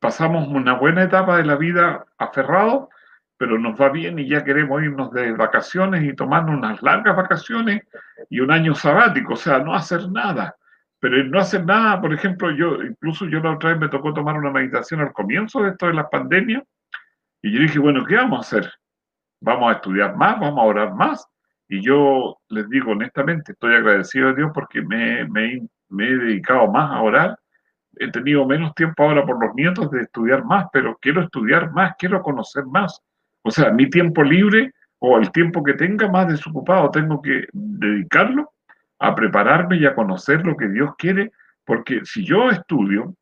pasamos 0.00 0.48
una 0.48 0.74
buena 0.74 1.04
etapa 1.04 1.36
de 1.36 1.44
la 1.44 1.56
vida 1.56 2.06
aferrado, 2.18 2.90
pero 3.36 3.58
nos 3.58 3.80
va 3.80 3.88
bien 3.90 4.18
y 4.18 4.28
ya 4.28 4.44
queremos 4.44 4.82
irnos 4.82 5.12
de 5.12 5.32
vacaciones 5.32 6.02
y 6.04 6.14
tomarnos 6.14 6.56
unas 6.56 6.82
largas 6.82 7.16
vacaciones 7.16 7.82
y 8.28 8.40
un 8.40 8.50
año 8.50 8.74
sabático, 8.74 9.34
o 9.34 9.36
sea, 9.36 9.60
no 9.60 9.74
hacer 9.74 10.08
nada. 10.10 10.56
Pero 11.00 11.24
no 11.24 11.40
hacer 11.40 11.64
nada, 11.64 12.00
por 12.00 12.12
ejemplo, 12.12 12.50
yo, 12.50 12.82
incluso 12.82 13.26
yo 13.26 13.40
la 13.40 13.52
otra 13.52 13.70
vez 13.70 13.80
me 13.80 13.88
tocó 13.88 14.12
tomar 14.12 14.36
una 14.36 14.50
meditación 14.50 15.00
al 15.00 15.12
comienzo 15.12 15.62
de 15.62 15.70
esto 15.70 15.86
de 15.86 15.94
la 15.94 16.08
pandemia, 16.08 16.62
y 17.42 17.52
yo 17.52 17.60
dije, 17.60 17.78
bueno, 17.78 18.04
¿qué 18.04 18.16
vamos 18.16 18.38
a 18.38 18.40
hacer? 18.40 18.72
¿Vamos 19.40 19.70
a 19.70 19.76
estudiar 19.76 20.14
más? 20.14 20.38
¿Vamos 20.38 20.58
a 20.58 20.66
orar 20.66 20.94
más? 20.94 21.26
Y 21.68 21.80
yo 21.82 22.36
les 22.48 22.68
digo 22.68 22.92
honestamente, 22.92 23.52
estoy 23.52 23.74
agradecido 23.74 24.28
a 24.28 24.34
Dios 24.34 24.50
porque 24.52 24.82
me, 24.82 25.26
me, 25.28 25.66
me 25.88 26.06
he 26.06 26.16
dedicado 26.16 26.70
más 26.70 26.90
a 26.90 27.00
orar. 27.00 27.38
He 27.96 28.10
tenido 28.10 28.44
menos 28.44 28.74
tiempo 28.74 29.02
ahora 29.02 29.24
por 29.24 29.42
los 29.42 29.54
nietos 29.54 29.90
de 29.90 30.02
estudiar 30.02 30.44
más, 30.44 30.66
pero 30.72 30.98
quiero 31.00 31.22
estudiar 31.22 31.72
más, 31.72 31.94
quiero 31.98 32.20
conocer 32.22 32.66
más. 32.66 33.00
O 33.42 33.50
sea, 33.50 33.70
mi 33.70 33.88
tiempo 33.88 34.22
libre 34.22 34.72
o 34.98 35.16
el 35.16 35.32
tiempo 35.32 35.62
que 35.62 35.72
tenga 35.72 36.10
más 36.10 36.28
desocupado, 36.28 36.90
tengo 36.90 37.22
que 37.22 37.46
dedicarlo 37.52 38.52
a 39.00 39.14
prepararme 39.14 39.78
y 39.78 39.86
a 39.86 39.94
conocer 39.94 40.44
lo 40.46 40.56
que 40.56 40.68
Dios 40.68 40.94
quiere, 40.96 41.32
porque 41.64 42.02
si 42.04 42.24
yo 42.24 42.50
estudio, 42.50 43.14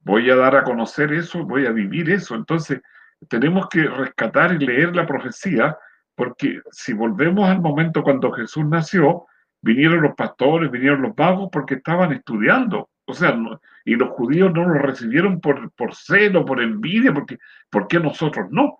voy 0.00 0.30
a 0.30 0.36
dar 0.36 0.56
a 0.56 0.64
conocer 0.64 1.12
eso, 1.12 1.44
voy 1.44 1.66
a 1.66 1.72
vivir 1.72 2.08
eso. 2.10 2.34
Entonces, 2.34 2.80
tenemos 3.28 3.68
que 3.68 3.82
rescatar 3.82 4.54
y 4.54 4.64
leer 4.64 4.94
la 4.94 5.06
profecía, 5.06 5.76
porque 6.14 6.60
si 6.70 6.92
volvemos 6.92 7.48
al 7.48 7.60
momento 7.60 8.02
cuando 8.02 8.32
Jesús 8.32 8.64
nació, 8.64 9.26
vinieron 9.60 10.02
los 10.02 10.14
pastores, 10.14 10.70
vinieron 10.70 11.02
los 11.02 11.16
magos 11.16 11.48
porque 11.52 11.74
estaban 11.74 12.12
estudiando. 12.12 12.88
O 13.04 13.14
sea, 13.14 13.36
y 13.84 13.96
los 13.96 14.10
judíos 14.10 14.52
no 14.52 14.68
lo 14.68 14.74
recibieron 14.74 15.40
por, 15.40 15.72
por 15.72 15.94
celo, 15.94 16.44
por 16.44 16.62
envidia, 16.62 17.12
porque 17.12 17.38
¿por 17.68 17.88
qué 17.88 17.98
nosotros 17.98 18.46
no? 18.50 18.78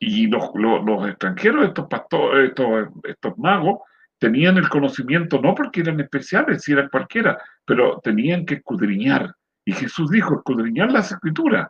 Y 0.00 0.26
los, 0.26 0.50
los, 0.54 1.08
extranjeros, 1.08 1.66
estos 1.66 1.86
pastores, 1.86 2.48
estos, 2.48 2.88
estos 3.04 3.38
magos, 3.38 3.80
tenían 4.18 4.56
el 4.56 4.68
conocimiento 4.68 5.40
no 5.40 5.54
porque 5.54 5.80
eran 5.80 6.00
especiales, 6.00 6.62
si 6.62 6.72
eran 6.72 6.88
cualquiera, 6.88 7.38
pero 7.64 8.00
tenían 8.02 8.46
que 8.46 8.54
escudriñar. 8.54 9.34
Y 9.64 9.72
Jesús 9.72 10.10
dijo, 10.10 10.36
escudriñar 10.36 10.92
las 10.92 11.12
escrituras. 11.12 11.68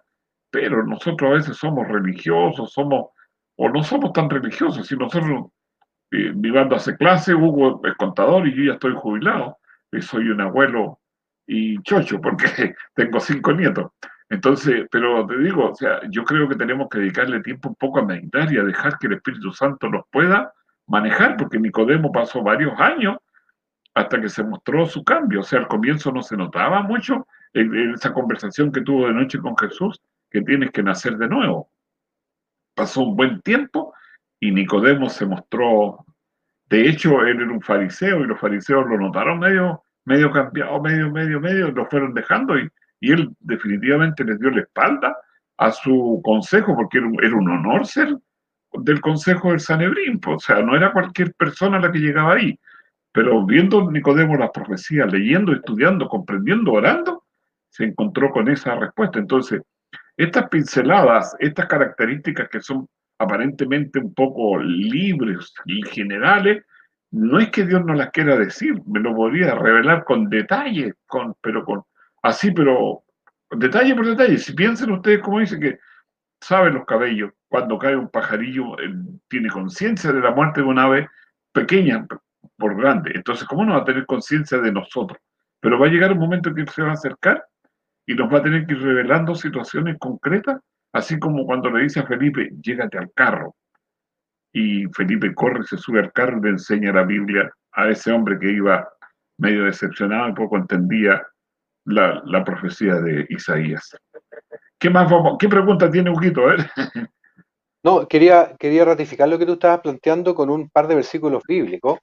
Pero 0.50 0.84
nosotros 0.84 1.30
a 1.30 1.34
veces 1.34 1.56
somos 1.56 1.88
religiosos, 1.88 2.72
somos, 2.72 3.10
o 3.56 3.68
no 3.68 3.82
somos 3.82 4.12
tan 4.12 4.30
religiosos, 4.30 4.86
si 4.86 4.96
nosotros, 4.96 5.46
eh, 6.12 6.32
vivando 6.34 6.76
hace 6.76 6.96
clase, 6.96 7.34
Hugo 7.34 7.80
es 7.84 7.94
contador 7.94 8.46
y 8.46 8.54
yo 8.54 8.64
ya 8.64 8.72
estoy 8.74 8.94
jubilado, 8.94 9.58
y 9.92 10.00
soy 10.02 10.28
un 10.28 10.40
abuelo 10.40 11.00
y 11.46 11.80
chocho 11.82 12.20
porque 12.20 12.46
tengo 12.94 13.20
cinco 13.20 13.52
nietos. 13.52 13.92
Entonces, 14.28 14.86
pero 14.90 15.24
te 15.26 15.38
digo, 15.38 15.70
o 15.70 15.74
sea, 15.74 16.00
yo 16.10 16.24
creo 16.24 16.48
que 16.48 16.56
tenemos 16.56 16.88
que 16.88 16.98
dedicarle 16.98 17.40
tiempo 17.42 17.68
un 17.68 17.76
poco 17.76 18.00
a 18.00 18.04
meditar 18.04 18.52
y 18.52 18.58
a 18.58 18.64
dejar 18.64 18.98
que 18.98 19.06
el 19.06 19.14
Espíritu 19.14 19.52
Santo 19.52 19.88
nos 19.88 20.04
pueda 20.10 20.52
manejar, 20.86 21.36
porque 21.36 21.58
Nicodemo 21.58 22.12
pasó 22.12 22.42
varios 22.42 22.78
años 22.78 23.16
hasta 23.94 24.20
que 24.20 24.28
se 24.28 24.44
mostró 24.44 24.86
su 24.86 25.02
cambio. 25.04 25.40
O 25.40 25.42
sea, 25.42 25.60
al 25.60 25.68
comienzo 25.68 26.12
no 26.12 26.22
se 26.22 26.36
notaba 26.36 26.82
mucho 26.82 27.26
en, 27.54 27.94
esa 27.94 28.12
conversación 28.12 28.70
que 28.70 28.82
tuvo 28.82 29.06
de 29.06 29.14
noche 29.14 29.38
con 29.38 29.56
Jesús, 29.56 30.00
que 30.30 30.42
tienes 30.42 30.70
que 30.70 30.82
nacer 30.82 31.16
de 31.16 31.28
nuevo. 31.28 31.70
Pasó 32.74 33.02
un 33.02 33.16
buen 33.16 33.40
tiempo 33.40 33.94
y 34.38 34.50
Nicodemo 34.50 35.08
se 35.08 35.24
mostró, 35.24 36.04
de 36.68 36.88
hecho, 36.88 37.22
él 37.22 37.40
era 37.40 37.50
un 37.50 37.62
fariseo 37.62 38.20
y 38.20 38.26
los 38.26 38.38
fariseos 38.38 38.86
lo 38.86 38.98
notaron 38.98 39.38
medio, 39.38 39.82
medio 40.04 40.30
cambiado, 40.30 40.80
medio, 40.82 41.10
medio, 41.10 41.40
medio, 41.40 41.70
lo 41.70 41.86
fueron 41.86 42.12
dejando 42.12 42.58
y, 42.58 42.68
y 43.00 43.12
él 43.12 43.34
definitivamente 43.40 44.24
les 44.24 44.38
dio 44.38 44.50
la 44.50 44.60
espalda 44.60 45.16
a 45.56 45.70
su 45.70 46.20
consejo, 46.22 46.76
porque 46.76 46.98
era 46.98 47.06
un, 47.06 47.24
era 47.24 47.34
un 47.34 47.48
honor 47.48 47.86
ser 47.86 48.14
del 48.80 49.00
Consejo 49.00 49.50
del 49.50 49.60
Sanedrín, 49.60 50.20
o 50.26 50.38
sea, 50.38 50.62
no 50.62 50.76
era 50.76 50.92
cualquier 50.92 51.32
persona 51.34 51.78
la 51.78 51.92
que 51.92 51.98
llegaba 51.98 52.34
ahí, 52.34 52.58
pero 53.12 53.44
viendo 53.46 53.90
Nicodemo 53.90 54.36
las 54.36 54.50
profecías, 54.50 55.10
leyendo, 55.10 55.52
estudiando, 55.52 56.08
comprendiendo, 56.08 56.72
orando, 56.72 57.24
se 57.70 57.84
encontró 57.84 58.30
con 58.30 58.48
esa 58.48 58.74
respuesta. 58.74 59.18
Entonces, 59.18 59.62
estas 60.16 60.48
pinceladas, 60.48 61.36
estas 61.38 61.66
características 61.66 62.48
que 62.48 62.60
son 62.60 62.88
aparentemente 63.18 63.98
un 63.98 64.12
poco 64.14 64.58
libres 64.58 65.52
y 65.64 65.82
generales, 65.82 66.64
no 67.10 67.38
es 67.38 67.50
que 67.50 67.64
Dios 67.64 67.84
no 67.84 67.94
las 67.94 68.10
quiera 68.10 68.36
decir, 68.36 68.74
me 68.86 69.00
lo 69.00 69.14
podría 69.14 69.54
revelar 69.54 70.04
con 70.04 70.28
detalle, 70.28 70.94
con, 71.06 71.34
pero 71.40 71.64
con 71.64 71.82
así, 72.22 72.50
pero 72.50 73.04
detalle 73.50 73.94
por 73.94 74.06
detalle. 74.06 74.38
Si 74.38 74.52
piensan 74.54 74.90
ustedes, 74.90 75.20
como 75.20 75.40
dice 75.40 75.58
que 75.58 75.78
saben 76.40 76.74
los 76.74 76.84
cabellos, 76.84 77.32
cuando 77.48 77.78
cae 77.78 77.96
un 77.96 78.08
pajarillo, 78.08 78.76
tiene 79.28 79.48
conciencia 79.48 80.12
de 80.12 80.20
la 80.20 80.32
muerte 80.32 80.60
de 80.60 80.66
un 80.66 80.78
ave 80.78 81.08
pequeña 81.52 82.06
por 82.56 82.76
grande. 82.76 83.12
Entonces, 83.14 83.46
¿cómo 83.46 83.64
no 83.64 83.74
va 83.74 83.80
a 83.80 83.84
tener 83.84 84.06
conciencia 84.06 84.58
de 84.58 84.72
nosotros? 84.72 85.18
Pero 85.60 85.78
va 85.78 85.86
a 85.86 85.90
llegar 85.90 86.12
un 86.12 86.18
momento 86.18 86.54
que 86.54 86.66
se 86.66 86.82
va 86.82 86.90
a 86.90 86.94
acercar 86.94 87.44
y 88.06 88.14
nos 88.14 88.32
va 88.32 88.38
a 88.38 88.42
tener 88.42 88.66
que 88.66 88.74
ir 88.74 88.82
revelando 88.82 89.34
situaciones 89.34 89.96
concretas, 89.98 90.60
así 90.92 91.18
como 91.18 91.44
cuando 91.44 91.70
le 91.70 91.84
dice 91.84 92.00
a 92.00 92.06
Felipe, 92.06 92.50
llégate 92.62 92.98
al 92.98 93.10
carro. 93.12 93.54
Y 94.52 94.86
Felipe 94.86 95.34
corre, 95.34 95.64
se 95.64 95.76
sube 95.76 96.00
al 96.00 96.12
carro 96.12 96.38
y 96.38 96.42
le 96.42 96.50
enseña 96.50 96.92
la 96.92 97.04
Biblia 97.04 97.50
a 97.72 97.88
ese 97.88 98.12
hombre 98.12 98.38
que 98.38 98.52
iba 98.52 98.88
medio 99.38 99.64
decepcionado 99.64 100.28
y 100.28 100.34
poco 100.34 100.56
entendía 100.56 101.26
la, 101.84 102.44
profecía 102.44 102.94
de 102.96 103.26
Isaías. 103.28 103.96
¿Qué 104.78 104.90
más 104.90 105.10
vamos? 105.10 105.36
¿Qué 105.38 105.48
pregunta 105.48 105.90
tiene 105.90 106.10
Huguito? 106.10 106.42
No, 107.86 108.08
quería, 108.08 108.56
quería 108.58 108.84
ratificar 108.84 109.28
lo 109.28 109.38
que 109.38 109.46
tú 109.46 109.52
estabas 109.52 109.78
planteando 109.78 110.34
con 110.34 110.50
un 110.50 110.68
par 110.68 110.88
de 110.88 110.96
versículos 110.96 111.44
bíblicos 111.46 112.00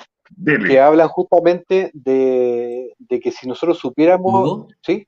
que 0.65 0.79
hablan 0.79 1.09
justamente 1.09 1.91
de, 1.93 2.95
que 3.09 3.31
si 3.31 3.49
nosotros 3.49 3.79
supiéramos. 3.79 4.33
¿Hugo? 4.33 4.67
¿Sí? 4.81 5.05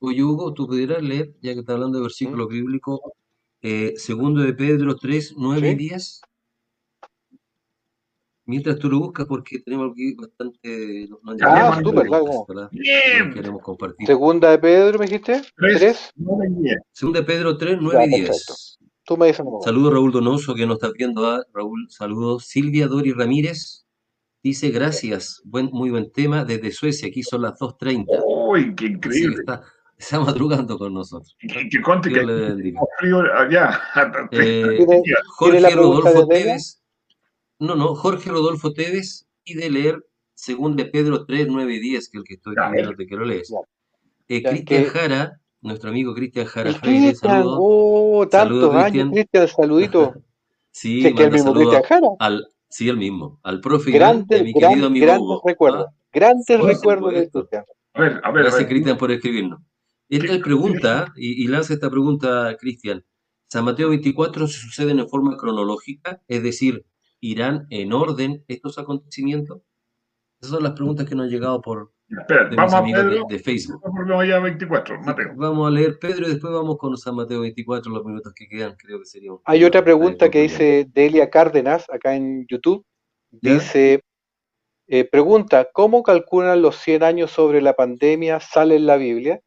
Oye, 0.00 0.22
Hugo, 0.22 0.52
tú 0.52 0.66
pudieras 0.66 1.02
leer, 1.02 1.32
ya 1.40 1.54
que 1.54 1.60
está 1.60 1.72
hablando 1.72 1.96
de 1.96 2.02
versículos 2.02 2.46
bíblicos, 2.48 3.00
eh, 3.62 3.94
segundo 3.96 4.42
de 4.42 4.52
Pedro 4.52 4.96
3, 4.96 5.32
9 5.38 5.70
y 5.70 5.74
10. 5.76 6.20
Mientras 8.44 8.78
tú 8.78 8.90
lo 8.90 8.98
buscas, 8.98 9.24
porque 9.24 9.60
tenemos 9.60 9.92
aquí 9.92 10.14
bastante. 10.14 11.08
No, 11.08 11.18
ah, 11.40 11.80
súper, 11.82 12.06
claro. 12.06 12.68
Bien. 12.70 13.32
Queremos 13.32 13.62
compartir. 13.62 14.06
Segunda 14.06 14.50
de 14.50 14.58
Pedro, 14.58 14.98
¿me 14.98 15.06
dijiste? 15.06 15.40
3. 15.56 16.12
Segunda 16.92 17.20
de 17.20 17.24
Pedro 17.24 17.56
3, 17.56 17.78
9 17.80 18.04
y 18.04 18.20
10. 18.20 18.78
Tú 19.04 19.18
me 19.18 19.26
dices 19.26 19.44
Saludos 19.62 19.92
Raúl 19.92 20.12
Donoso, 20.12 20.54
que 20.54 20.66
nos 20.66 20.76
está 20.76 20.90
viendo. 20.96 21.26
¿ah? 21.26 21.44
Raúl, 21.52 21.86
saludos. 21.90 22.46
Silvia 22.46 22.86
Dori 22.86 23.12
Ramírez 23.12 23.86
dice 24.42 24.70
gracias. 24.70 25.42
Buen, 25.44 25.66
muy 25.72 25.90
buen 25.90 26.10
tema 26.10 26.44
desde 26.44 26.70
Suecia. 26.70 27.08
Aquí 27.08 27.22
son 27.22 27.42
las 27.42 27.58
2.30. 27.58 28.06
¡Uy, 28.24 28.74
qué 28.74 28.86
increíble! 28.86 29.36
está, 29.40 29.62
está, 29.98 30.20
madrugando 30.20 30.78
con 30.78 30.94
nosotros. 30.94 31.36
Que, 31.38 31.68
que 31.68 31.82
conte 31.82 32.10
que 32.10 32.24
le 32.24 32.74
frío 32.98 33.20
allá. 33.36 33.80
Eh, 34.32 34.78
Jorge 35.36 35.74
Rodolfo 35.74 36.26
Tevez. 36.26 36.82
No, 37.58 37.74
no, 37.74 37.94
Jorge 37.94 38.30
Rodolfo 38.30 38.72
Tevez 38.72 39.26
pide 39.44 39.68
leer 39.68 40.02
según 40.34 40.76
de 40.76 40.86
Pedro 40.86 41.26
3, 41.26 41.46
9 41.48 41.74
y 41.74 41.78
10, 41.78 42.08
que 42.08 42.18
es 42.18 42.20
el 42.20 42.24
que 42.24 42.34
estoy 42.34 42.54
viendo 42.72 42.96
que 42.96 43.16
lo 43.16 43.24
lees. 43.24 43.52
Eh, 44.28 44.42
Cristian 44.42 44.84
Jara, 44.86 45.40
nuestro 45.64 45.90
amigo 45.90 46.14
Cristian 46.14 46.46
Jara 46.46 46.72
Freire, 46.74 47.14
saludos. 47.14 47.58
Oh, 47.58 48.28
tantos 48.30 48.74
años, 48.74 49.10
Cristian, 49.10 49.48
saludito. 49.48 50.14
sí, 50.70 51.02
sí 51.02 51.14
que 51.14 51.24
el 51.24 51.32
mismo 51.32 51.54
Cristian 51.54 51.82
Jara. 51.82 52.08
Al, 52.18 52.46
sí, 52.68 52.88
el 52.88 52.98
mismo. 52.98 53.40
Al 53.42 53.60
profe 53.60 53.90
grande, 53.90 54.36
de 54.36 54.44
mi 54.44 54.52
querido 54.52 54.86
amigo 54.86 55.06
Grandes 55.06 55.38
recuerdos, 55.44 55.86
¿ah? 55.88 55.94
grandes 56.12 56.60
recuerdos 56.60 57.14
de 57.14 57.30
Cristian. 57.30 57.64
A 57.94 58.00
ver, 58.00 58.20
a 58.22 58.30
ver. 58.30 58.42
Gracias, 58.44 58.68
Cristian, 58.68 58.98
por 58.98 59.10
escribirnos. 59.10 59.60
Esta 60.08 60.38
pregunta, 60.38 61.12
y, 61.16 61.42
y 61.42 61.48
lanza 61.48 61.72
esta 61.72 61.90
pregunta, 61.90 62.54
Cristian. 62.60 63.04
San 63.48 63.64
Mateo 63.64 63.88
24 63.88 64.46
se 64.46 64.60
suceden 64.60 64.98
en 64.98 65.08
forma 65.08 65.36
cronológica, 65.36 66.22
es 66.28 66.42
decir, 66.42 66.84
¿irán 67.20 67.66
en 67.70 67.92
orden 67.92 68.44
estos 68.48 68.78
acontecimientos? 68.78 69.62
Esas 70.40 70.56
son 70.56 70.62
las 70.62 70.72
preguntas 70.72 71.08
que 71.08 71.14
nos 71.14 71.24
han 71.24 71.30
llegado 71.30 71.62
por 71.62 71.93
vamos 72.56 72.74
a 72.74 72.84
Pedro, 72.84 73.26
de, 73.28 73.38
Facebook. 73.38 73.80
24, 74.42 75.00
Vamos 75.36 75.68
a 75.68 75.70
leer 75.70 75.98
Pedro 75.98 76.26
y 76.26 76.30
después 76.30 76.52
vamos 76.52 76.76
con 76.78 76.96
San 76.96 77.16
Mateo 77.16 77.40
24, 77.40 77.92
los 77.92 78.04
minutos 78.04 78.32
que 78.34 78.48
quedan, 78.48 78.74
creo 78.76 78.98
que 78.98 79.06
sería 79.06 79.32
Hay 79.44 79.64
otra 79.64 79.82
pregunta 79.82 80.30
que 80.30 80.42
dice 80.42 80.86
Delia 80.92 81.30
Cárdenas, 81.30 81.88
acá 81.90 82.14
en 82.14 82.46
YouTube. 82.48 82.84
Dice, 83.30 84.00
eh, 84.86 85.04
pregunta, 85.04 85.68
¿cómo 85.72 86.02
calculan 86.02 86.62
los 86.62 86.76
100 86.76 87.02
años 87.02 87.30
sobre 87.30 87.60
la 87.60 87.74
pandemia 87.74 88.40
sale 88.40 88.76
en 88.76 88.86
la 88.86 88.96
Biblia? 88.96 89.40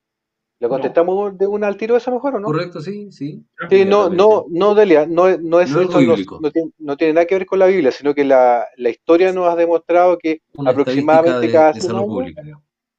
¿Le 0.60 0.68
contestamos 0.70 1.38
de 1.38 1.46
una 1.46 1.68
al 1.68 1.78
tiro 1.78 1.96
esa 1.96 2.10
mejor 2.10 2.36
o 2.36 2.40
no? 2.40 2.48
Correcto, 2.48 2.82
sí, 2.82 3.12
sí. 3.12 3.46
Sí, 3.70 3.86
no, 3.86 4.10
no, 4.10 4.46
no, 4.50 4.74
Delia, 4.74 5.06
no, 5.06 5.38
no 5.38 5.60
es, 5.60 5.70
no, 5.70 5.84
no, 5.84 6.98
tiene, 6.98 7.14
nada 7.14 7.28
que 7.28 7.36
ver 7.36 7.46
con 7.46 7.60
la 7.60 7.68
Biblia, 7.68 7.92
sino 7.92 8.16
que 8.16 8.24
la, 8.24 8.66
la 8.76 8.90
historia 8.90 9.32
nos 9.32 9.48
ha 9.50 9.56
demostrado 9.56 10.18
que 10.18 10.42
aproximadamente 10.66 11.52
cada 11.52 11.74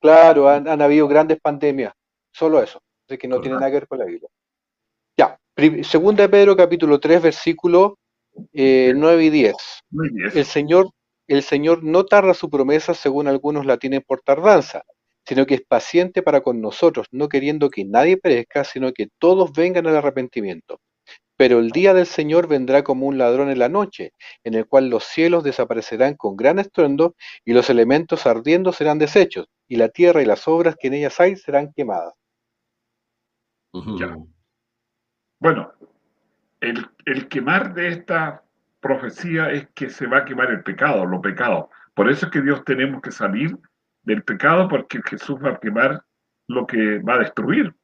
claro, 0.00 0.48
han, 0.48 0.68
han, 0.68 0.82
habido 0.82 1.08
grandes 1.08 1.40
pandemias, 1.40 1.92
solo 2.30 2.62
eso, 2.62 2.80
así 3.08 3.18
que 3.18 3.26
no 3.26 3.40
tiene 3.40 3.56
nada 3.56 3.70
que 3.70 3.78
ver 3.78 3.88
con 3.88 3.98
la 3.98 4.04
Biblia. 4.04 4.28
Ya, 5.16 5.36
segunda 5.82 6.22
de 6.22 6.28
Pedro 6.28 6.56
capítulo 6.56 7.00
3, 7.00 7.20
versículo 7.20 7.98
eh, 8.52 8.92
9 8.94 9.24
y 9.24 9.30
10. 9.30 9.56
El 10.32 10.44
Señor, 10.44 10.90
el 11.26 11.42
Señor 11.42 11.82
no 11.82 12.04
tarda 12.06 12.34
su 12.34 12.48
promesa 12.48 12.94
según 12.94 13.26
algunos 13.26 13.66
la 13.66 13.78
tienen 13.78 14.04
por 14.06 14.20
tardanza 14.20 14.84
sino 15.28 15.44
que 15.44 15.56
es 15.56 15.62
paciente 15.62 16.22
para 16.22 16.40
con 16.40 16.62
nosotros, 16.62 17.06
no 17.10 17.28
queriendo 17.28 17.68
que 17.68 17.84
nadie 17.84 18.16
perezca, 18.16 18.64
sino 18.64 18.94
que 18.94 19.08
todos 19.18 19.52
vengan 19.52 19.86
al 19.86 19.98
arrepentimiento. 19.98 20.80
Pero 21.36 21.58
el 21.58 21.70
día 21.70 21.92
del 21.92 22.06
Señor 22.06 22.48
vendrá 22.48 22.82
como 22.82 23.06
un 23.06 23.18
ladrón 23.18 23.50
en 23.50 23.58
la 23.58 23.68
noche, 23.68 24.14
en 24.42 24.54
el 24.54 24.66
cual 24.66 24.88
los 24.88 25.04
cielos 25.04 25.44
desaparecerán 25.44 26.14
con 26.14 26.34
gran 26.34 26.58
estruendo, 26.58 27.14
y 27.44 27.52
los 27.52 27.68
elementos 27.68 28.26
ardiendo 28.26 28.72
serán 28.72 28.98
deshechos, 28.98 29.48
y 29.68 29.76
la 29.76 29.90
tierra 29.90 30.22
y 30.22 30.24
las 30.24 30.48
obras 30.48 30.76
que 30.80 30.86
en 30.86 30.94
ellas 30.94 31.20
hay 31.20 31.36
serán 31.36 31.74
quemadas. 31.74 32.14
Bueno, 35.40 35.72
el, 36.60 36.86
el 37.04 37.28
quemar 37.28 37.74
de 37.74 37.88
esta 37.88 38.44
profecía 38.80 39.50
es 39.50 39.68
que 39.74 39.90
se 39.90 40.06
va 40.06 40.20
a 40.20 40.24
quemar 40.24 40.50
el 40.50 40.62
pecado, 40.62 41.04
lo 41.04 41.20
pecado. 41.20 41.68
Por 41.92 42.08
eso 42.08 42.26
es 42.26 42.32
que 42.32 42.40
Dios 42.40 42.64
tenemos 42.64 43.02
que 43.02 43.12
salir 43.12 43.58
del 44.08 44.22
pecado 44.22 44.68
porque 44.68 45.00
Jesús 45.04 45.38
va 45.44 45.50
a 45.50 45.60
quemar 45.60 46.02
lo 46.48 46.66
que 46.66 46.98
va 47.00 47.16
a 47.16 47.18
destruir 47.18 47.74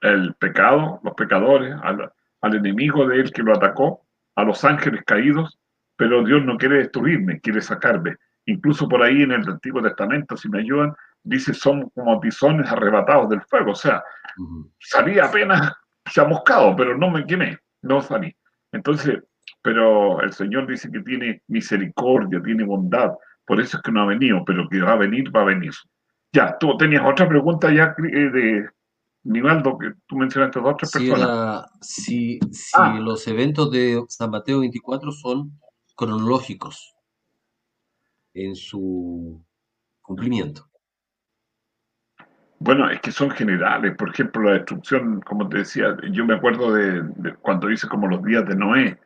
el 0.00 0.34
pecado, 0.34 1.00
los 1.04 1.14
pecadores, 1.14 1.72
al, 1.82 2.10
enemigo 2.56 3.06
de 3.06 3.20
él 3.20 3.32
que 3.32 3.44
lo 3.44 3.54
atacó, 3.54 4.04
a 4.34 4.42
los 4.42 4.64
ángeles 4.64 5.04
caídos, 5.06 5.60
pero 5.96 6.24
Dios 6.24 6.44
no 6.44 6.58
quiere 6.58 6.78
destruirme, 6.78 7.40
quiere 7.40 7.60
sacarme. 7.60 8.16
Incluso 8.46 8.88
por 8.88 9.04
ahí 9.04 9.22
en 9.22 9.30
el 9.30 9.48
Antiguo 9.48 9.80
Testamento, 9.80 10.36
si 10.36 10.48
me 10.48 10.58
ayudan, 10.58 10.92
dice, 11.22 11.54
son 11.54 11.88
como 11.90 12.18
tizones 12.18 12.68
arrebatados 12.68 13.28
del 13.28 13.42
fuego. 13.42 13.70
O 13.70 13.76
sea, 13.76 14.02
salí 14.80 15.20
apenas 15.20 15.72
chamuscado, 16.10 16.74
pero 16.74 16.98
no 16.98 17.08
me 17.08 17.24
quemé, 17.24 17.56
no 17.82 18.02
salí. 18.02 18.34
Entonces, 18.72 19.22
pero 19.62 20.20
el 20.22 20.32
Señor 20.32 20.66
dice 20.66 20.90
que 20.90 21.02
tiene 21.02 21.40
misericordia, 21.46 22.42
tiene 22.42 22.64
bondad, 22.64 23.12
por 23.46 23.60
eso 23.60 23.76
es 23.76 23.82
que 23.82 23.92
no 23.92 24.02
ha 24.02 24.06
venido, 24.06 24.44
pero 24.44 24.68
que 24.68 24.80
va 24.80 24.92
a 24.92 24.96
venir, 24.96 25.34
va 25.34 25.42
a 25.42 25.46
venir. 25.46 25.72
Ya, 26.32 26.56
tú 26.58 26.76
tenías 26.76 27.02
otra 27.04 27.28
pregunta 27.28 27.72
ya 27.72 27.94
eh, 27.98 28.30
de 28.30 28.68
Nivaldo, 29.24 29.78
que 29.78 29.92
tú 30.06 30.16
mencionaste 30.16 30.60
dos 30.60 30.74
otras 30.74 30.90
personas. 30.90 31.66
si, 31.80 32.40
ah. 32.74 32.98
los 33.00 33.26
eventos 33.28 33.70
de 33.70 34.02
San 34.08 34.30
Mateo 34.30 34.60
24 34.60 35.12
son 35.12 35.58
cronológicos 35.94 36.94
en 38.34 38.56
su 38.56 39.44
cumplimiento. 40.00 40.68
Bueno, 42.58 42.88
es 42.88 43.00
que 43.00 43.10
son 43.10 43.30
generales. 43.30 43.94
Por 43.96 44.10
ejemplo, 44.10 44.42
la 44.42 44.52
destrucción, 44.52 45.20
como 45.20 45.48
te 45.48 45.58
decía, 45.58 45.96
yo 46.12 46.24
me 46.24 46.34
acuerdo 46.34 46.72
de, 46.72 47.02
de 47.16 47.34
cuando 47.34 47.66
dice 47.66 47.88
como 47.88 48.06
los 48.06 48.22
días 48.22 48.46
de 48.46 48.56
Noé, 48.56 48.98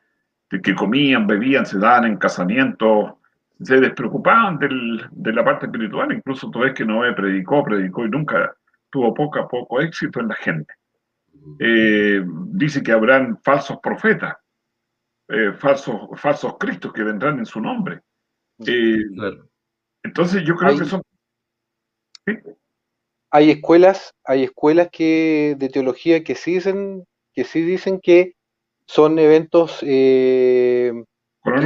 de 0.51 0.61
que 0.61 0.75
comían, 0.75 1.27
bebían, 1.27 1.67
se 1.67 1.79
daban 1.79 2.05
en 2.05 2.17
casamientos, 2.19 3.15
se 3.61 3.81
despreocupaban 3.81 4.59
de 4.59 5.33
la 5.33 5.45
parte 5.45 5.67
espiritual, 5.67 6.13
incluso 6.13 6.51
tú 6.51 6.61
ves 6.61 6.75
que 6.75 6.85
Noé 6.85 7.13
predicó, 7.15 7.65
predicó 7.65 8.05
y 8.05 8.11
nunca 8.11 8.55
tuvo 8.91 9.15
poco 9.15 9.39
a 9.41 9.49
poco 9.49 9.81
éxito 9.81 10.21
en 10.21 10.29
la 10.29 10.35
gente. 10.35 10.75
Eh, 11.59 12.23
dice 12.49 12.83
que 12.83 12.93
habrán 12.93 13.39
falsos 13.43 13.79
profetas, 13.83 14.37
eh, 15.29 15.53
falsos, 15.53 16.09
falsos 16.17 16.57
cristos 16.59 16.93
que 16.93 17.03
vendrán 17.03 17.39
en 17.39 17.47
su 17.47 17.61
nombre. 17.61 18.03
Eh, 18.67 19.05
entonces 20.03 20.43
yo 20.45 20.55
creo 20.55 20.79
que 20.79 20.85
son... 20.85 21.03
Hay 23.31 23.51
escuelas, 23.51 24.15
hay 24.25 24.45
escuelas 24.45 24.89
que, 24.91 25.57
de 25.59 25.69
teología 25.69 26.23
que 26.25 26.35
sí 26.35 26.55
dicen 26.55 27.05
que, 27.35 27.45
sí 27.45 27.63
dicen 27.63 28.01
que 28.01 28.35
son 28.87 29.19
eventos 29.19 29.83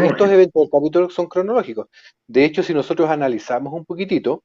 estos 0.04 0.30
eventos 0.30 0.62
del 0.62 0.70
capítulo 0.70 1.10
son 1.10 1.26
cronológicos. 1.26 1.86
De 2.26 2.44
hecho, 2.44 2.62
si 2.62 2.74
nosotros 2.74 3.08
analizamos 3.10 3.72
un 3.72 3.84
poquitito, 3.84 4.42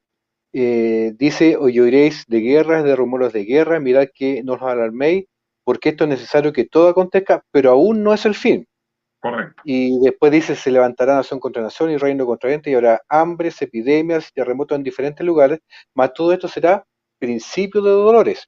eh, 0.54 1.14
dice, 1.18 1.58
hoy 1.58 1.80
oiréis 1.80 2.26
de 2.28 2.40
guerras, 2.40 2.84
de 2.84 2.96
rumores 2.96 3.34
de 3.34 3.44
guerra, 3.44 3.80
mirad 3.80 4.08
que 4.14 4.42
no 4.44 4.54
os 4.54 4.62
alarméis, 4.62 5.26
porque 5.64 5.90
esto 5.90 6.06
es 6.06 6.12
necesario 6.12 6.54
que 6.54 6.66
todo 6.66 6.88
acontezca, 6.88 7.44
pero 7.52 7.72
aún 7.72 8.04
no 8.04 8.14
es 8.14 8.26
el 8.26 8.36
fin. 8.36 8.66
Correcto. 9.20 9.62
Y 9.66 10.00
después 10.02 10.32
dice, 10.32 10.56
se 10.56 10.72
levantará 10.72 11.16
nación 11.16 11.40
contra 11.40 11.62
nación 11.62 11.92
y 11.92 11.98
reino 11.98 12.26
contra 12.26 12.52
gente, 12.52 12.70
y 12.72 12.76
habrá 12.76 13.02
hambres, 13.10 13.62
epidemias, 13.62 14.32
terremotos 14.34 14.78
en 14.78 14.84
diferentes 14.84 15.26
lugares, 15.26 15.60
más 15.94 16.14
todo 16.14 16.32
esto 16.32 16.48
será 16.48 16.86
principio 17.20 17.82
de 17.82 17.90
dolores. 17.90 18.48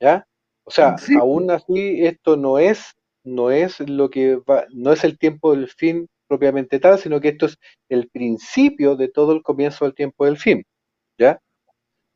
¿Ya? 0.00 0.24
O 0.64 0.70
sea, 0.70 0.96
aún 1.18 1.50
así 1.50 2.04
esto 2.06 2.36
no 2.36 2.58
es 2.58 2.94
no 3.34 3.50
es 3.50 3.80
lo 3.80 4.10
que 4.10 4.36
va, 4.36 4.66
no 4.70 4.92
es 4.92 5.04
el 5.04 5.18
tiempo 5.18 5.54
del 5.54 5.68
fin 5.68 6.08
propiamente 6.28 6.78
tal, 6.78 6.98
sino 6.98 7.20
que 7.20 7.28
esto 7.28 7.46
es 7.46 7.58
el 7.88 8.08
principio 8.08 8.96
de 8.96 9.08
todo 9.08 9.32
el 9.32 9.42
comienzo 9.42 9.84
del 9.84 9.94
tiempo 9.94 10.24
del 10.26 10.38
fin. 10.38 10.64
¿Ya? 11.18 11.40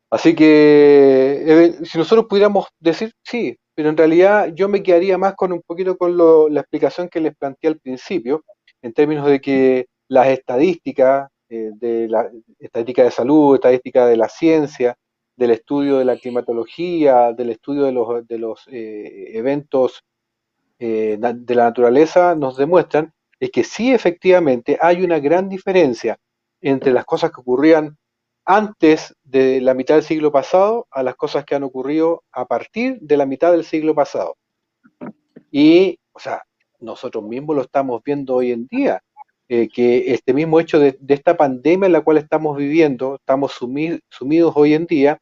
Así 0.09 0.35
que 0.35 1.43
eh, 1.45 1.73
si 1.85 1.97
nosotros 1.97 2.27
pudiéramos 2.29 2.67
decir, 2.79 3.13
sí, 3.23 3.57
pero 3.75 3.89
en 3.89 3.97
realidad 3.97 4.53
yo 4.53 4.69
me 4.69 4.83
quedaría 4.83 5.17
más 5.17 5.35
con 5.35 5.51
un 5.51 5.61
poquito 5.65 5.97
con 5.97 6.15
la 6.53 6.61
explicación 6.61 7.09
que 7.09 7.19
les 7.19 7.35
planteé 7.35 7.69
al 7.69 7.79
principio, 7.79 8.43
en 8.83 8.93
términos 8.93 9.27
de 9.27 9.41
que 9.41 9.87
las 10.07 10.27
estadísticas, 10.27 11.29
eh, 11.49 11.71
de 11.75 12.07
la 12.07 12.29
estadística 12.59 13.03
de 13.03 13.11
salud, 13.11 13.55
estadística 13.55 14.05
de 14.05 14.17
la 14.17 14.29
ciencia, 14.29 14.95
del 15.35 15.51
estudio 15.51 15.97
de 15.97 16.05
la 16.05 16.17
climatología, 16.17 17.33
del 17.33 17.49
estudio 17.49 17.83
de 17.83 17.91
los, 17.91 18.27
de 18.27 18.37
los 18.37 18.67
eh, 18.67 19.31
eventos 19.37 20.03
eh, 20.85 21.17
de 21.17 21.55
la 21.55 21.63
naturaleza 21.63 22.35
nos 22.35 22.57
demuestran 22.57 23.13
es 23.39 23.51
que 23.51 23.63
sí 23.63 23.93
efectivamente 23.93 24.77
hay 24.81 25.01
una 25.01 25.17
gran 25.17 25.47
diferencia 25.47 26.17
entre 26.59 26.91
las 26.91 27.05
cosas 27.05 27.31
que 27.31 27.39
ocurrían 27.39 27.97
antes 28.43 29.15
de 29.23 29.61
la 29.61 29.73
mitad 29.75 29.95
del 29.95 30.03
siglo 30.03 30.29
pasado 30.29 30.85
a 30.91 31.01
las 31.01 31.15
cosas 31.15 31.45
que 31.45 31.55
han 31.55 31.63
ocurrido 31.63 32.25
a 32.33 32.45
partir 32.47 32.99
de 32.99 33.15
la 33.15 33.25
mitad 33.25 33.53
del 33.53 33.63
siglo 33.63 33.95
pasado. 33.95 34.35
Y, 35.49 35.97
o 36.11 36.19
sea, 36.19 36.43
nosotros 36.81 37.23
mismos 37.23 37.55
lo 37.55 37.61
estamos 37.61 38.01
viendo 38.03 38.35
hoy 38.35 38.51
en 38.51 38.67
día, 38.67 39.01
eh, 39.47 39.69
que 39.69 40.13
este 40.13 40.33
mismo 40.33 40.59
hecho 40.59 40.79
de, 40.79 40.99
esta 41.07 41.37
pandemia 41.37 41.85
en 41.85 41.93
la 41.93 42.01
cual 42.01 42.17
estamos 42.17 42.57
viviendo, 42.57 43.15
estamos 43.15 43.53
sumidos 43.53 44.53
hoy 44.57 44.73
en 44.73 44.85
día, 44.85 45.17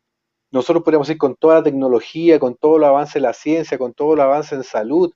nosotros 0.50 0.84
podríamos 0.84 1.08
ir 1.12 1.20
con 1.20 1.36
toda 1.36 1.58
la 1.58 1.64
tecnología, 1.64 2.40
con 2.40 2.56
todo 2.56 2.78
el 2.78 2.84
avance 2.86 3.20
de 3.20 3.24
la 3.28 3.34
ciencia, 3.34 3.78
con 3.78 3.94
todo 3.94 4.16
el 4.16 4.22
avance 4.22 4.56
en 4.56 4.64
salud, 4.64 5.14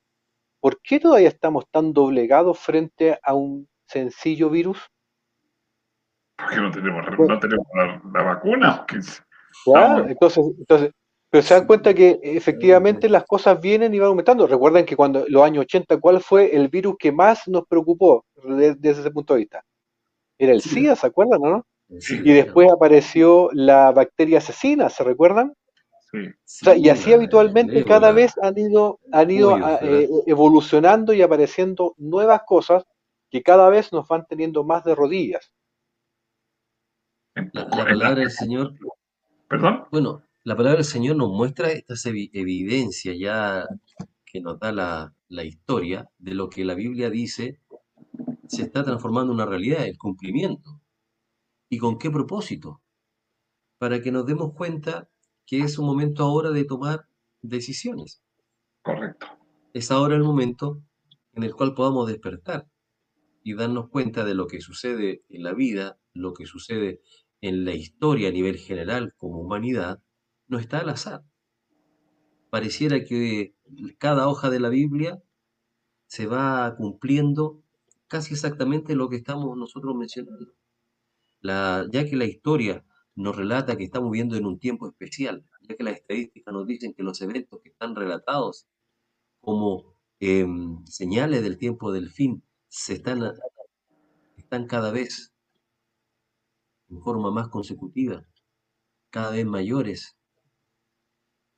¿por 0.66 0.82
qué 0.82 0.99
todavía 0.99 1.28
estamos 1.28 1.70
tan 1.70 1.93
doblegados 1.93 2.57
frente 2.57 3.20
a 3.22 3.36
un 3.36 3.70
sencillo 3.86 4.49
virus? 4.49 4.80
Porque 6.36 6.55
no 6.55 6.72
tenemos, 6.72 7.05
no 7.20 7.39
tenemos 7.39 7.68
la, 8.11 8.24
vacuna. 8.24 8.84
Claro, 9.63 10.07
entonces, 10.07 10.43
entonces, 10.57 10.91
pero 11.30 11.43
se 11.43 11.53
dan 11.53 11.68
cuenta 11.68 11.93
que 11.93 12.20
efectivamente 12.24 13.07
las 13.09 13.26
cosas 13.26 13.61
vienen 13.61 13.93
y 13.93 13.99
van 13.99 14.07
aumentando. 14.07 14.47
Recuerden 14.47 14.86
que 14.86 14.95
cuando 14.95 15.26
los 15.28 15.43
años 15.43 15.66
80, 15.66 15.97
¿cuál 15.97 16.20
fue 16.20 16.55
el 16.55 16.68
virus 16.70 16.95
que 16.97 17.11
más 17.11 17.47
nos 17.47 17.68
preocupó 17.68 18.26
desde, 18.34 18.89
ese 18.89 19.11
punto 19.11 19.36
de 19.36 19.41
vista? 19.41 19.63
Era 20.39 20.51
el 20.51 20.63
SIDA, 20.63 20.95
¿se 20.95 21.05
acuerdan, 21.05 21.41
no? 21.43 21.63
y 21.89 22.34
después 22.34 22.72
apareció 22.72 23.49
la 23.53 23.91
bacteria 23.91 24.39
asesina, 24.39 24.89
¿se 24.89 25.03
recuerdan? 25.03 25.53
Sí. 26.45 26.70
y 26.78 26.89
así 26.89 27.13
habitualmente 27.13 27.84
cada 27.84 28.11
vez 28.11 28.34
han 28.41 28.57
ido, 28.57 28.99
han 29.11 29.32
ido 29.32 29.57
eh, 29.82 30.09
evolucionando 30.26 31.13
y 31.13 31.22
apareciendo 31.22 31.95
nuevas 31.97 32.41
cosas 32.45 32.86
que 33.30 33.43
cada 33.43 33.70
vez 33.70 33.91
nos 33.91 34.07
van 34.07 34.26
teniendo 34.28 34.63
más 34.63 34.84
de 34.84 34.95
rodillas. 34.95 35.51
La, 37.53 37.68
palabra 37.70 38.16
del 38.16 38.32
Señor. 38.32 38.74
¿Perdón? 39.49 39.86
Bueno, 39.91 40.24
la 40.43 40.55
palabra 40.55 40.78
del 40.78 40.86
Señor 40.86 41.18
nos 41.18 41.32
muestra 41.32 41.72
esta 41.72 41.95
evidencia 42.09 43.13
ya 43.13 43.68
que 44.26 44.39
nos 44.39 44.59
da 44.59 44.72
la, 44.72 45.13
la 45.28 45.43
historia 45.43 46.09
de 46.18 46.34
lo 46.34 46.49
que 46.49 46.63
la 46.63 46.76
Biblia 46.76 47.09
dice 47.09 47.59
se 48.47 48.63
está 48.63 48.84
transformando 48.84 49.34
en 49.34 49.39
una 49.39 49.45
realidad, 49.45 49.86
el 49.86 49.97
cumplimiento. 49.97 50.82
¿Y 51.70 51.78
con 51.78 51.97
qué 51.97 52.09
propósito? 52.09 52.82
Para 53.78 54.01
que 54.01 54.11
nos 54.11 54.26
demos 54.26 54.53
cuenta 54.53 55.09
que 55.46 55.60
es 55.60 55.78
un 55.78 55.86
momento 55.86 56.24
ahora 56.24 56.52
de 56.52 56.66
tomar 56.66 57.08
decisiones. 57.41 58.22
Correcto. 58.82 59.28
Es 59.74 59.91
ahora 59.91 60.16
el 60.16 60.24
momento 60.24 60.82
en 61.34 61.43
el 61.43 61.54
cual 61.54 61.74
podamos 61.74 62.08
despertar 62.08 62.68
y 63.43 63.54
darnos 63.54 63.89
cuenta 63.89 64.24
de 64.26 64.34
lo 64.34 64.48
que 64.48 64.62
sucede 64.62 65.24
en 65.30 65.43
la 65.43 65.54
vida, 65.54 66.00
lo 66.14 66.34
que 66.34 66.46
sucede 66.46 67.02
en 67.41 67.66
la 67.66 67.74
historia 67.74 68.30
a 68.30 68.32
nivel 68.32 68.58
general 68.58 69.14
como 69.18 69.39
humanidad, 69.39 70.02
no 70.48 70.58
está 70.58 70.80
al 70.80 70.89
azar. 70.89 71.24
Pareciera 72.50 73.04
que 73.04 73.54
cada 73.98 74.28
hoja 74.28 74.50
de 74.50 74.60
la 74.60 74.70
Biblia 74.70 75.22
se 76.08 76.26
va 76.26 76.76
cumpliendo 76.78 77.62
casi 78.08 78.34
exactamente 78.34 78.96
lo 78.96 79.10
que 79.10 79.18
estamos 79.18 79.58
nosotros 79.58 79.96
mencionando. 79.96 80.54
La, 81.41 81.86
ya 81.91 82.06
que 82.06 82.16
la 82.16 82.26
historia 82.26 82.86
nos 83.16 83.36
relata 83.36 83.78
que 83.78 83.86
estamos 83.86 84.11
viviendo 84.11 84.36
en 84.36 84.45
un 84.45 84.59
tiempo 84.59 84.88
especial, 84.88 85.45
ya 85.61 85.76
que 85.76 85.84
las 85.84 85.95
estadísticas 85.95 86.53
nos 86.53 86.68
dicen 86.68 86.93
que 86.93 87.03
los 87.03 87.22
eventos 87.22 87.61
que 87.61 87.70
están 87.70 87.95
relatados 87.95 88.68
como 89.39 89.95
em, 90.20 90.84
señales 90.86 91.41
del 91.41 91.57
tiempo 91.57 91.91
del 91.91 92.09
fin 92.09 92.43
se 92.68 92.93
están, 92.93 93.22
están 94.38 94.68
cada 94.68 94.91
vez 94.91 95.34
en 96.89 97.01
forma 97.01 97.32
más 97.32 97.47
consecutiva, 97.47 98.26
cada 99.09 99.32
vez 99.32 99.45
mayores. 99.45 100.18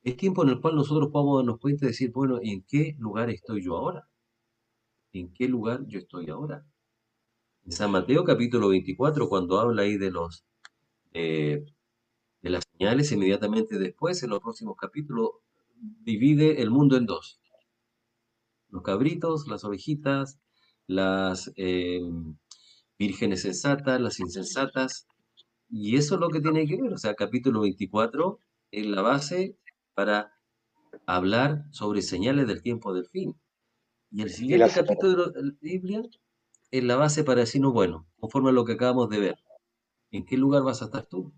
Es 0.03 0.16
tiempo 0.16 0.43
en 0.43 0.49
el 0.49 0.62
cual 0.62 0.76
nosotros 0.76 1.10
podemos 1.12 1.39
darnos 1.39 1.60
cuenta 1.60 1.86
y 1.86 1.89
decir, 1.89 2.12
bueno, 2.12 2.39
¿en 2.41 2.64
qué 2.64 2.95
lugar 2.99 3.30
estoy 3.30 3.64
yo 3.64 3.78
ahora? 3.78 4.08
¿En 5.12 5.34
qué 5.34 5.47
lugar 5.47 5.86
yo 5.88 5.99
estoy 5.99 6.30
ahora? 6.30 6.66
En 7.66 7.72
San 7.72 7.91
Mateo 7.91 8.24
capítulo 8.24 8.70
24, 8.70 9.28
cuando 9.28 9.60
habla 9.60 9.82
ahí 9.82 9.97
de 9.97 10.12
los 10.12 10.47
eh, 11.20 11.65
de 12.43 12.49
las 12.51 12.63
señales, 12.72 13.11
inmediatamente 13.11 13.80
después, 13.80 14.22
en 14.22 14.30
los 14.30 14.39
próximos 14.39 14.76
capítulos, 14.78 15.32
divide 15.76 16.61
el 16.61 16.70
mundo 16.70 16.95
en 16.95 17.07
dos. 17.07 17.39
Los 18.70 18.84
cabritos, 18.84 19.47
las 19.47 19.63
ovejitas, 19.63 20.39
las 20.86 21.51
eh, 21.55 22.01
vírgenes 22.99 23.41
sensatas, 23.41 23.99
las 23.99 24.20
insensatas, 24.20 25.07
y 25.70 25.97
eso 25.97 26.15
es 26.15 26.22
lo 26.22 26.30
que 26.30 26.39
tiene 26.39 26.68
que 26.68 26.80
ver. 26.80 26.93
O 26.93 26.97
sea, 26.97 27.15
capítulo 27.15 27.61
24 27.61 28.39
es 28.70 28.86
la 28.86 29.01
base 29.01 29.57
para 29.95 30.34
hablar 31.07 31.65
sobre 31.72 32.03
señales 32.03 32.47
del 32.47 32.61
tiempo 32.61 32.93
del 32.93 33.07
fin. 33.07 33.36
Y 34.11 34.22
el 34.22 34.30
siguiente 34.30 34.70
capítulo 34.74 35.32
de 35.32 35.43
la 35.43 35.51
Biblia 35.61 36.03
es 36.70 36.84
la 36.84 36.95
base 36.95 37.24
para 37.24 37.41
decirnos, 37.41 37.74
bueno, 37.74 38.07
conforme 38.20 38.49
a 38.49 38.53
lo 38.53 38.65
que 38.65 38.74
acabamos 38.74 39.09
de 39.09 39.20
ver, 39.20 39.38
¿en 40.18 40.26
qué 40.26 40.38
lugar 40.38 40.63
vas 40.63 40.82
a 40.82 40.86
estar 40.86 41.05
tú? 41.05 41.32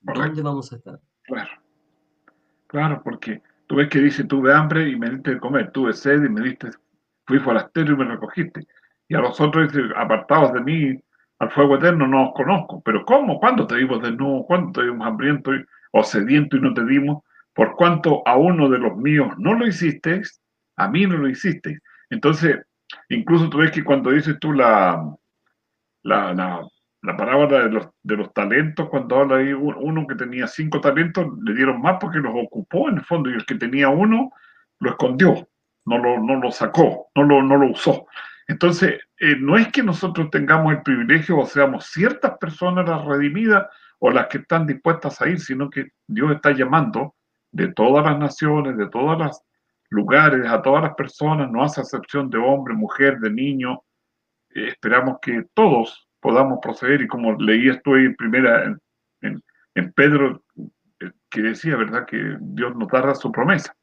¿Dónde 0.00 0.42
vamos 0.42 0.72
a 0.72 0.76
estar? 0.76 1.00
Claro, 1.24 1.50
claro, 2.66 3.02
porque 3.02 3.42
tú 3.66 3.76
ves 3.76 3.88
que 3.88 3.98
dice, 4.00 4.24
tuve 4.24 4.54
hambre 4.54 4.88
y 4.88 4.96
me 4.96 5.10
diste 5.10 5.32
de 5.32 5.40
comer, 5.40 5.72
tuve 5.72 5.92
sed 5.92 6.22
y 6.24 6.28
me 6.28 6.40
diste, 6.42 6.70
fui 7.26 7.38
forastero 7.38 7.92
y 7.92 7.96
me 7.96 8.04
recogiste. 8.04 8.66
Y 9.08 9.14
a 9.14 9.20
los 9.20 9.40
otros 9.40 9.72
dice, 9.72 9.88
apartados 9.96 10.52
de 10.52 10.60
mí, 10.60 11.00
al 11.38 11.50
fuego 11.50 11.76
eterno 11.76 12.06
no 12.06 12.28
os 12.28 12.34
conozco. 12.34 12.82
Pero 12.82 13.04
¿cómo? 13.04 13.38
¿Cuándo 13.38 13.66
te 13.66 13.76
dimos 13.76 14.02
desnudo? 14.02 14.44
¿Cuándo 14.44 14.72
te 14.72 14.86
dimos 14.86 15.06
hambriento 15.06 15.50
o 15.92 16.02
sediento 16.02 16.56
y 16.56 16.60
no 16.60 16.72
te 16.72 16.84
dimos? 16.84 17.22
Por 17.52 17.76
cuanto 17.76 18.26
a 18.26 18.36
uno 18.36 18.68
de 18.68 18.78
los 18.78 18.96
míos 18.96 19.32
no 19.38 19.54
lo 19.54 19.66
hicisteis, 19.66 20.40
a 20.76 20.88
mí 20.88 21.06
no 21.06 21.16
lo 21.16 21.28
hiciste. 21.28 21.78
Entonces, 22.10 22.58
incluso 23.08 23.48
tú 23.48 23.58
ves 23.58 23.70
que 23.70 23.84
cuando 23.84 24.10
dices 24.10 24.36
tú 24.40 24.52
la, 24.52 25.16
la, 26.02 26.34
la, 26.34 26.68
palabra 27.14 27.64
de 27.64 27.70
los, 27.70 27.90
de 28.02 28.16
los 28.16 28.32
talentos, 28.32 28.88
cuando 28.88 29.16
habla 29.20 29.36
ahí 29.36 29.52
uno 29.52 30.06
que 30.06 30.14
tenía 30.14 30.46
cinco 30.46 30.80
talentos, 30.80 31.26
le 31.42 31.54
dieron 31.54 31.82
más 31.82 31.98
porque 32.00 32.18
los 32.18 32.32
ocupó 32.34 32.88
en 32.88 32.96
el 32.96 33.04
fondo 33.04 33.28
y 33.28 33.34
el 33.34 33.44
que 33.44 33.56
tenía 33.56 33.90
uno 33.90 34.30
lo 34.80 34.90
escondió, 34.90 35.46
no 35.84 35.98
lo, 35.98 36.18
no 36.18 36.40
lo 36.40 36.50
sacó, 36.50 37.08
no 37.14 37.24
lo, 37.24 37.42
no 37.42 37.56
lo 37.58 37.70
usó. 37.70 38.06
Entonces, 38.48 39.00
eh, 39.20 39.36
no 39.38 39.56
es 39.56 39.68
que 39.68 39.82
nosotros 39.82 40.30
tengamos 40.30 40.72
el 40.72 40.82
privilegio 40.82 41.38
o 41.38 41.46
seamos 41.46 41.86
ciertas 41.86 42.38
personas 42.38 42.88
las 42.88 43.04
redimidas 43.04 43.66
o 43.98 44.10
las 44.10 44.28
que 44.28 44.38
están 44.38 44.66
dispuestas 44.66 45.20
a 45.20 45.28
ir, 45.28 45.40
sino 45.40 45.68
que 45.68 45.88
Dios 46.06 46.32
está 46.32 46.52
llamando 46.52 47.14
de 47.50 47.68
todas 47.68 48.04
las 48.04 48.18
naciones, 48.18 48.76
de 48.76 48.88
todas 48.88 49.18
las 49.18 49.42
lugares, 49.90 50.46
a 50.46 50.62
todas 50.62 50.82
las 50.82 50.94
personas, 50.94 51.50
no 51.50 51.62
hace 51.62 51.80
excepción 51.80 52.30
de 52.30 52.38
hombre, 52.38 52.74
mujer, 52.74 53.18
de 53.18 53.30
niño. 53.30 53.82
Eh, 54.54 54.68
esperamos 54.68 55.18
que 55.20 55.44
todos 55.54 56.05
podamos 56.26 56.58
proceder 56.60 57.02
y 57.02 57.06
como 57.06 57.34
leí 57.34 57.68
esto 57.68 57.96
en 57.96 58.16
primera, 58.16 58.64
en, 59.20 59.40
en, 59.76 59.92
Pedro, 59.92 60.42
eh, 60.98 61.12
que 61.30 61.40
decía, 61.40 61.76
¿verdad?, 61.76 62.04
que 62.04 62.36
Dios 62.40 62.74
nos 62.74 62.88
dará 62.88 63.14
su 63.14 63.30
promesa. 63.30 63.76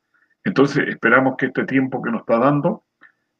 Entonces 0.44 0.90
esperamos 0.90 1.36
que 1.38 1.46
este 1.46 1.64
tiempo 1.64 2.02
que 2.02 2.12
nos 2.12 2.20
está 2.20 2.40
dando 2.40 2.84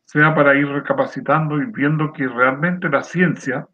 sea 0.06 0.34
para 0.34 0.56
ir 0.56 0.70
recapacitando 0.70 1.62
y 1.62 1.66
viendo 1.66 2.14
que 2.14 2.30
realmente 2.30 2.88
la 2.88 3.04
ciencia 3.04 3.68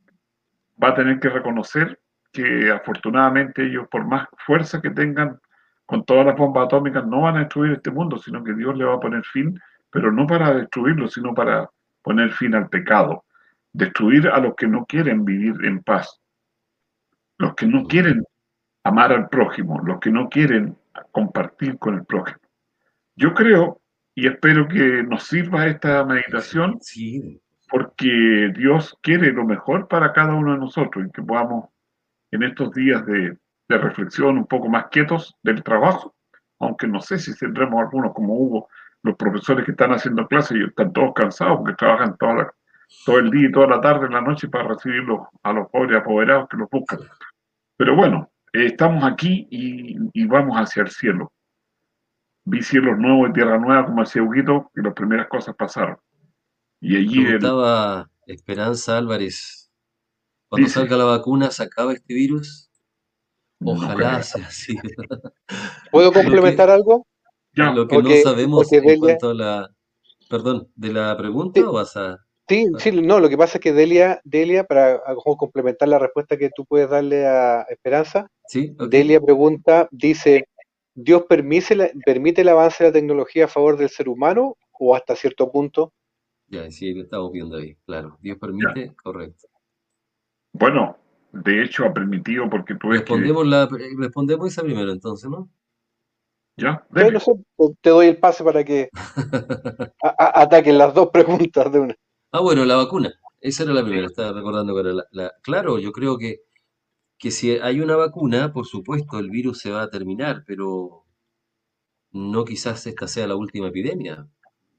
va 0.83 0.89
a 0.89 0.95
tener 0.95 1.19
que 1.19 1.29
reconocer 1.29 1.99
que 2.33 2.71
afortunadamente 2.71 3.67
ellos, 3.67 3.87
por 3.91 4.07
más 4.07 4.27
fuerza 4.47 4.81
que 4.81 4.89
tengan 4.89 5.39
con 5.85 6.05
todas 6.05 6.25
las 6.25 6.35
bombas 6.35 6.65
atómicas 6.65 7.05
no 7.05 7.21
van 7.21 7.37
a 7.37 7.41
destruir 7.41 7.73
este 7.73 7.91
mundo, 7.91 8.17
sino 8.17 8.43
que 8.43 8.55
Dios 8.55 8.75
le 8.75 8.85
va 8.85 8.95
a 8.95 8.99
poner 8.99 9.23
fin, 9.25 9.59
pero 9.91 10.11
no 10.11 10.25
para 10.25 10.55
destruirlo, 10.55 11.07
sino 11.07 11.35
para 11.35 11.69
poner 12.01 12.31
fin 12.31 12.55
al 12.55 12.67
pecado, 12.67 13.25
destruir 13.73 14.27
a 14.27 14.39
los 14.39 14.55
que 14.55 14.67
no 14.67 14.85
quieren 14.85 15.25
vivir 15.25 15.53
en 15.63 15.83
paz, 15.83 16.19
los 17.37 17.53
que 17.55 17.65
no 17.65 17.85
quieren 17.85 18.23
amar 18.83 19.11
al 19.11 19.29
prójimo, 19.29 19.79
los 19.81 19.99
que 19.99 20.11
no 20.11 20.29
quieren 20.29 20.77
compartir 21.11 21.77
con 21.77 21.95
el 21.95 22.05
prójimo. 22.05 22.39
Yo 23.15 23.33
creo 23.33 23.81
y 24.15 24.27
espero 24.27 24.67
que 24.67 25.03
nos 25.03 25.23
sirva 25.23 25.67
esta 25.67 26.03
meditación, 26.03 26.79
porque 27.69 28.51
Dios 28.55 28.97
quiere 29.01 29.31
lo 29.31 29.45
mejor 29.45 29.87
para 29.87 30.11
cada 30.11 30.33
uno 30.33 30.53
de 30.53 30.59
nosotros 30.59 31.05
y 31.05 31.11
que 31.11 31.21
podamos 31.21 31.69
en 32.31 32.43
estos 32.43 32.73
días 32.73 33.05
de 33.05 33.37
de 33.69 33.77
reflexión 33.77 34.37
un 34.37 34.47
poco 34.47 34.67
más 34.67 34.87
quietos 34.87 35.37
del 35.43 35.63
trabajo, 35.63 36.15
aunque 36.59 36.87
no 36.87 36.99
sé 36.99 37.19
si 37.19 37.37
tendremos 37.37 37.79
algunos 37.79 38.13
como 38.13 38.33
Hugo, 38.33 38.67
los 39.03 39.15
profesores 39.15 39.63
que 39.63 39.71
están 39.71 39.91
haciendo 39.91 40.27
clases 40.27 40.57
y 40.57 40.63
están 40.63 40.91
todos 40.91 41.13
cansados 41.13 41.59
porque 41.59 41.75
trabajan 41.75 42.17
toda 42.17 42.53
todo 43.05 43.19
el 43.19 43.29
día 43.31 43.49
y 43.49 43.51
toda 43.51 43.67
la 43.67 43.81
tarde 43.81 44.07
y 44.09 44.13
la 44.13 44.21
noche 44.21 44.47
para 44.47 44.67
recibir 44.67 45.03
a 45.43 45.53
los 45.53 45.69
pobres 45.69 46.01
apoderados 46.01 46.47
que 46.49 46.57
los 46.57 46.69
buscan. 46.69 46.99
Pero 47.77 47.95
bueno, 47.95 48.31
eh, 48.53 48.65
estamos 48.65 49.03
aquí 49.03 49.47
y, 49.49 50.25
vamos 50.25 50.57
hacia 50.57 50.83
el 50.83 50.89
cielo. 50.89 51.31
Vi 52.45 52.61
cielos 52.61 52.97
nuevos 52.97 53.29
y 53.29 53.33
tierra 53.33 53.57
nueva, 53.57 53.85
como 53.85 54.01
decía 54.01 54.23
Huguito, 54.23 54.71
y 54.75 54.81
las 54.81 54.93
primeras 54.93 55.27
cosas 55.27 55.55
pasaron. 55.55 55.97
Y 56.81 56.97
allí... 56.97 57.25
Estaba 57.27 58.09
Esperanza 58.25 58.97
Álvarez, 58.97 59.71
cuando 60.49 60.67
salga 60.67 60.97
la 60.97 61.03
vacuna, 61.05 61.51
¿se 61.51 61.63
acaba 61.63 61.93
este 61.93 62.13
virus? 62.13 62.69
Ojalá 63.63 64.23
sea 64.23 64.47
así. 64.47 64.75
¿Puedo 65.91 66.11
complementar 66.11 66.69
algo? 66.69 67.05
Lo 67.53 67.87
que 67.87 68.01
no 68.01 68.09
sabemos 68.23 68.71
en 68.71 68.99
cuanto 68.99 69.29
a 69.29 69.33
la... 69.33 69.69
Perdón, 70.29 70.71
¿de 70.75 70.93
la 70.93 71.15
pregunta 71.17 71.61
o 71.61 71.73
vas 71.73 71.95
a...? 71.97 72.17
Sí, 72.49 72.67
sí, 72.79 72.91
no, 72.91 73.19
lo 73.19 73.29
que 73.29 73.37
pasa 73.37 73.59
es 73.59 73.61
que 73.61 73.73
Delia, 73.73 74.19
Delia, 74.23 74.63
para 74.63 74.99
complementar 75.37 75.87
la 75.87 75.99
respuesta 75.99 76.35
que 76.35 76.49
tú 76.49 76.65
puedes 76.65 76.89
darle 76.89 77.27
a 77.27 77.61
Esperanza, 77.69 78.27
¿Sí? 78.47 78.75
Delia 78.89 79.21
pregunta, 79.21 79.87
dice, 79.91 80.47
¿Dios 80.95 81.25
permite, 81.29 81.93
permite 82.03 82.41
el 82.41 82.49
avance 82.49 82.83
de 82.83 82.89
la 82.89 82.93
tecnología 82.93 83.45
a 83.45 83.49
favor 83.49 83.77
del 83.77 83.89
ser 83.89 84.09
humano 84.09 84.57
o 84.79 84.95
hasta 84.95 85.15
cierto 85.15 85.51
punto? 85.51 85.93
Ya, 86.47 86.71
sí, 86.71 86.91
lo 86.91 87.03
estamos 87.03 87.31
viendo 87.31 87.55
ahí, 87.57 87.75
claro. 87.85 88.17
Dios 88.19 88.39
permite, 88.39 88.95
correcto. 88.95 89.47
Bueno, 90.51 90.97
de 91.31 91.63
hecho 91.63 91.85
ha 91.85 91.93
permitido 91.93 92.49
porque 92.49 92.73
tú 92.73 92.89
respondemos 92.89 93.45
la 93.45 93.69
respondemos 93.97 94.51
esa 94.51 94.63
primero 94.63 94.91
entonces 94.91 95.29
no 95.29 95.47
ya 96.57 96.83
te 97.81 97.89
doy 97.91 98.07
el 98.07 98.17
pase 98.17 98.43
para 98.43 98.63
que 98.63 98.89
ataquen 100.01 100.77
las 100.79 100.91
dos 100.95 101.09
preguntas 101.09 101.71
de 101.71 101.79
una 101.79 101.95
ah 102.31 102.41
bueno 102.41 102.65
la 102.65 102.75
vacuna 102.75 103.13
esa 103.41 103.63
era 103.63 103.73
la 103.73 103.83
primera 103.83 104.07
estaba 104.07 104.33
recordando 104.33 104.73
que 104.73 104.81
era 104.81 104.93
la, 105.11 105.31
claro 105.41 105.79
yo 105.79 105.91
creo 105.91 106.17
que 106.17 106.41
que 107.19 107.31
si 107.31 107.51
hay 107.51 107.81
una 107.81 107.97
vacuna, 107.97 108.53
por 108.53 108.65
supuesto, 108.65 109.19
el 109.19 109.29
virus 109.29 109.59
se 109.59 109.71
va 109.71 109.83
a 109.83 109.89
terminar, 109.89 110.45
pero 110.47 111.05
no 112.11 112.45
quizás 112.45 112.87
esta 112.87 113.07
sea 113.07 113.27
la 113.27 113.35
última 113.35 113.67
epidemia. 113.67 114.27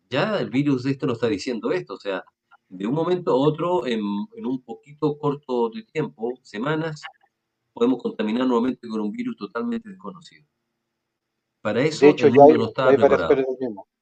Ya 0.09 0.39
el 0.41 0.49
virus 0.49 0.83
de 0.85 0.93
esto 0.93 1.07
nos 1.07 1.19
está 1.19 1.29
diciendo 1.29 1.71
esto, 1.71 1.95
o 1.95 1.99
sea, 1.99 2.25
de 2.69 2.87
un 2.87 2.95
momento 2.95 3.33
a 3.33 3.35
otro, 3.35 3.87
en, 3.87 4.01
un 4.03 4.63
poquito 4.65 5.19
corto 5.19 5.69
de 5.69 5.83
tiempo, 5.85 6.33
semanas, 6.43 7.03
podemos 7.75 8.03
contaminar 8.03 8.47
nuevamente 8.47 8.89
con 8.89 9.01
un 9.03 9.13
virus 9.13 9.37
totalmente 9.37 9.91
desconocido. 9.91 10.49
Para 11.61 11.83
eso 11.83 12.07
el 12.07 12.33
mundo 12.33 12.57
no 12.57 12.67
estaba 12.69 12.93
preparado. 12.93 13.37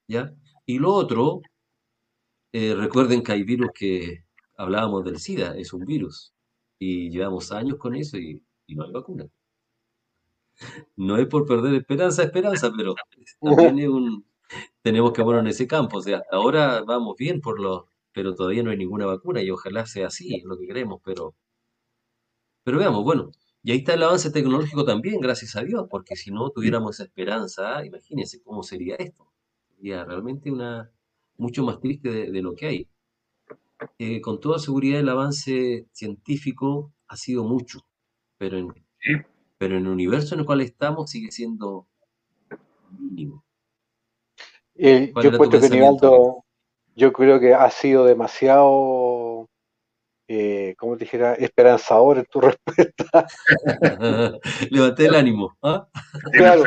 ¿ya? 0.06 0.32
Y 0.64 0.78
lo 0.78 0.94
otro, 0.94 1.40
eh, 2.52 2.74
recuerden 2.74 3.22
que 3.22 3.32
hay 3.32 3.42
virus 3.42 3.70
que 3.74 4.24
hablábamos 4.56 5.04
del 5.04 5.18
SIDA, 5.18 5.56
es 5.56 5.72
un 5.72 5.84
virus. 5.84 6.34
Y 6.78 7.10
llevamos 7.10 7.52
años 7.52 7.78
con 7.78 7.94
eso 7.94 8.18
y, 8.18 8.42
no 8.68 8.84
hay 8.84 8.92
vacuna. 8.92 9.28
No 10.96 11.16
es 11.16 11.26
por 11.26 11.46
perder 11.46 11.74
esperanza, 11.74 12.22
esperanza, 12.22 12.72
pero 12.76 12.94
también 13.40 13.90
un, 13.90 14.26
tenemos 14.82 15.12
que 15.12 15.22
poner 15.22 15.40
en 15.40 15.48
ese 15.48 15.66
campo. 15.66 15.98
O 15.98 16.02
sea, 16.02 16.22
ahora 16.30 16.82
vamos 16.82 17.16
bien 17.16 17.40
por 17.40 17.60
los, 17.60 17.84
pero 18.12 18.34
todavía 18.34 18.62
no 18.62 18.70
hay 18.70 18.76
ninguna 18.76 19.06
vacuna 19.06 19.42
y 19.42 19.50
ojalá 19.50 19.86
sea 19.86 20.08
así, 20.08 20.42
lo 20.44 20.58
que 20.58 20.66
queremos, 20.66 21.00
pero, 21.04 21.34
pero 22.64 22.78
veamos, 22.78 23.04
bueno, 23.04 23.30
y 23.62 23.72
ahí 23.72 23.78
está 23.78 23.94
el 23.94 24.02
avance 24.02 24.30
tecnológico 24.30 24.84
también, 24.84 25.20
gracias 25.20 25.56
a 25.56 25.62
Dios, 25.62 25.86
porque 25.90 26.16
si 26.16 26.30
no 26.30 26.50
tuviéramos 26.50 26.96
esa 26.96 27.04
esperanza, 27.04 27.84
imagínense 27.84 28.42
cómo 28.42 28.62
sería 28.62 28.96
esto. 28.96 29.30
Sería 29.76 30.04
realmente 30.04 30.50
una 30.50 30.90
mucho 31.38 31.62
más 31.64 31.80
triste 31.80 32.30
de, 32.30 32.42
lo 32.42 32.54
que 32.54 32.66
hay. 32.66 32.88
Eh, 33.98 34.20
con 34.20 34.40
toda 34.40 34.58
seguridad 34.58 35.00
el 35.00 35.08
avance 35.08 35.86
científico 35.92 36.92
ha 37.06 37.16
sido 37.16 37.44
mucho, 37.44 37.86
pero 38.36 38.58
en, 38.58 38.74
pero 39.56 39.76
en 39.76 39.86
el 39.86 39.92
universo 39.92 40.34
en 40.34 40.40
el 40.40 40.46
cual 40.46 40.60
estamos 40.60 41.10
sigue 41.10 41.30
siendo 41.30 41.86
mínimo. 42.98 43.44
Eh, 44.74 45.12
yo 45.22 45.32
puesto 45.36 45.60
que 45.60 45.70
Nivaldo, 45.70 46.44
yo 46.94 47.12
creo 47.12 47.40
que 47.40 47.54
ha 47.54 47.70
sido 47.70 48.04
demasiado, 48.04 49.48
eh, 50.28 50.74
como 50.76 50.96
te 50.96 51.04
dijera, 51.04 51.34
esperanzador 51.34 52.18
en 52.18 52.26
tu 52.26 52.40
respuesta. 52.40 53.26
Levanté 54.70 55.06
el 55.06 55.14
ánimo. 55.14 55.56
¿ah? 55.62 55.88
Claro, 56.32 56.64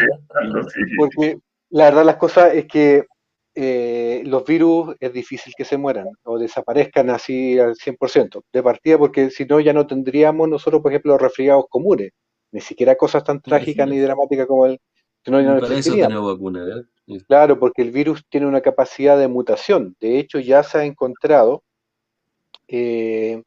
porque 0.98 1.40
la 1.70 1.86
verdad 1.86 2.06
las 2.06 2.18
cosas 2.18 2.54
es 2.54 2.68
que 2.68 3.06
eh, 3.54 4.24
los 4.26 4.46
virus 4.46 4.96
es 5.00 5.12
difícil 5.12 5.54
que 5.58 5.66
se 5.66 5.78
mueran 5.78 6.08
o 6.24 6.40
desaparezcan 6.40 7.10
así 7.10 7.60
al 7.60 7.76
100%, 7.76 8.44
de 8.52 8.64
partida 8.64 8.98
porque 8.98 9.30
si 9.30 9.46
no 9.46 9.60
ya 9.60 9.74
no 9.74 9.86
tendríamos 9.88 10.48
nosotros, 10.48 10.82
por 10.82 10.92
ejemplo, 10.92 11.14
los 11.14 11.22
resfriados 11.22 11.66
comunes, 11.70 12.12
ni 12.52 12.62
siquiera 12.62 12.96
cosas 12.96 13.24
tan 13.24 13.42
trágicas 13.42 13.88
ni 13.90 14.00
dramáticas 14.00 14.48
como 14.48 14.66
el... 14.68 14.80
no, 15.26 15.60
Para 15.60 15.76
eso 15.76 15.94
tenemos 15.94 16.34
vacuna, 16.34 16.64
¿verdad? 16.64 16.84
Claro, 17.28 17.60
porque 17.60 17.82
el 17.82 17.92
virus 17.92 18.24
tiene 18.30 18.48
una 18.48 18.62
capacidad 18.62 19.18
de 19.18 19.28
mutación. 19.28 19.98
De 20.00 20.18
hecho, 20.18 20.40
ya 20.40 20.64
se 20.64 20.78
ha 20.78 20.86
encontrado, 20.86 21.64
eh, 22.70 23.44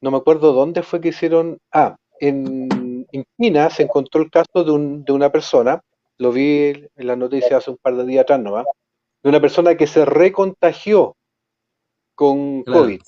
no 0.00 0.10
me 0.10 0.16
acuerdo 0.16 0.54
dónde 0.54 0.82
fue 0.82 1.00
que 1.02 1.08
hicieron, 1.08 1.58
ah, 1.72 1.96
en, 2.20 3.06
China 3.38 3.68
se 3.68 3.82
encontró 3.82 4.22
el 4.22 4.30
caso 4.30 4.64
de, 4.64 5.02
de, 5.04 5.12
una 5.12 5.30
persona, 5.30 5.82
lo 6.16 6.32
vi 6.32 6.72
en 6.96 7.06
la 7.06 7.16
noticia 7.16 7.58
hace 7.58 7.70
un 7.70 7.76
par 7.76 7.96
de 7.96 8.06
días 8.06 8.22
atrás, 8.22 8.40
¿no? 8.40 8.64
De 9.22 9.28
una 9.28 9.40
persona 9.40 9.76
que 9.76 9.86
se 9.86 10.04
recontagió 10.04 11.16
con 12.14 12.62
COVID. 12.64 13.00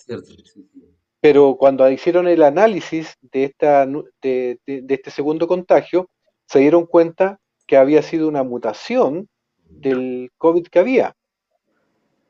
Pero 1.21 1.57
cuando 1.59 1.89
hicieron 1.91 2.27
el 2.29 2.43
análisis 2.43 3.17
de, 3.21 3.45
esta, 3.45 3.87
de 3.87 4.59
este 4.89 5.11
segundo 5.11 5.47
contagio, 5.47 6.09
se 6.47 6.61
dieron 6.61 6.87
cuenta 6.87 7.39
que 7.67 7.77
había 7.77 8.03
sido 8.03 8.27
una 8.27 8.43
mutación 8.43 9.29
del 9.65 10.33
COVID 10.39 10.67
que 10.67 10.79
había. 10.79 11.15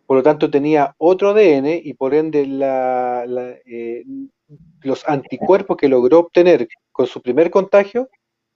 Por 0.07 0.17
lo 0.17 0.23
tanto, 0.23 0.51
tenía 0.51 0.95
otro 0.99 1.31
ADN 1.31 1.67
y 1.85 1.95
por 1.95 2.15
ende 2.15 2.45
la, 2.45 3.25
eh, 3.65 4.05
los 4.83 5.09
anticuerpos 5.09 5.77
que 5.77 5.89
logró 5.89 6.19
obtener 6.19 6.69
con 6.91 7.07
su 7.07 7.23
primer 7.23 7.51
contagio 7.51 8.09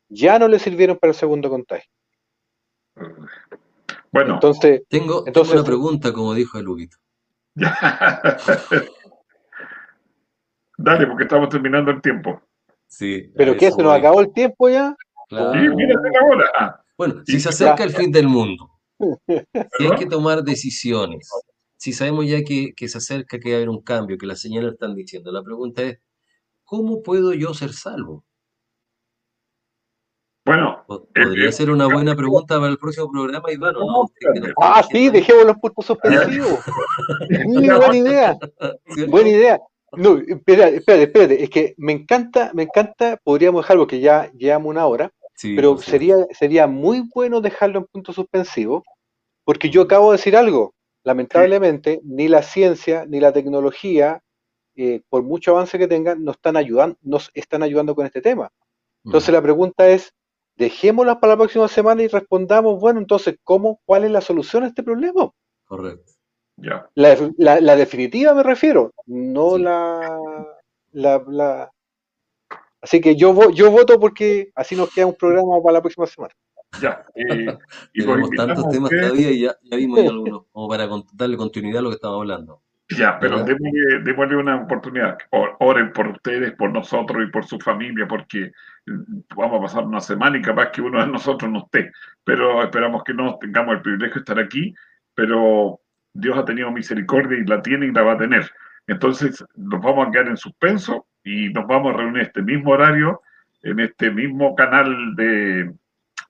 ya 0.08 0.38
no 0.38 0.48
le 0.48 0.58
sirvieron 0.58 0.98
para 0.98 1.12
el 1.12 1.16
segundo 1.16 1.48
contagio. 1.48 1.88
Bueno, 4.14 4.34
entonces, 4.34 4.82
tengo, 4.88 5.24
entonces, 5.26 5.54
una 5.54 5.64
pregunta, 5.64 6.12
como 6.12 6.34
dijo 6.34 6.56
el 6.56 6.68
Huguito. 6.68 6.98
Dale, 10.78 11.08
porque 11.08 11.24
estamos 11.24 11.48
terminando 11.48 11.90
el 11.90 12.00
tiempo. 12.00 12.40
Sí, 12.86 13.32
¿Pero 13.34 13.56
qué? 13.56 13.72
¿Se 13.72 13.82
nos 13.82 13.92
acabó 13.92 14.20
el 14.20 14.32
tiempo 14.32 14.68
ya? 14.68 14.94
Claro. 15.28 15.52
Sí, 15.54 15.68
mírate 15.68 16.08
la 16.12 16.20
hora. 16.28 16.84
Bueno, 16.96 17.22
si 17.26 17.40
se 17.40 17.48
acerca 17.48 17.82
el 17.82 17.90
fin 17.90 18.12
del 18.12 18.28
mundo, 18.28 18.70
si 19.26 19.84
hay 19.84 19.96
que 19.98 20.06
tomar 20.06 20.44
decisiones, 20.44 21.28
si 21.76 21.92
sabemos 21.92 22.28
ya 22.28 22.44
que, 22.44 22.72
se 22.86 22.98
acerca 22.98 23.40
que 23.40 23.48
va 23.48 23.54
a 23.54 23.56
haber 23.56 23.68
un 23.68 23.82
cambio, 23.82 24.16
que 24.16 24.26
las 24.26 24.40
señales 24.40 24.74
están 24.74 24.94
diciendo, 24.94 25.32
la 25.32 25.42
pregunta 25.42 25.82
es, 25.82 25.98
¿cómo 26.62 27.02
puedo 27.02 27.34
yo 27.34 27.52
ser 27.52 27.72
salvo? 27.72 28.24
Podría 30.86 31.50
ser 31.52 31.70
una 31.70 31.86
buena 31.86 32.14
pregunta 32.14 32.58
para 32.58 32.70
el 32.70 32.78
próximo 32.78 33.10
programa, 33.10 33.50
Iván. 33.50 33.74
¿no? 33.74 34.10
Ah, 34.60 34.82
sí, 34.90 35.08
dejemos 35.08 35.46
los 35.46 35.56
puntos 35.56 35.86
suspensivos. 35.86 36.60
buena 37.78 37.96
idea. 37.96 38.38
Buena 39.08 39.28
idea. 39.28 39.60
No, 39.96 40.18
espérate, 40.18 40.76
espérate, 40.76 41.42
es 41.42 41.50
que 41.50 41.74
me 41.76 41.92
encanta, 41.92 42.50
me 42.52 42.64
encanta, 42.64 43.18
podríamos 43.22 43.62
dejarlo 43.62 43.86
que 43.86 44.00
ya 44.00 44.30
llevamos 44.32 44.70
una 44.70 44.86
hora, 44.86 45.12
pero 45.40 45.78
sería, 45.78 46.16
sería 46.32 46.66
muy 46.66 47.08
bueno 47.14 47.40
dejarlo 47.40 47.78
en 47.78 47.86
punto 47.86 48.12
suspensivo, 48.12 48.82
porque 49.44 49.70
yo 49.70 49.82
acabo 49.82 50.10
de 50.10 50.18
decir 50.18 50.36
algo. 50.36 50.74
Lamentablemente, 51.04 52.00
ni 52.02 52.28
la 52.28 52.42
ciencia 52.42 53.04
ni 53.06 53.20
la 53.20 53.32
tecnología, 53.32 54.20
eh, 54.74 55.02
por 55.08 55.22
mucho 55.22 55.52
avance 55.52 55.78
que 55.78 55.86
tengan, 55.86 56.24
nos 56.24 56.36
están 56.36 56.56
ayudando, 56.56 56.96
nos 57.02 57.30
están 57.34 57.62
ayudando 57.62 57.94
con 57.94 58.06
este 58.06 58.20
tema. 58.20 58.50
Entonces 59.04 59.32
la 59.32 59.42
pregunta 59.42 59.88
es, 59.88 60.12
dejémosla 60.56 61.20
para 61.20 61.34
la 61.34 61.38
próxima 61.38 61.68
semana 61.68 62.02
y 62.02 62.08
respondamos, 62.08 62.80
bueno, 62.80 63.00
entonces, 63.00 63.36
¿cómo, 63.42 63.80
cuál 63.84 64.04
es 64.04 64.10
la 64.10 64.20
solución 64.20 64.64
a 64.64 64.68
este 64.68 64.82
problema? 64.82 65.30
Correcto. 65.64 66.12
Ya. 66.56 66.88
La, 66.94 67.76
definitiva 67.76 68.32
me 68.34 68.42
refiero, 68.42 68.92
no 69.06 69.58
la, 69.58 70.18
la, 70.92 71.70
Así 72.80 73.00
que 73.00 73.16
yo, 73.16 73.50
yo 73.50 73.70
voto 73.70 73.98
porque 73.98 74.52
así 74.54 74.76
nos 74.76 74.92
queda 74.92 75.06
un 75.06 75.14
programa 75.14 75.60
para 75.62 75.74
la 75.74 75.80
próxima 75.80 76.06
semana. 76.06 76.34
Ya. 76.80 77.04
Eh, 77.14 77.56
y 77.92 78.00
Tenemos 78.04 78.30
tantos 78.30 78.68
temas 78.68 78.90
todavía 78.90 79.30
y 79.30 79.40
ya, 79.40 79.56
vimos 79.62 79.98
algunos, 80.08 80.42
como 80.52 80.68
para 80.68 80.88
darle 81.12 81.36
continuidad 81.36 81.78
a 81.78 81.82
lo 81.82 81.88
que 81.90 81.96
estamos 81.96 82.20
hablando. 82.20 82.62
Ya, 82.90 83.18
pero 83.18 83.42
démosle, 83.44 84.36
una 84.36 84.56
oportunidad. 84.56 85.16
Oren 85.30 85.92
por 85.92 86.08
ustedes, 86.08 86.52
por 86.52 86.70
nosotros 86.70 87.24
y 87.26 87.30
por 87.30 87.46
su 87.46 87.58
familia, 87.58 88.06
porque 88.06 88.52
mm, 88.86 89.20
vamos 89.36 89.58
a 89.58 89.62
pasar 89.62 89.84
una 89.84 90.00
semana 90.00 90.36
y 90.36 90.42
capaz 90.42 90.70
que 90.70 90.82
uno 90.82 91.00
de 91.00 91.10
nosotros 91.10 91.50
no 91.50 91.60
esté. 91.60 91.92
Pero 92.24 92.62
esperamos 92.62 93.02
que 93.04 93.14
no 93.14 93.38
tengamos 93.38 93.76
el 93.76 93.82
privilegio 93.82 94.16
de 94.16 94.20
estar 94.20 94.38
aquí, 94.38 94.74
pero 95.14 95.80
Dios 96.12 96.36
ha 96.36 96.44
tenido 96.44 96.70
misericordia 96.70 97.38
y 97.38 97.46
la 97.46 97.62
tiene 97.62 97.86
y 97.86 97.92
la 97.92 98.02
va 98.02 98.12
a 98.12 98.18
tener. 98.18 98.50
Entonces 98.86 99.42
nos 99.54 99.80
vamos 99.80 100.08
a 100.08 100.10
quedar 100.10 100.28
en 100.28 100.36
suspenso 100.36 101.06
y 101.22 101.48
nos 101.50 101.66
vamos 101.66 101.94
a 101.94 101.96
reunir 101.96 102.22
este 102.22 102.42
mismo 102.42 102.72
horario, 102.72 103.22
en 103.62 103.80
este 103.80 104.10
mismo 104.10 104.54
canal 104.54 105.16
de 105.16 105.72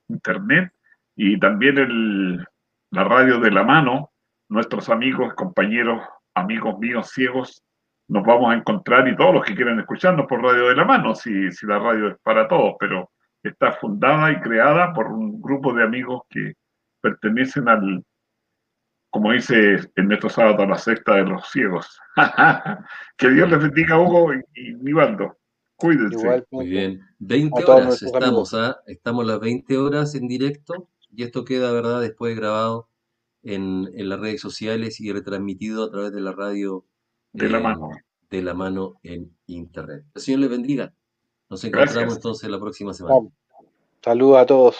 internet 0.07 0.71
y 1.17 1.37
también 1.37 1.77
el, 1.77 2.47
la 2.91 3.03
radio 3.03 3.39
de 3.39 3.51
la 3.51 3.63
mano, 3.63 4.11
nuestros 4.47 4.89
amigos, 4.89 5.33
compañeros, 5.33 6.01
amigos 6.35 6.77
míos 6.79 7.09
ciegos, 7.11 7.63
nos 8.07 8.23
vamos 8.23 8.51
a 8.51 8.57
encontrar 8.57 9.07
y 9.07 9.15
todos 9.15 9.33
los 9.33 9.45
que 9.45 9.55
quieran 9.55 9.79
escucharnos 9.79 10.27
por 10.27 10.43
Radio 10.43 10.67
de 10.67 10.75
la 10.75 10.85
Mano, 10.85 11.15
si, 11.15 11.51
si 11.51 11.65
la 11.65 11.79
radio 11.79 12.09
es 12.09 12.17
para 12.21 12.47
todos, 12.47 12.75
pero 12.79 13.09
está 13.41 13.71
fundada 13.71 14.31
y 14.31 14.39
creada 14.41 14.93
por 14.93 15.07
un 15.07 15.41
grupo 15.41 15.73
de 15.73 15.83
amigos 15.83 16.21
que 16.29 16.53
pertenecen 17.01 17.67
al, 17.67 18.03
como 19.09 19.31
dice 19.31 19.79
en 19.95 20.11
estos 20.11 20.33
sábados, 20.33 20.67
la 20.67 20.77
secta 20.77 21.15
de 21.15 21.23
los 21.23 21.49
ciegos. 21.49 21.99
que 23.17 23.29
Dios 23.29 23.49
les 23.49 23.59
bendiga, 23.59 23.99
Hugo 23.99 24.33
y, 24.33 24.73
Nivaldo. 24.75 25.37
Cuídense. 25.77 26.45
Muy 26.51 26.67
bien. 26.67 27.01
20 27.19 27.63
horas 27.65 28.01
estamos, 28.01 28.53
¿ah? 28.53 28.77
estamos 28.87 29.25
las 29.25 29.39
20 29.39 29.77
horas 29.77 30.15
en 30.15 30.27
directo 30.27 30.89
y 31.11 31.23
esto 31.23 31.43
queda, 31.43 31.71
¿verdad?, 31.71 32.01
después 32.01 32.35
grabado 32.35 32.89
en, 33.45 33.89
las 34.09 34.19
redes 34.19 34.41
sociales 34.41 34.99
y 34.99 35.11
retransmitido 35.11 35.85
a 35.85 35.91
través 35.91 36.11
de 36.11 36.21
la 36.21 36.33
radio 36.33 36.85
de 37.31 37.49
la 37.49 37.59
mano. 37.59 37.89
De 38.29 38.41
la 38.41 38.53
mano 38.53 38.95
en 39.03 39.31
internet. 39.45 40.03
El 40.13 40.21
Señor 40.21 40.41
les 40.41 40.49
bendiga. 40.49 40.93
Nos 41.49 41.63
encontramos 41.63 42.15
entonces 42.15 42.49
la 42.49 42.59
próxima 42.59 42.93
semana. 42.93 43.29
Saludos 44.03 44.37
a 44.37 44.45
todos. 44.45 44.75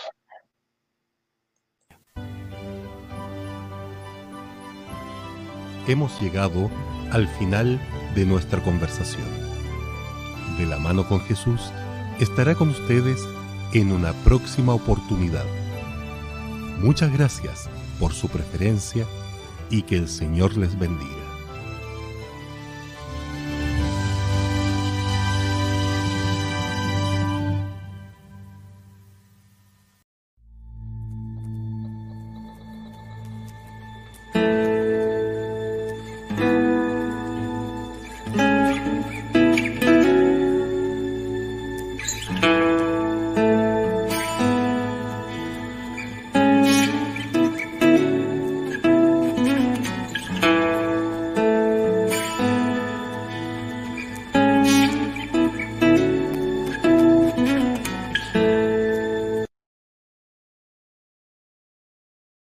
hemos 5.88 6.20
llegado 6.22 6.70
al 7.11 7.28
final 7.28 7.80
de 8.16 8.26
nuestra 8.26 8.63
conversación. 8.63 9.28
De 10.57 10.66
la 10.66 10.80
mano 10.80 11.07
con 11.07 11.20
Jesús 11.22 11.61
estará 12.20 12.55
con 12.55 12.70
ustedes 12.70 13.22
en 13.74 13.91
una 13.91 14.13
próxima 14.24 14.74
oportunidad. 14.74 15.45
Muchas 16.80 17.11
gracias 17.13 17.70
por 18.00 18.14
su 18.14 18.28
preferencia 18.28 19.06
y 19.70 19.84
que 19.84 19.98
el 19.98 20.10
Señor 20.10 20.58
les 20.58 20.78
bendiga. 20.78 21.25